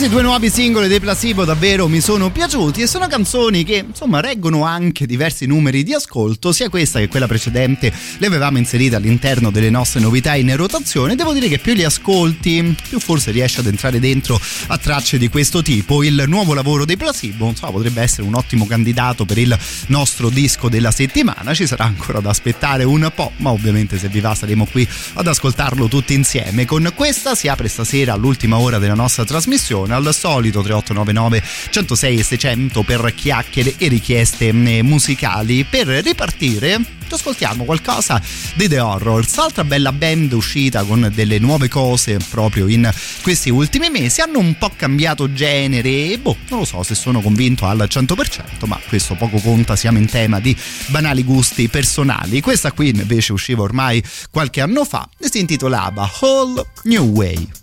Questi 0.00 0.16
due 0.16 0.26
nuovi 0.26 0.48
singoli 0.48 0.88
dei 0.88 0.98
Placebo 0.98 1.44
davvero 1.44 1.86
mi 1.86 2.00
sono 2.00 2.30
piaciuti 2.30 2.80
e 2.80 2.86
sono 2.86 3.06
canzoni 3.06 3.64
che 3.64 3.84
insomma 3.86 4.20
reggono 4.20 4.64
anche 4.64 5.04
diversi 5.04 5.44
numeri 5.44 5.82
di 5.82 5.92
ascolto, 5.92 6.52
sia 6.52 6.70
questa 6.70 7.00
che 7.00 7.08
quella 7.08 7.26
precedente 7.26 7.92
le 8.16 8.26
avevamo 8.26 8.56
inserite 8.56 8.96
all'interno 8.96 9.50
delle 9.50 9.68
nostre 9.68 10.00
novità 10.00 10.34
in 10.36 10.56
rotazione. 10.56 11.16
Devo 11.16 11.34
dire 11.34 11.48
che 11.48 11.58
più 11.58 11.74
li 11.74 11.84
ascolti, 11.84 12.74
più 12.88 12.98
forse 12.98 13.30
riesci 13.30 13.60
ad 13.60 13.66
entrare 13.66 14.00
dentro 14.00 14.40
a 14.68 14.78
tracce 14.78 15.18
di 15.18 15.28
questo 15.28 15.60
tipo. 15.60 16.02
Il 16.02 16.24
nuovo 16.28 16.54
lavoro 16.54 16.86
dei 16.86 16.96
Placebo 16.96 17.48
insomma, 17.48 17.72
potrebbe 17.72 18.00
essere 18.00 18.22
un 18.22 18.34
ottimo 18.34 18.64
candidato 18.64 19.26
per 19.26 19.36
il 19.36 19.54
nostro 19.88 20.30
disco 20.30 20.70
della 20.70 20.92
settimana. 20.92 21.52
Ci 21.52 21.66
sarà 21.66 21.84
ancora 21.84 22.20
da 22.20 22.30
aspettare 22.30 22.84
un 22.84 23.12
po', 23.14 23.32
ma 23.36 23.50
ovviamente 23.50 23.98
se 23.98 24.08
vi 24.08 24.20
va 24.20 24.34
saremo 24.34 24.64
qui 24.64 24.88
ad 25.14 25.26
ascoltarlo 25.26 25.88
tutti 25.88 26.14
insieme. 26.14 26.64
Con 26.64 26.90
questa 26.94 27.34
si 27.34 27.48
apre 27.48 27.68
stasera 27.68 28.14
l'ultima 28.14 28.56
ora 28.58 28.78
della 28.78 28.94
nostra 28.94 29.26
trasmissione 29.26 29.88
al 29.92 30.14
solito 30.14 30.62
3899 30.62 31.42
106 31.70 32.18
e 32.18 32.22
600 32.22 32.82
per 32.82 33.12
chiacchiere 33.14 33.74
e 33.78 33.88
richieste 33.88 34.48
eh, 34.48 34.82
musicali. 34.82 35.64
Per 35.64 35.86
ripartire 35.86 36.98
ascoltiamo 37.14 37.64
qualcosa 37.64 38.22
di 38.54 38.68
The 38.68 38.80
Horrors 38.80 39.38
altra 39.38 39.64
bella 39.64 39.92
band 39.92 40.32
uscita 40.32 40.84
con 40.84 41.10
delle 41.12 41.38
nuove 41.38 41.68
cose 41.68 42.18
proprio 42.28 42.68
in 42.68 42.90
questi 43.22 43.50
ultimi 43.50 43.90
mesi. 43.90 44.20
Hanno 44.20 44.38
un 44.38 44.56
po' 44.58 44.70
cambiato 44.76 45.32
genere 45.32 46.12
e 46.12 46.18
boh 46.18 46.36
non 46.48 46.60
lo 46.60 46.64
so 46.64 46.82
se 46.82 46.94
sono 46.94 47.20
convinto 47.20 47.66
al 47.66 47.86
100% 47.88 48.66
ma 48.66 48.78
questo 48.88 49.14
poco 49.14 49.38
conta 49.38 49.76
siamo 49.76 49.98
in 49.98 50.06
tema 50.06 50.40
di 50.40 50.56
banali 50.86 51.24
gusti 51.24 51.68
personali. 51.68 52.40
Questa 52.40 52.72
qui 52.72 52.90
invece 52.90 53.32
usciva 53.32 53.62
ormai 53.62 54.02
qualche 54.30 54.60
anno 54.60 54.84
fa 54.84 55.08
e 55.18 55.28
si 55.30 55.40
intitolava 55.40 56.10
Whole 56.20 56.64
New 56.84 57.04
Way 57.12 57.59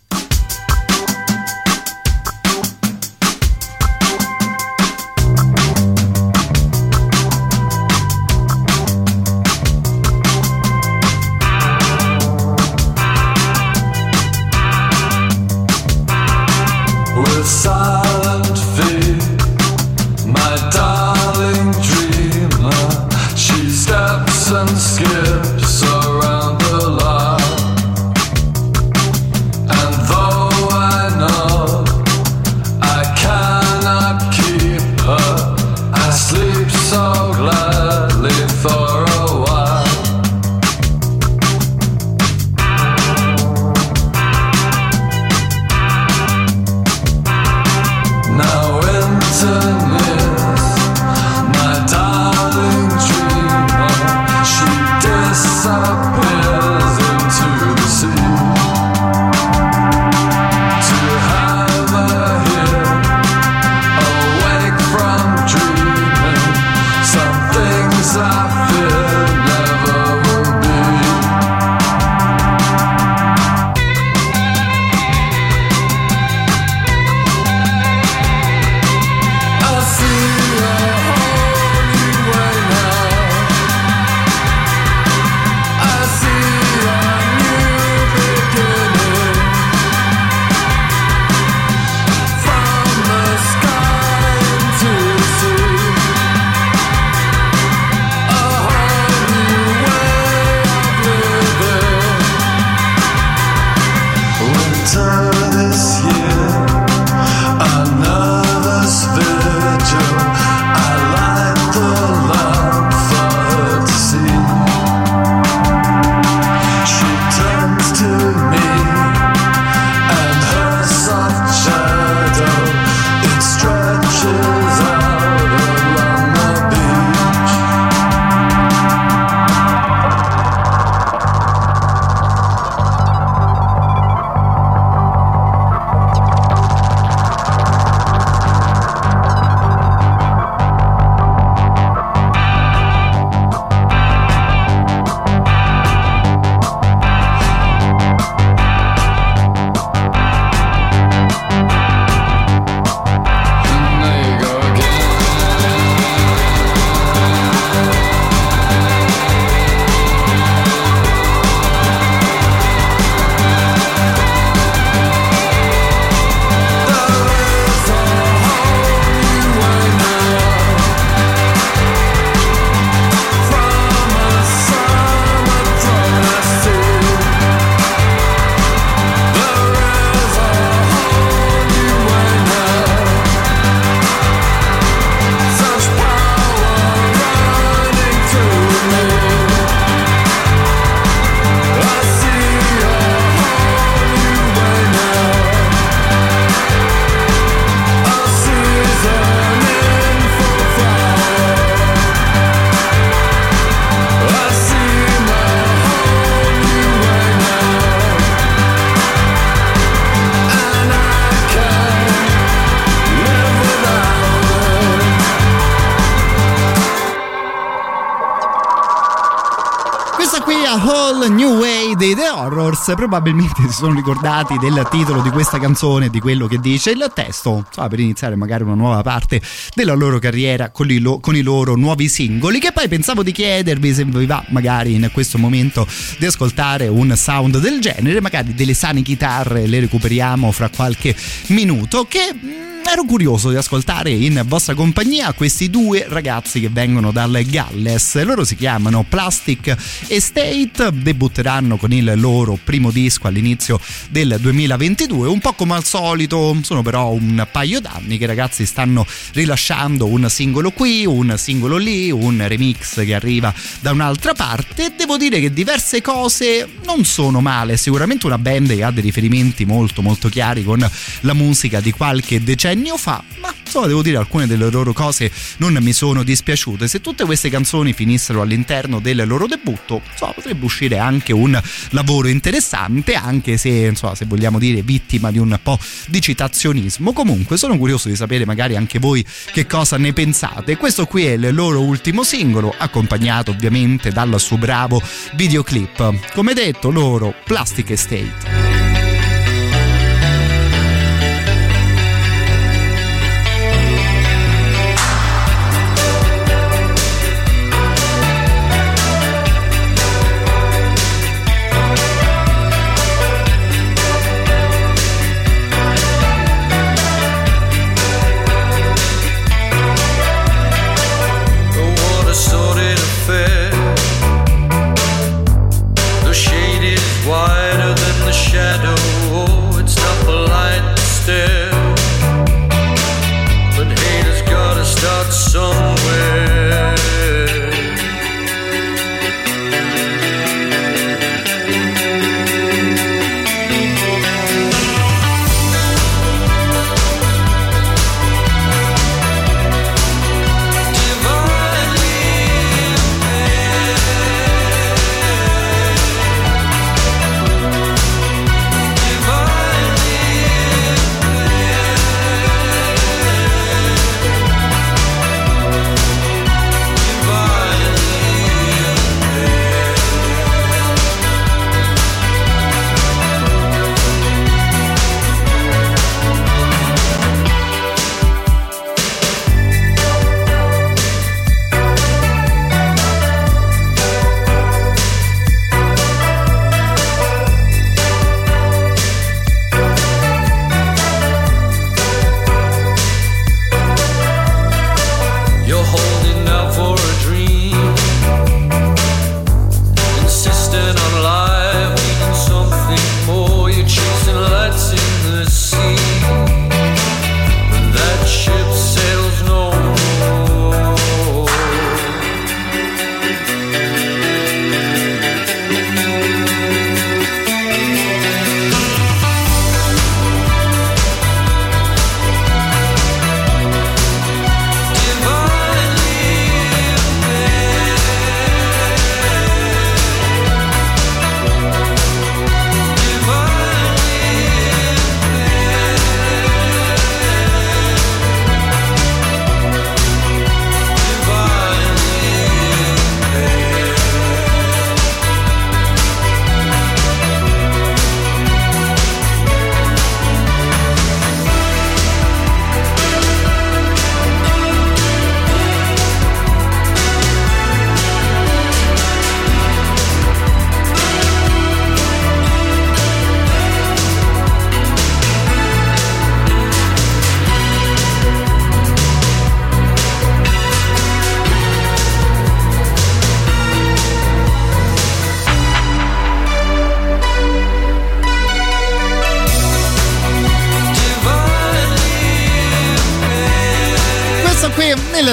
probabilmente 222.97 223.61
si 223.61 223.73
sono 223.73 223.93
ricordati 223.93 224.57
del 224.57 224.87
titolo 224.89 225.21
di 225.21 225.29
questa 225.29 225.59
canzone, 225.59 226.09
di 226.09 226.19
quello 226.19 226.47
che 226.47 226.57
dice 226.57 226.89
il 226.89 227.11
testo, 227.13 227.63
insomma, 227.67 227.87
per 227.87 227.99
iniziare 227.99 228.35
magari 228.35 228.63
una 228.63 228.73
nuova 228.73 229.03
parte 229.03 229.39
della 229.75 229.93
loro 229.93 230.17
carriera 230.17 230.71
con 230.71 230.87
lo- 230.87 231.19
con 231.19 231.35
i 231.35 231.43
loro 231.43 231.75
nuovi 231.75 232.09
singoli, 232.09 232.59
che 232.59 232.71
poi 232.71 232.87
pensavo 232.87 233.21
di 233.21 233.31
chiedervi 233.31 233.93
se 233.93 234.03
vi 234.03 234.25
va 234.25 234.43
magari 234.49 234.95
in 234.95 235.09
questo 235.13 235.37
momento 235.37 235.87
di 236.17 236.25
ascoltare 236.25 236.87
un 236.87 237.15
sound 237.15 237.59
del 237.59 237.79
genere, 237.79 238.19
magari 238.19 238.55
delle 238.55 238.73
sane 238.73 239.03
chitarre 239.03 239.67
le 239.67 239.79
recuperiamo 239.79 240.51
fra 240.51 240.69
qualche 240.69 241.15
minuto, 241.49 242.07
che... 242.09 242.66
ero 242.97 243.05
curioso 243.05 243.51
di 243.51 243.57
ascoltare 243.57 244.09
in 244.09 244.41
vostra 244.47 244.73
compagnia 244.73 245.31
questi 245.33 245.69
due 245.69 246.07
ragazzi 246.09 246.59
che 246.59 246.69
vengono 246.69 247.11
dal 247.11 247.43
Galles. 247.43 248.23
Loro 248.23 248.43
si 248.43 248.55
chiamano 248.55 249.05
Plastic 249.07 249.75
Estate, 250.07 250.89
debutteranno 250.91 251.77
con 251.77 251.93
il 251.93 252.11
loro 252.15 252.57
primo 252.63 252.89
disco 252.89 253.27
all'inizio 253.27 253.79
del 254.09 254.37
2022. 254.39 255.27
Un 255.27 255.37
po' 255.37 255.53
come 255.53 255.75
al 255.75 255.83
solito, 255.83 256.57
sono 256.63 256.81
però 256.81 257.11
un 257.11 257.47
paio 257.51 257.79
d'anni 257.79 258.17
che 258.17 258.23
i 258.23 258.27
ragazzi 258.27 258.65
stanno 258.65 259.05
rilasciando 259.33 260.07
un 260.07 260.27
singolo 260.27 260.71
qui, 260.71 261.05
un 261.05 261.35
singolo 261.37 261.77
lì, 261.77 262.09
un 262.09 262.43
remix 262.47 263.05
che 263.05 263.13
arriva 263.13 263.53
da 263.79 263.91
un'altra 263.91 264.33
parte. 264.33 264.93
Devo 264.97 265.17
dire 265.17 265.39
che 265.39 265.53
diverse 265.53 266.01
cose 266.01 266.67
non 266.83 267.05
sono 267.05 267.41
male. 267.41 267.77
Sicuramente 267.77 268.25
una 268.25 268.39
band 268.39 268.75
che 268.75 268.83
ha 268.83 268.89
dei 268.89 269.03
riferimenti 269.03 269.65
molto 269.65 270.01
molto 270.01 270.29
chiari 270.29 270.63
con 270.63 270.79
la 271.19 271.33
musica 271.33 271.79
di 271.79 271.91
qualche 271.91 272.43
decennio 272.43 272.85
fa, 272.95 273.21
ma 273.41 273.53
insomma 273.65 273.87
devo 273.87 274.01
dire 274.01 274.15
alcune 274.15 274.47
delle 274.47 274.69
loro 274.69 274.93
cose 274.93 275.29
non 275.57 275.77
mi 275.81 275.91
sono 275.91 276.23
dispiaciute. 276.23 276.87
Se 276.87 277.01
tutte 277.01 277.25
queste 277.25 277.49
canzoni 277.49 277.91
finissero 277.91 278.41
all'interno 278.41 278.99
del 278.99 279.27
loro 279.27 279.47
debutto, 279.47 280.01
insomma, 280.09 280.31
potrebbe 280.31 280.63
uscire 280.63 280.97
anche 280.97 281.33
un 281.33 281.59
lavoro 281.89 282.29
interessante, 282.29 283.15
anche 283.15 283.57
se 283.57 283.69
insomma, 283.69 284.15
se 284.15 284.25
vogliamo 284.25 284.59
dire 284.59 284.81
vittima 284.81 285.31
di 285.31 285.39
un 285.39 285.59
po' 285.61 285.77
di 286.07 286.21
citazionismo. 286.21 287.11
Comunque 287.11 287.57
sono 287.57 287.77
curioso 287.77 288.07
di 288.07 288.15
sapere 288.15 288.45
magari 288.45 288.75
anche 288.75 288.99
voi 288.99 289.25
che 289.51 289.65
cosa 289.65 289.97
ne 289.97 290.13
pensate. 290.13 290.77
Questo 290.77 291.05
qui 291.05 291.25
è 291.25 291.31
il 291.31 291.53
loro 291.53 291.81
ultimo 291.81 292.23
singolo, 292.23 292.73
accompagnato 292.77 293.51
ovviamente 293.51 294.11
dal 294.11 294.39
suo 294.39 294.57
bravo 294.57 295.01
videoclip. 295.33 296.33
Come 296.33 296.53
detto, 296.53 296.91
loro 296.91 297.33
Plastic 297.43 297.89
Estate. 297.89 298.86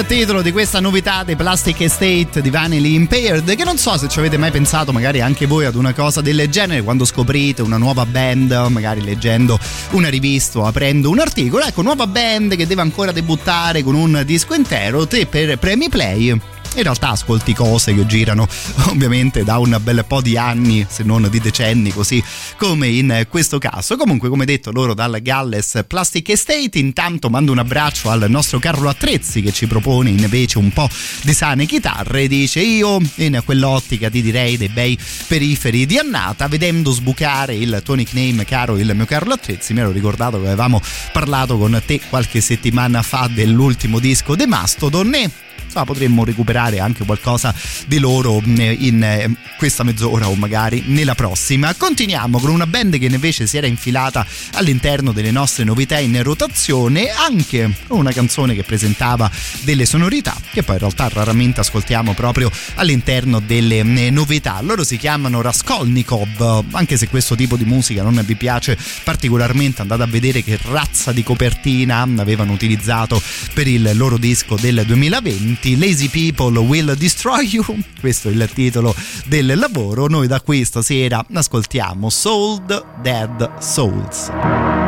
Il 0.05 0.17
titolo 0.17 0.43
di 0.43 0.51
questa 0.51 0.79
novità 0.79 1.23
dei 1.23 1.35
Plastic 1.35 1.81
Estate 1.81 2.41
di 2.41 2.51
Vanity 2.51 2.93
Impaired 2.93 3.55
che 3.55 3.63
non 3.63 3.77
so 3.79 3.97
se 3.97 4.07
ci 4.07 4.19
avete 4.19 4.37
mai 4.37 4.51
pensato 4.51 4.91
magari 4.91 5.19
anche 5.19 5.47
voi 5.47 5.65
ad 5.65 5.73
una 5.73 5.93
cosa 5.93 6.21
del 6.21 6.47
genere 6.47 6.83
quando 6.83 7.05
scoprite 7.05 7.63
una 7.63 7.77
nuova 7.77 8.05
band 8.05 8.51
magari 8.69 9.01
leggendo 9.01 9.57
una 9.91 10.09
rivista 10.09 10.59
o 10.59 10.65
aprendo 10.67 11.09
un 11.09 11.19
articolo 11.19 11.65
ecco 11.65 11.81
nuova 11.81 12.05
band 12.05 12.55
che 12.55 12.67
deve 12.67 12.81
ancora 12.81 13.11
debuttare 13.11 13.81
con 13.81 13.95
un 13.95 14.21
disco 14.25 14.53
intero 14.53 15.07
te 15.07 15.25
per 15.25 15.57
premi 15.57 15.89
play 15.89 16.39
in 16.75 16.83
realtà 16.83 17.11
ascolti 17.11 17.53
cose 17.53 17.93
che 17.93 18.05
girano 18.05 18.47
ovviamente 18.89 19.43
da 19.43 19.57
un 19.57 19.77
bel 19.81 20.03
po' 20.07 20.21
di 20.21 20.37
anni, 20.37 20.85
se 20.89 21.03
non 21.03 21.27
di 21.29 21.39
decenni, 21.39 21.91
così 21.91 22.23
come 22.57 22.87
in 22.87 23.25
questo 23.29 23.57
caso. 23.57 23.95
Comunque, 23.95 24.29
come 24.29 24.45
detto, 24.45 24.71
loro 24.71 24.93
dal 24.93 25.19
Galles 25.21 25.83
Plastic 25.87 26.29
Estate. 26.29 26.79
Intanto 26.79 27.29
mando 27.29 27.51
un 27.51 27.59
abbraccio 27.59 28.09
al 28.09 28.25
nostro 28.29 28.59
Carlo 28.59 28.89
Attrezzi 28.89 29.41
che 29.41 29.51
ci 29.51 29.67
propone 29.67 30.09
invece 30.09 30.57
un 30.57 30.71
po' 30.71 30.89
di 31.21 31.33
sane 31.33 31.65
chitarre. 31.65 32.27
Dice: 32.27 32.59
Io 32.61 32.99
in 33.15 33.41
quell'ottica 33.45 34.09
ti 34.09 34.21
direi 34.21 34.57
dei 34.57 34.69
bei 34.69 34.97
periferi 35.27 35.85
di 35.85 35.97
annata, 35.97 36.47
vedendo 36.47 36.91
sbucare 36.91 37.55
il 37.55 37.81
tuo 37.83 37.95
nickname, 37.95 38.45
caro 38.45 38.77
il 38.77 38.91
mio 38.93 39.05
Carlo 39.05 39.33
Attrezzi. 39.33 39.73
Mi 39.73 39.79
ero 39.79 39.91
ricordato 39.91 40.39
che 40.39 40.47
avevamo 40.47 40.81
parlato 41.11 41.57
con 41.57 41.81
te 41.85 42.01
qualche 42.09 42.41
settimana 42.41 43.01
fa 43.01 43.29
dell'ultimo 43.31 43.99
disco 43.99 44.35
The 44.35 44.47
Mastodon 44.47 45.13
e 45.15 45.29
insomma, 45.75 45.85
potremmo 45.85 46.23
recuperare 46.23 46.79
anche 46.79 47.03
qualcosa 47.03 47.53
di 47.85 47.99
loro 47.99 48.41
in 48.45 49.35
questa 49.57 49.83
mezz'ora 49.83 50.29
o 50.29 50.35
magari 50.35 50.83
nella 50.87 51.15
prossima. 51.15 51.73
Continuiamo 51.75 52.39
con 52.39 52.49
una 52.49 52.65
band 52.65 52.97
che 52.97 53.05
invece 53.05 53.45
si 53.45 53.57
era 53.57 53.67
infilata 53.67 54.25
all'interno 54.53 55.11
delle 55.11 55.31
nostre 55.31 55.65
novità 55.65 55.99
in 55.99 56.21
rotazione, 56.23 57.09
anche 57.09 57.69
una 57.89 58.11
canzone 58.11 58.55
che 58.55 58.63
presentava 58.63 59.29
delle 59.61 59.85
sonorità 59.85 60.35
che 60.51 60.63
poi 60.63 60.75
in 60.75 60.81
realtà 60.81 61.09
raramente 61.09 61.59
ascoltiamo 61.59 62.13
proprio 62.13 62.49
all'interno 62.75 63.39
delle 63.39 63.83
novità. 63.83 64.61
Loro 64.61 64.83
si 64.83 64.97
chiamano 64.97 65.41
Raskolnikov, 65.41 66.65
anche 66.71 66.97
se 66.97 67.09
questo 67.09 67.35
tipo 67.35 67.57
di 67.57 67.65
musica 67.65 68.03
non 68.03 68.21
vi 68.25 68.35
piace 68.35 68.77
particolarmente, 69.03 69.81
andate 69.81 70.03
a 70.03 70.07
vedere 70.07 70.43
che 70.43 70.57
razza 70.61 71.11
di 71.11 71.23
copertina 71.23 72.07
avevano 72.17 72.53
utilizzato 72.53 73.21
per 73.53 73.67
il 73.67 73.91
loro 73.93 74.17
disco 74.17 74.55
del 74.55 74.83
2020. 74.85 75.64
Lazy 75.73 76.09
People 76.09 76.59
Will 76.59 76.95
Destroy 76.95 77.43
You, 77.47 77.65
questo 77.99 78.29
è 78.29 78.31
il 78.31 78.47
titolo 78.53 78.95
del 79.25 79.53
lavoro. 79.57 80.05
Noi 80.07 80.27
da 80.27 80.39
qui 80.39 80.63
stasera 80.63 81.25
ascoltiamo 81.33 82.09
Sold 82.11 83.01
Dead 83.01 83.57
Souls. 83.57 84.84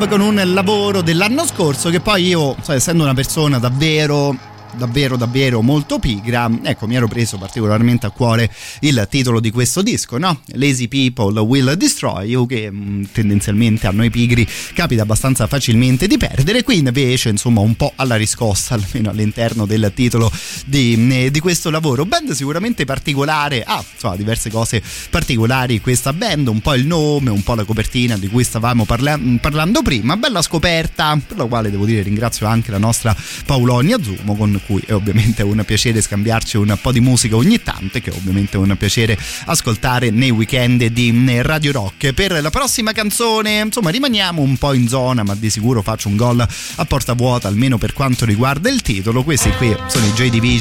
Gov 0.00 0.08
con 0.08 0.20
un 0.22 0.40
lavoro 0.54 1.02
dell'anno 1.02 1.44
scorso 1.44 1.90
che 1.90 2.00
poi 2.00 2.28
io, 2.28 2.56
so, 2.62 2.72
essendo 2.72 3.02
una 3.02 3.12
persona 3.12 3.58
davvero 3.58 4.34
davvero 4.76 5.16
davvero 5.16 5.62
molto 5.62 5.98
pigra 5.98 6.48
ecco 6.62 6.86
mi 6.86 6.94
ero 6.94 7.08
preso 7.08 7.38
particolarmente 7.38 8.06
a 8.06 8.10
cuore 8.10 8.50
il 8.80 9.06
titolo 9.10 9.40
di 9.40 9.50
questo 9.50 9.82
disco 9.82 10.18
no? 10.18 10.40
Lazy 10.52 10.88
People 10.88 11.40
Will 11.40 11.72
Destroy 11.74 12.28
You 12.28 12.46
che 12.46 12.70
mh, 12.70 13.08
tendenzialmente 13.12 13.86
a 13.86 13.90
noi 13.90 14.10
pigri 14.10 14.46
capita 14.74 15.02
abbastanza 15.02 15.46
facilmente 15.46 16.06
di 16.06 16.16
perdere 16.16 16.62
qui 16.62 16.78
invece 16.78 17.30
insomma 17.30 17.60
un 17.60 17.74
po' 17.74 17.92
alla 17.96 18.16
riscossa 18.16 18.74
almeno 18.80 19.10
all'interno 19.10 19.66
del 19.66 19.90
titolo 19.94 20.30
di, 20.70 21.30
di 21.30 21.40
questo 21.40 21.68
lavoro 21.68 22.06
band 22.06 22.30
sicuramente 22.30 22.84
particolare 22.84 23.62
ha 23.62 23.76
ah, 23.76 23.84
insomma 23.92 24.16
diverse 24.16 24.50
cose 24.50 24.82
particolari 25.10 25.80
questa 25.80 26.12
band 26.12 26.48
un 26.48 26.60
po' 26.60 26.74
il 26.74 26.86
nome 26.86 27.30
un 27.30 27.42
po' 27.42 27.54
la 27.54 27.64
copertina 27.64 28.16
di 28.16 28.28
cui 28.28 28.44
stavamo 28.44 28.84
parla- 28.84 29.18
parlando 29.40 29.82
prima 29.82 30.16
bella 30.16 30.40
scoperta 30.42 31.18
per 31.26 31.36
la 31.36 31.44
quale 31.44 31.70
devo 31.70 31.84
dire 31.84 32.02
ringrazio 32.02 32.46
anche 32.46 32.70
la 32.70 32.78
nostra 32.78 33.14
Paolonia 33.44 33.98
Zumo 34.02 34.36
con 34.36 34.60
cui 34.64 34.82
è 34.86 34.94
ovviamente 34.94 35.42
un 35.42 35.62
piacere 35.66 36.00
scambiarci 36.00 36.56
un 36.56 36.78
po' 36.80 36.92
di 36.92 37.00
musica 37.00 37.36
ogni 37.36 37.62
tanto 37.62 37.98
e 37.98 38.00
che 38.00 38.10
è 38.10 38.14
ovviamente 38.14 38.56
un 38.56 38.74
piacere 38.76 39.18
ascoltare 39.46 40.10
nei 40.10 40.30
weekend 40.30 40.84
di 40.86 41.12
Radio 41.42 41.72
Rock. 41.72 42.12
Per 42.12 42.40
la 42.40 42.50
prossima 42.50 42.92
canzone, 42.92 43.60
insomma, 43.60 43.90
rimaniamo 43.90 44.40
un 44.40 44.56
po' 44.56 44.72
in 44.72 44.88
zona, 44.88 45.22
ma 45.22 45.34
di 45.34 45.50
sicuro 45.50 45.82
faccio 45.82 46.08
un 46.08 46.16
gol 46.16 46.40
a 46.40 46.84
porta 46.84 47.14
vuota, 47.14 47.48
almeno 47.48 47.78
per 47.78 47.92
quanto 47.92 48.24
riguarda 48.24 48.70
il 48.70 48.82
titolo. 48.82 49.22
Questi 49.22 49.50
qui 49.52 49.74
sono 49.88 50.06
i 50.06 50.12
J 50.12 50.28
Division 50.30 50.59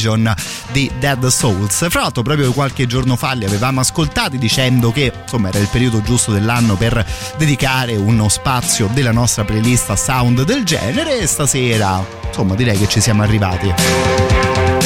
di 0.71 0.89
Dead 0.99 1.25
Souls. 1.27 1.89
Fra 1.89 2.01
l'altro, 2.01 2.23
proprio 2.23 2.51
qualche 2.53 2.87
giorno 2.87 3.15
fa 3.15 3.33
li 3.33 3.45
avevamo 3.45 3.81
ascoltati 3.81 4.37
dicendo 4.37 4.91
che 4.91 5.11
insomma 5.23 5.49
era 5.49 5.59
il 5.59 5.67
periodo 5.67 6.01
giusto 6.01 6.31
dell'anno 6.31 6.75
per 6.75 7.05
dedicare 7.37 7.95
uno 7.95 8.29
spazio 8.29 8.89
della 8.93 9.11
nostra 9.11 9.43
playlist 9.43 9.89
a 9.89 9.95
sound 9.95 10.43
del 10.43 10.63
genere 10.63 11.19
e 11.19 11.27
stasera 11.27 12.05
insomma 12.25 12.55
direi 12.55 12.77
che 12.77 12.87
ci 12.87 13.01
siamo 13.01 13.23
arrivati. 13.23 14.78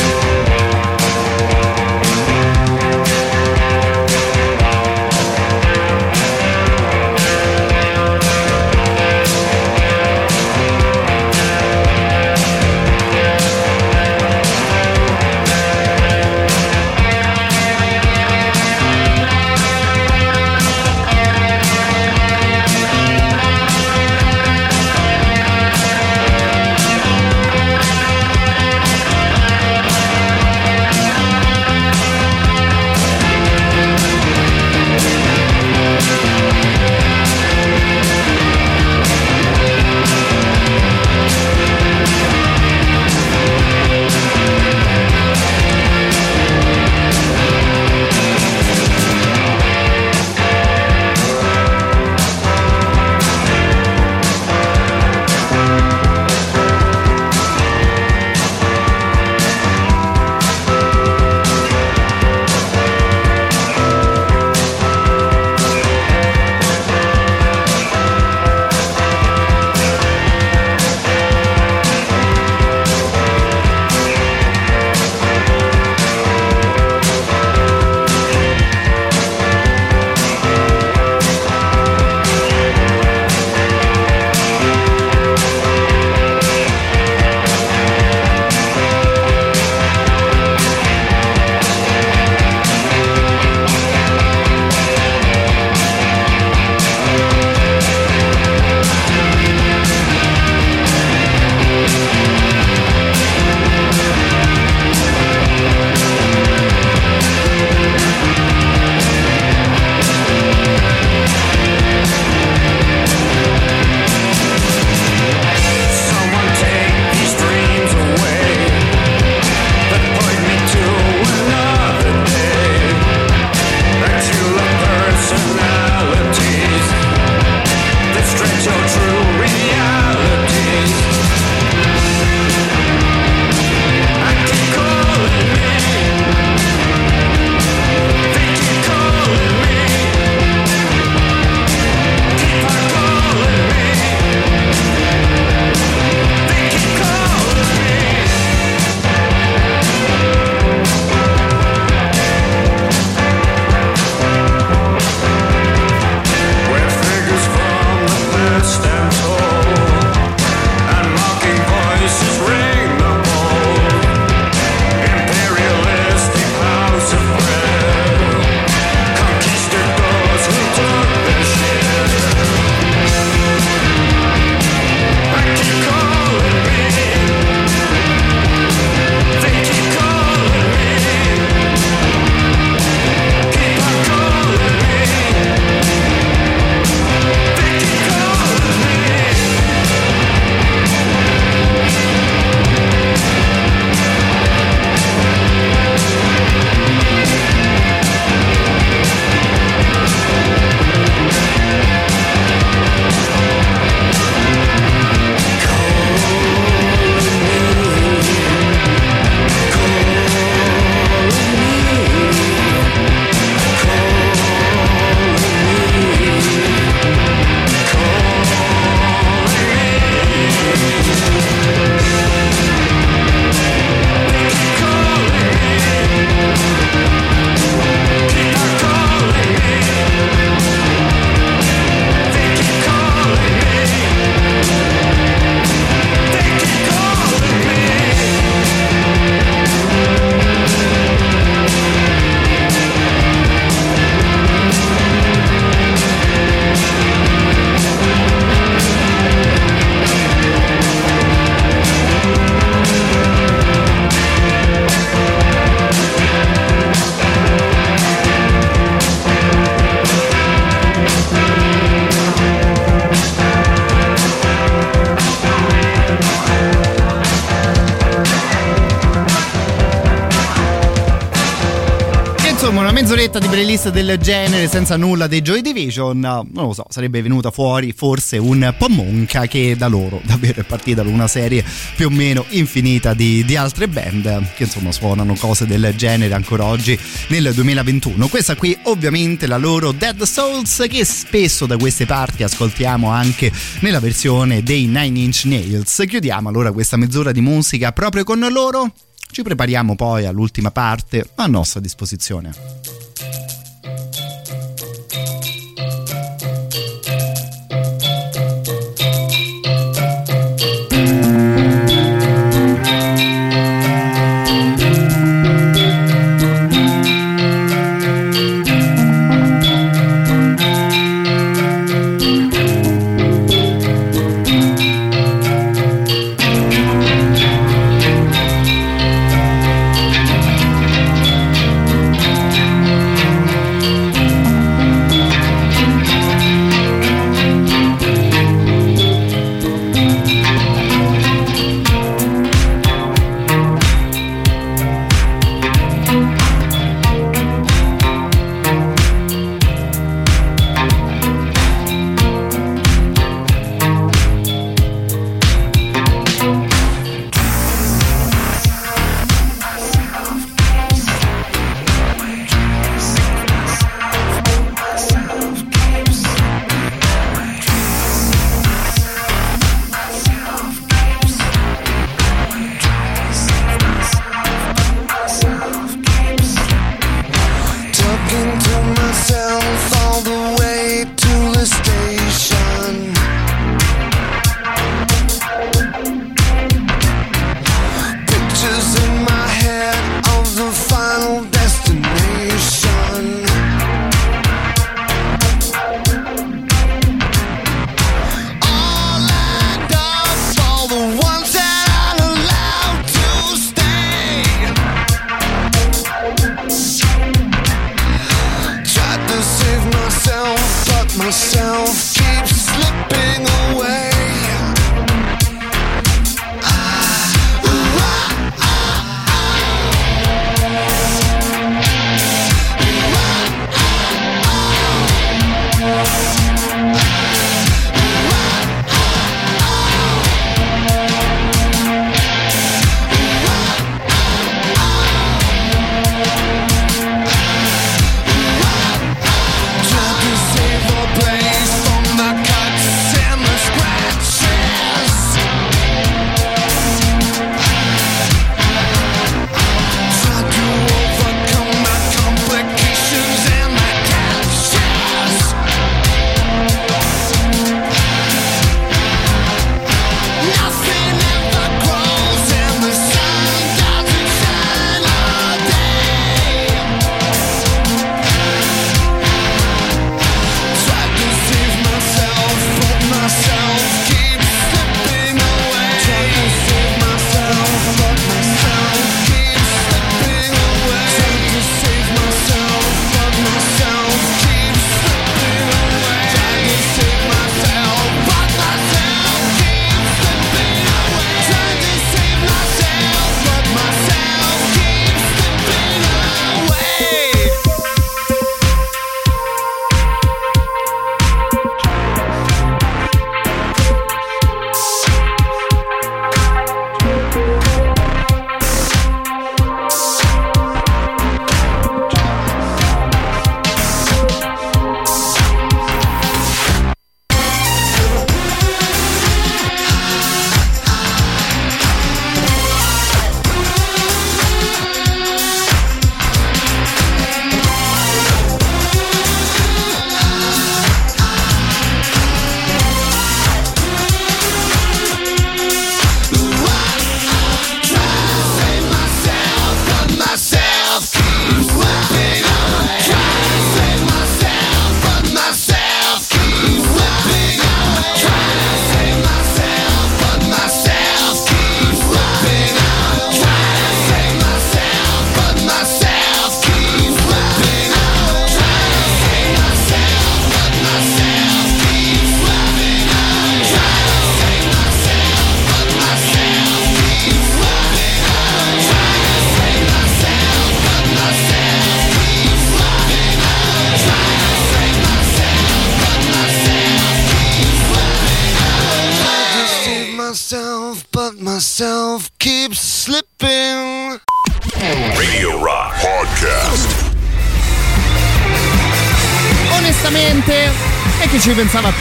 Del 273.93 274.17
genere 274.17 274.67
senza 274.67 274.97
nulla 274.97 275.27
dei 275.27 275.41
Joy 275.43 275.61
Division, 275.61 276.19
non 276.19 276.49
lo 276.51 276.73
so, 276.73 276.83
sarebbe 276.89 277.21
venuta 277.21 277.51
fuori 277.51 277.93
forse 277.95 278.39
un 278.39 278.73
po' 278.75 278.89
monca 278.89 279.45
che 279.45 279.75
da 279.77 279.87
loro 279.87 280.19
davvero 280.25 280.61
è 280.61 280.63
partita 280.63 281.03
una 281.03 281.27
serie 281.27 281.63
più 281.95 282.07
o 282.07 282.09
meno 282.09 282.43
infinita 282.49 283.13
di, 283.13 283.45
di 283.45 283.55
altre 283.55 283.87
band 283.87 284.53
che 284.55 284.63
insomma 284.63 284.91
suonano 284.91 285.35
cose 285.35 285.67
del 285.67 285.93
genere 285.95 286.33
ancora 286.33 286.65
oggi 286.65 286.97
nel 287.27 287.53
2021. 287.53 288.27
Questa 288.29 288.55
qui 288.55 288.75
ovviamente 288.85 289.45
la 289.45 289.57
loro 289.57 289.91
Dead 289.91 290.23
Souls 290.23 290.85
che 290.89 291.05
spesso 291.05 291.67
da 291.67 291.77
queste 291.77 292.07
parti 292.07 292.41
ascoltiamo 292.41 293.09
anche 293.09 293.51
nella 293.81 293.99
versione 293.99 294.63
dei 294.63 294.87
Nine 294.87 295.19
Inch 295.19 295.43
Nails. 295.45 296.03
Chiudiamo 296.07 296.49
allora 296.49 296.71
questa 296.71 296.97
mezz'ora 296.97 297.31
di 297.31 297.41
musica 297.41 297.91
proprio 297.91 298.23
con 298.23 298.39
loro. 298.39 298.91
Ci 299.29 299.43
prepariamo 299.43 299.95
poi 299.95 300.25
all'ultima 300.25 300.71
parte 300.71 301.29
a 301.35 301.45
nostra 301.45 301.79
disposizione. 301.79 302.72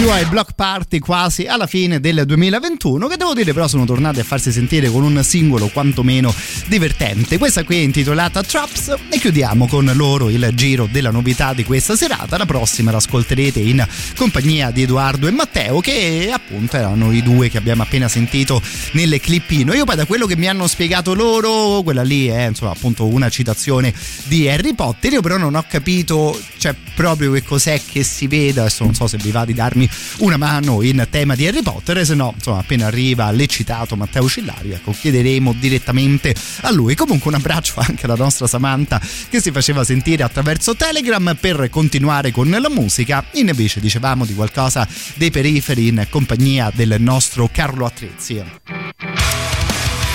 Pensava 0.02 0.10
più 0.10 0.10
ai 0.10 0.28
block 0.52 0.54
party 0.54 0.98
quasi 0.98 1.46
alla 1.46 1.66
fine 1.66 2.00
del 2.00 2.24
2021 2.24 3.08
che 3.08 3.16
devo 3.16 3.34
dire 3.34 3.52
però 3.52 3.66
sono 3.66 3.84
tornati 3.84 4.20
a 4.20 4.24
farsi 4.24 4.52
sentire 4.52 4.88
con 4.88 5.02
un 5.02 5.22
singolo 5.24 5.68
quantomeno 5.68 6.32
divertente. 6.66 7.38
Questa 7.38 7.64
qui 7.64 7.76
è 7.76 7.80
intitolata 7.80 8.42
Traps 8.42 8.94
e 9.10 9.18
chiudiamo 9.18 9.66
con 9.66 9.90
loro 9.94 10.30
il 10.30 10.50
giro 10.54 10.88
della 10.90 11.10
novità 11.10 11.52
di 11.52 11.64
questa 11.64 11.96
serata. 11.96 12.36
La 12.38 12.46
prossima 12.46 12.90
l'ascolterete 12.90 13.60
in 13.60 13.84
compagnia 14.16 14.70
di 14.70 14.82
Edoardo 14.82 15.26
e 15.26 15.30
Matteo 15.30 15.80
che 15.80 16.30
appunto 16.32 16.76
erano 16.76 17.12
i 17.12 17.22
due 17.22 17.48
che 17.48 17.58
abbiamo 17.58 17.82
appena 17.82 18.08
sentito 18.08 18.62
nel 18.92 19.20
clippino. 19.20 19.74
Io 19.74 19.84
poi 19.84 19.96
da 19.96 20.04
quello 20.04 20.26
che 20.26 20.36
mi 20.36 20.48
hanno 20.48 20.66
spiegato 20.66 21.14
loro 21.14 21.82
quella 21.82 22.02
lì 22.02 22.26
è 22.28 22.46
insomma 22.46 22.72
appunto 22.72 23.06
una 23.06 23.28
citazione 23.28 23.92
di 24.24 24.48
Harry 24.48 24.74
Potter. 24.74 25.12
Io 25.12 25.22
però 25.22 25.36
non 25.36 25.54
ho 25.54 25.64
capito 25.68 26.38
cioè 26.58 26.74
proprio 26.94 27.32
che 27.32 27.42
cos'è 27.42 27.80
che 27.84 28.02
si 28.02 28.26
veda. 28.26 28.62
Adesso 28.62 28.84
non 28.84 28.94
so 28.94 29.06
se 29.06 29.16
vi 29.16 29.30
va 29.30 29.44
di 29.44 29.54
darmi 29.54 29.88
una 30.18 30.36
mano 30.42 30.82
in 30.82 31.06
tema 31.08 31.36
di 31.36 31.46
Harry 31.46 31.62
Potter 31.62 32.04
se 32.04 32.16
no 32.16 32.32
insomma 32.34 32.58
appena 32.58 32.86
arriva 32.86 33.30
l'eccitato 33.30 33.94
Matteo 33.94 34.28
Cillario 34.28 34.74
ecco 34.74 34.90
chiederemo 34.90 35.52
direttamente 35.52 36.34
a 36.62 36.72
lui. 36.72 36.96
Comunque 36.96 37.30
un 37.30 37.36
abbraccio 37.36 37.74
anche 37.76 38.06
alla 38.06 38.16
nostra 38.16 38.48
Samantha 38.48 39.00
che 39.28 39.40
si 39.40 39.52
faceva 39.52 39.84
sentire 39.84 40.24
attraverso 40.24 40.74
Telegram 40.74 41.36
per 41.38 41.68
continuare 41.70 42.32
con 42.32 42.50
la 42.50 42.68
musica. 42.68 43.24
Invece 43.32 43.78
dicevamo 43.78 44.24
di 44.24 44.34
qualcosa 44.34 44.86
dei 45.14 45.30
periferi 45.30 45.88
in 45.88 46.06
compagnia 46.10 46.72
del 46.74 46.96
nostro 46.98 47.48
Carlo 47.52 47.86
Attrezzi. 47.86 48.42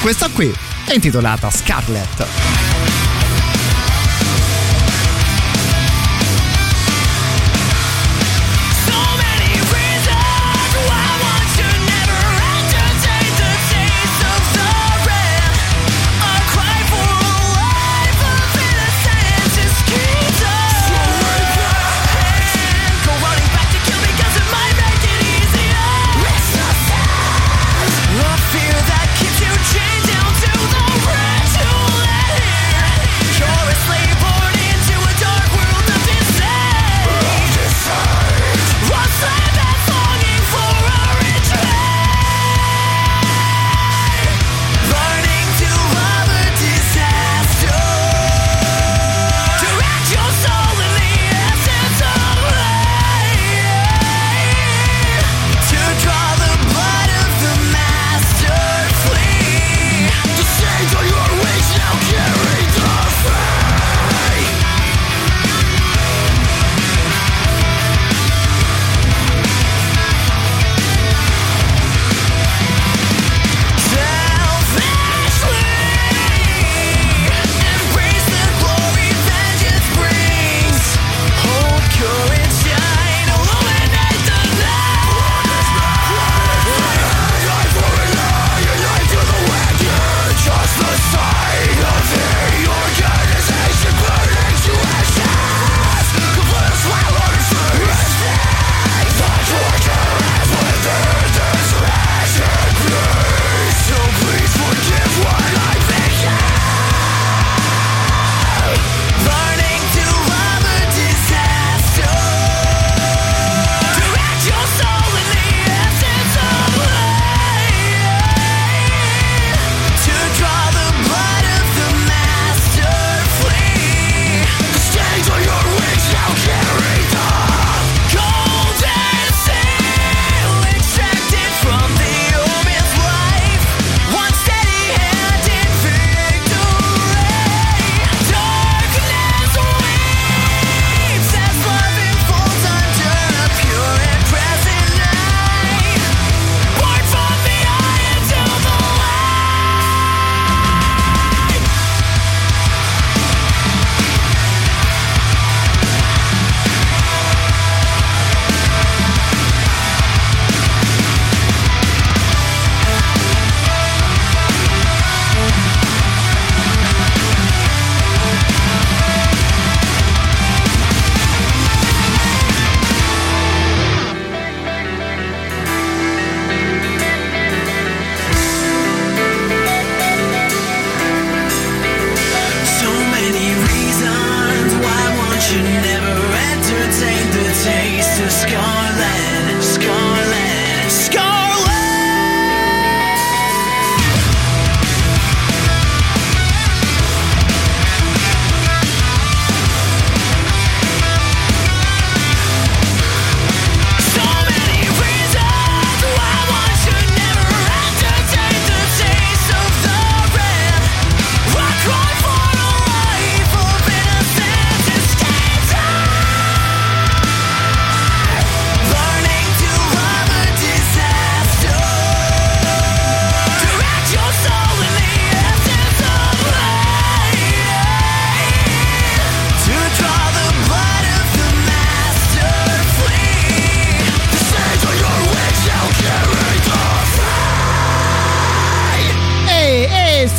Questa 0.01 0.29
qui 0.29 0.51
è 0.85 0.93
intitolata 0.93 1.49
Scarlet 1.49 2.96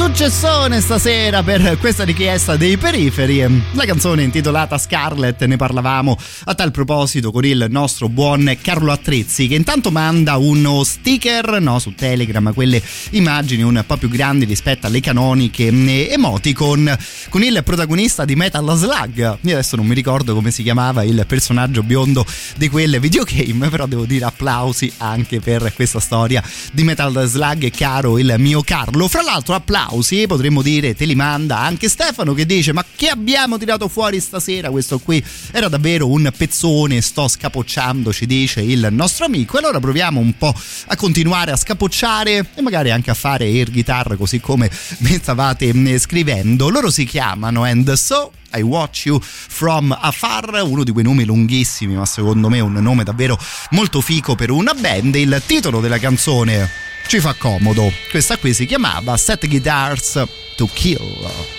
successone 0.08 0.80
stasera 0.80 1.42
per 1.42 1.76
questa 1.78 2.02
richiesta 2.02 2.56
dei 2.56 2.78
periferi. 2.78 3.40
La 3.72 3.84
canzone 3.84 4.22
intitolata 4.22 4.78
Scarlet, 4.78 5.44
ne 5.44 5.56
parlavamo 5.56 6.16
a 6.44 6.54
tal 6.54 6.70
proposito 6.70 7.30
con 7.30 7.44
il 7.44 7.66
nostro 7.68 8.08
buon 8.08 8.56
Carlo 8.62 8.90
Attrezzi 8.90 9.46
che 9.46 9.54
intanto 9.54 9.90
manda 9.90 10.38
uno 10.38 10.82
sticker 10.82 11.60
no, 11.60 11.78
su 11.78 11.94
Telegram, 11.94 12.54
quelle 12.54 12.82
immagini 13.10 13.62
un 13.62 13.84
po' 13.86 13.98
più 13.98 14.08
grandi 14.08 14.46
rispetto 14.46 14.86
alle 14.86 15.00
canoniche 15.00 15.66
emoticon 16.10 16.96
con 17.28 17.42
il 17.42 17.60
protagonista 17.62 18.24
di 18.24 18.34
Metal 18.34 18.76
Slug. 18.76 19.38
Io 19.42 19.52
adesso 19.52 19.76
non 19.76 19.86
mi 19.86 19.94
ricordo 19.94 20.32
come 20.32 20.50
si 20.50 20.62
chiamava 20.62 21.04
il 21.04 21.22
personaggio 21.26 21.82
biondo 21.82 22.24
di 22.56 22.70
quel 22.70 22.98
videogame, 22.98 23.68
però 23.68 23.84
devo 23.84 24.06
dire 24.06 24.24
applausi 24.24 24.90
anche 24.96 25.38
per 25.40 25.70
questa 25.74 26.00
storia 26.00 26.42
di 26.72 26.82
Metal 26.82 27.26
Slug, 27.26 27.70
caro 27.70 28.18
il 28.18 28.34
mio 28.38 28.62
Carlo. 28.62 29.06
Fra 29.06 29.22
l'altro 29.22 29.54
applausi, 29.54 29.96
potremmo 30.26 30.62
dire, 30.62 30.94
te 30.94 31.04
li 31.04 31.14
manda 31.14 31.58
anche 31.58 31.88
Stefano 31.88 32.34
che 32.34 32.46
dice 32.46 32.72
ma 32.72 32.84
che 32.96 33.08
abbiamo 33.08 33.58
tirato 33.58 33.88
fuori 33.88 34.20
stasera? 34.20 34.70
Questo 34.70 34.98
qui 34.98 35.22
era 35.50 35.68
davvero 35.68 36.08
un 36.08 36.30
pezzone, 36.36 37.00
sto 37.00 37.28
scapocciando, 37.28 38.12
ci 38.12 38.26
dice 38.26 38.60
il 38.60 38.88
nostro 38.90 39.24
amico. 39.24 39.56
E 39.56 39.58
allora 39.60 39.80
proviamo 39.80 40.20
un 40.20 40.36
po' 40.36 40.54
a 40.86 40.96
continuare 40.96 41.50
a 41.50 41.56
scapocciare 41.56 42.50
e 42.54 42.62
magari 42.62 42.90
anche 42.90 43.10
a 43.10 43.14
fare 43.14 43.44
air 43.44 43.70
guitar 43.70 44.16
così 44.16 44.40
come 44.40 44.70
mi 44.98 45.18
stavate 45.20 45.72
mm, 45.74 45.96
scrivendo. 45.96 46.68
Loro 46.68 46.90
si 46.90 47.04
chiamano 47.04 47.64
And 47.64 47.92
So 47.92 48.32
I 48.54 48.62
Watch 48.62 49.06
You 49.06 49.20
From 49.20 49.96
Afar, 49.98 50.62
uno 50.64 50.84
di 50.84 50.90
quei 50.90 51.04
nomi 51.04 51.24
lunghissimi, 51.24 51.94
ma 51.94 52.06
secondo 52.06 52.48
me 52.48 52.60
un 52.60 52.72
nome 52.72 53.04
davvero 53.04 53.38
molto 53.70 54.00
fico 54.00 54.34
per 54.34 54.50
una 54.50 54.74
band. 54.74 55.14
Il 55.14 55.42
titolo 55.46 55.80
della 55.80 55.98
canzone 55.98 56.87
ci 57.08 57.20
fa 57.20 57.32
comodo. 57.32 57.90
Questa 58.10 58.36
qui 58.36 58.52
si 58.52 58.66
chiamava 58.66 59.16
Set 59.16 59.46
Guitars 59.46 60.22
to 60.54 60.68
Kill. 60.72 61.57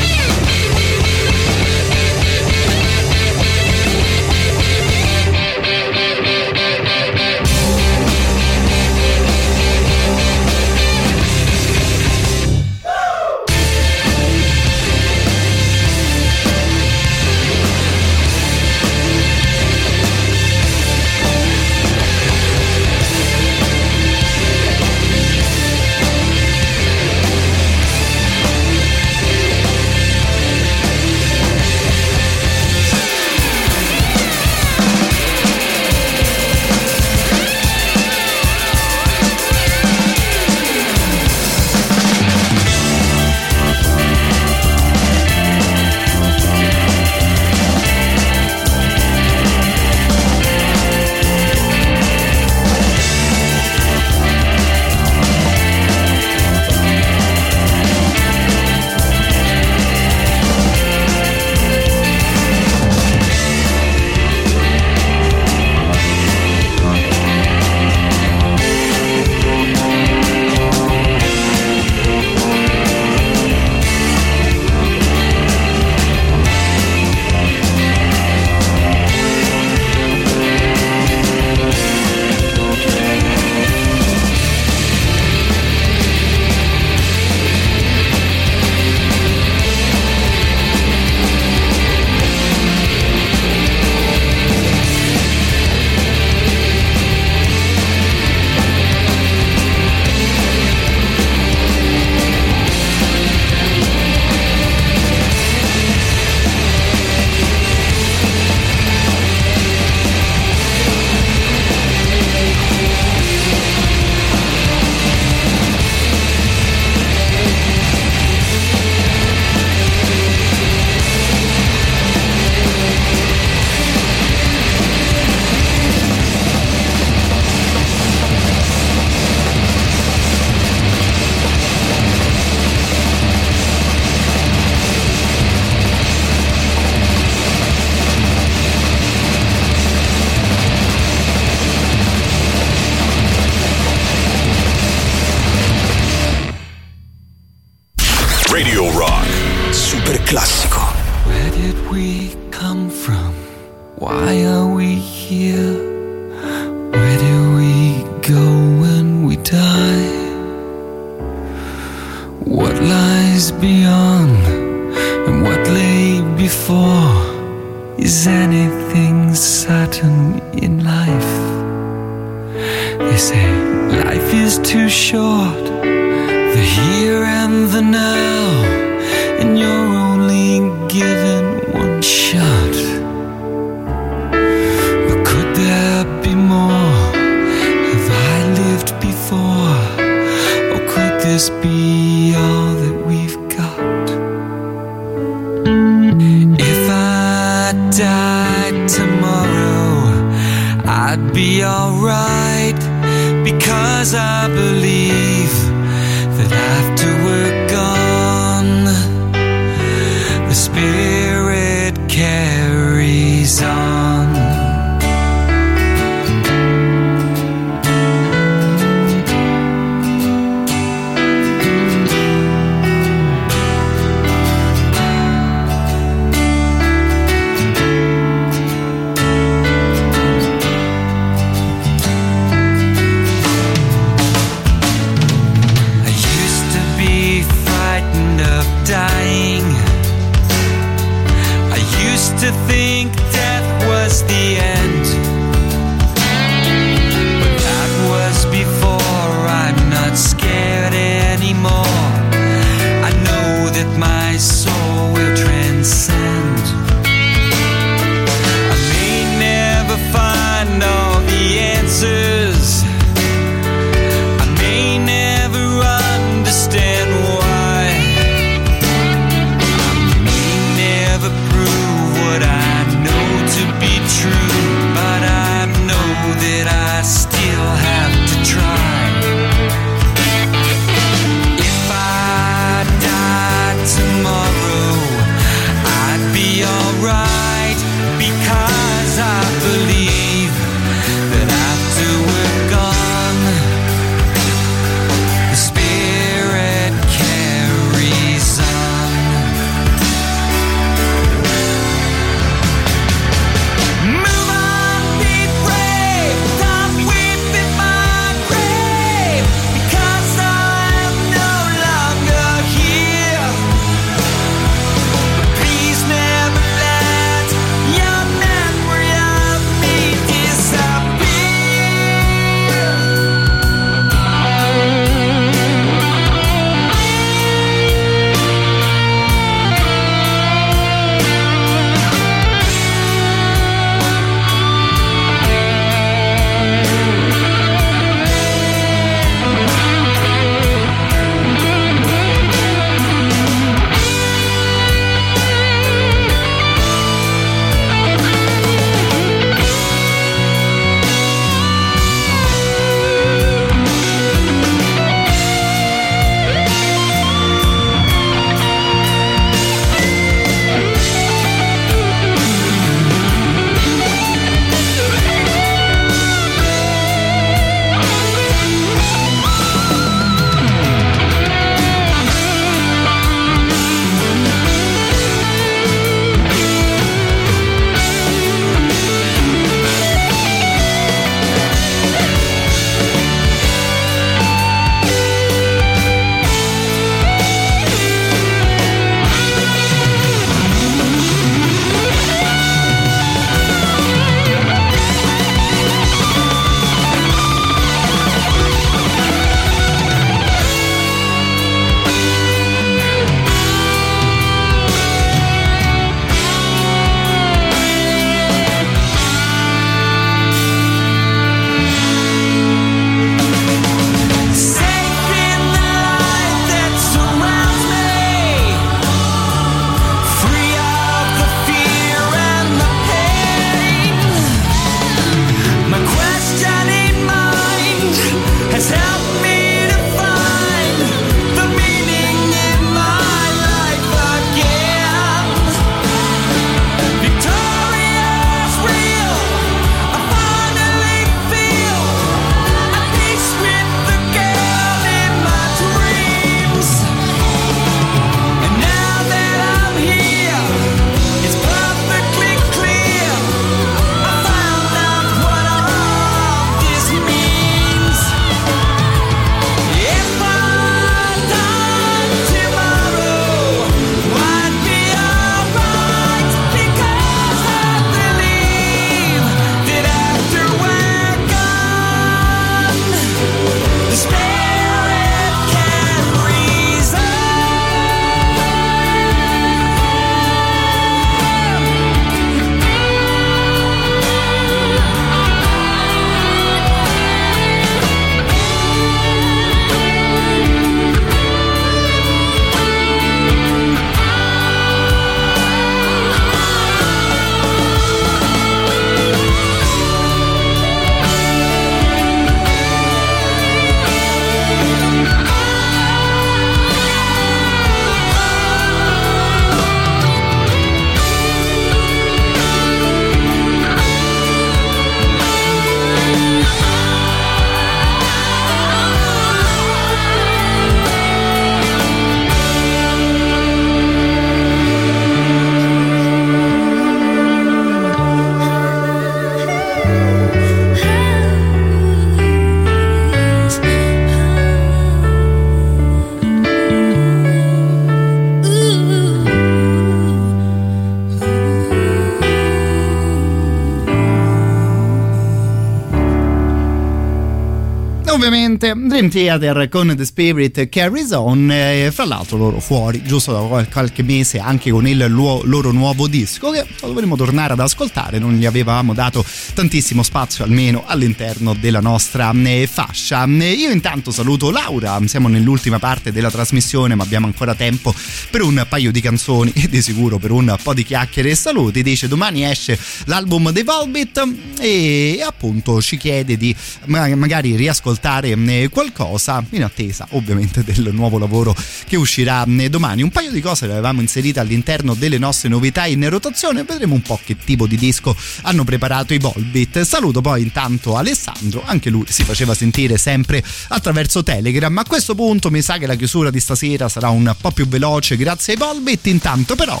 Dream 549.16 549.30
Theater 549.30 549.88
con 549.88 550.12
The 550.14 550.26
Spirit 550.26 550.90
Carries 550.90 551.30
On, 551.30 551.70
eh, 551.70 552.10
fra 552.12 552.26
l'altro 552.26 552.58
loro 552.58 552.80
fuori 552.80 553.22
giusto 553.22 553.50
da 553.50 553.60
qual- 553.60 553.88
qualche 553.88 554.22
mese 554.22 554.58
anche 554.58 554.90
con 554.90 555.08
il 555.08 555.24
loro 555.30 555.90
nuovo 555.90 556.26
disco 556.26 556.70
che 556.70 556.84
dovremmo 557.00 557.34
tornare 557.34 557.72
ad 557.72 557.80
ascoltare, 557.80 558.38
non 558.38 558.56
gli 558.56 558.66
avevamo 558.66 559.14
dato 559.14 559.42
tantissimo 559.72 560.22
spazio 560.22 560.64
almeno 560.64 561.04
all'interno 561.06 561.72
della 561.72 562.00
nostra 562.00 562.52
eh, 562.52 562.86
fascia. 562.86 563.46
Eh, 563.46 563.70
Io 563.70 563.88
intanto 563.88 564.30
saluto 564.30 564.70
Laura, 564.70 565.18
siamo 565.24 565.48
nell'ultima 565.48 565.98
parte 565.98 566.30
della 566.30 566.50
trasmissione 566.50 567.14
ma 567.14 567.22
abbiamo 567.22 567.46
ancora 567.46 567.74
tempo 567.74 568.14
per 568.50 568.60
un 568.60 568.84
paio 568.86 569.10
di 569.10 569.22
canzoni 569.22 569.72
e 569.74 569.88
di 569.88 570.02
sicuro 570.02 570.36
per 570.36 570.50
un 570.50 570.76
po' 570.82 570.92
di 570.92 571.04
chiacchiere 571.04 571.48
e 571.48 571.54
saluti. 571.54 572.02
Dice 572.02 572.28
domani 572.28 572.66
esce 572.66 572.98
l'album 573.24 573.70
dei 573.70 573.82
Volbit 573.82 574.46
e 574.78 575.42
appunto 575.44 576.00
ci 576.00 576.16
chiede 576.16 576.56
di 576.56 576.74
ma- 577.06 577.34
magari 577.34 577.76
riascoltare 577.76 578.50
eh, 578.50 578.88
qualcosa 578.90 579.64
in 579.70 579.84
attesa 579.84 580.26
ovviamente 580.30 580.82
del 580.84 581.10
nuovo 581.12 581.38
lavoro 581.38 581.74
che 582.06 582.16
uscirà 582.16 582.64
eh, 582.64 582.88
domani. 582.88 583.22
Un 583.22 583.30
paio 583.30 583.50
di 583.50 583.60
cose 583.60 583.86
le 583.86 583.92
avevamo 583.92 584.20
inserite 584.20 584.60
all'interno 584.60 585.14
delle 585.14 585.38
nostre 585.38 585.68
novità 585.68 586.06
in 586.06 586.28
rotazione, 586.28 586.84
vedremo 586.84 587.14
un 587.14 587.22
po' 587.22 587.38
che 587.44 587.56
tipo 587.56 587.86
di 587.86 587.96
disco 587.96 588.36
hanno 588.62 588.84
preparato 588.84 589.34
i 589.34 589.38
Volbit. 589.38 590.02
Saluto 590.02 590.40
poi 590.40 590.62
intanto 590.62 591.16
Alessandro, 591.16 591.82
anche 591.84 592.10
lui 592.10 592.24
si 592.28 592.44
faceva 592.44 592.74
sentire 592.74 593.18
sempre 593.18 593.62
attraverso 593.88 594.42
Telegram. 594.42 594.96
A 594.98 595.04
questo 595.04 595.34
punto 595.34 595.70
mi 595.70 595.82
sa 595.82 595.98
che 595.98 596.06
la 596.06 596.14
chiusura 596.14 596.50
di 596.50 596.60
stasera 596.60 597.08
sarà 597.08 597.28
un 597.28 597.54
po' 597.60 597.70
più 597.70 597.86
veloce 597.86 598.36
grazie 598.36 598.74
ai 598.74 598.78
Volbit, 598.78 599.26
intanto 599.26 599.74
però 599.74 600.00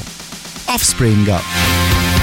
Offspring. 0.66 2.15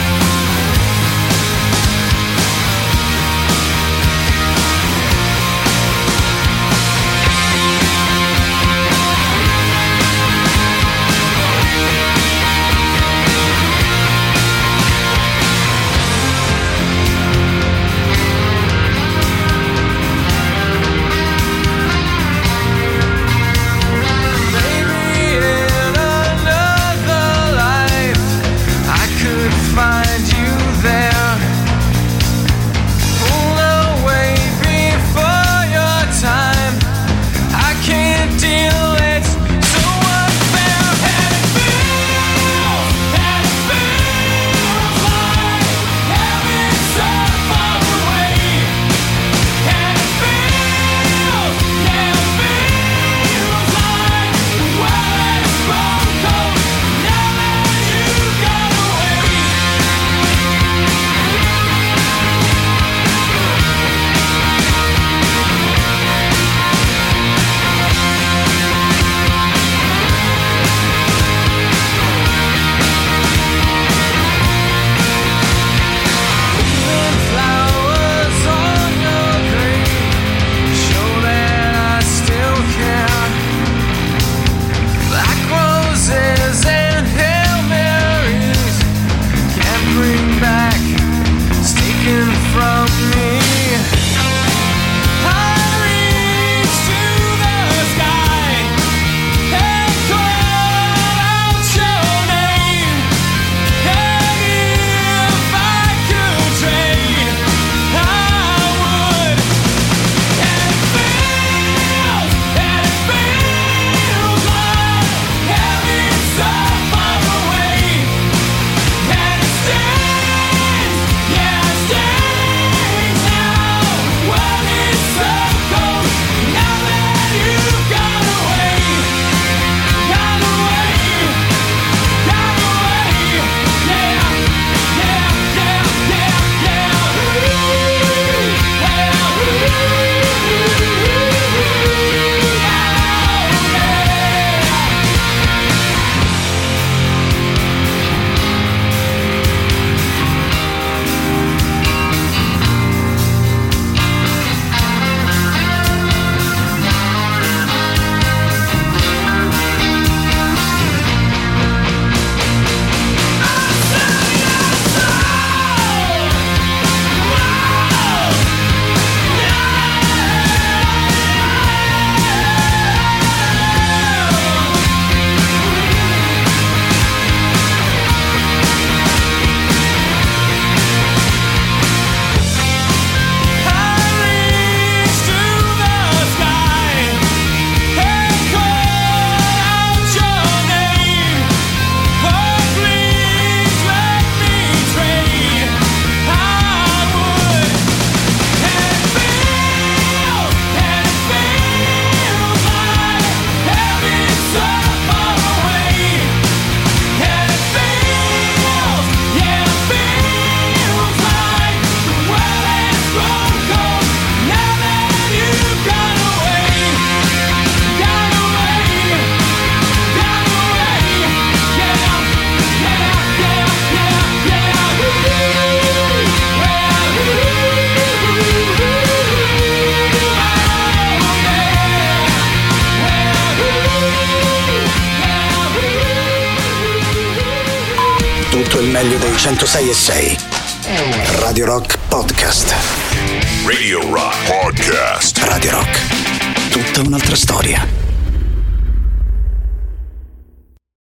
Tutto 239.73 239.85
il 239.85 239.87
meglio 239.87 240.22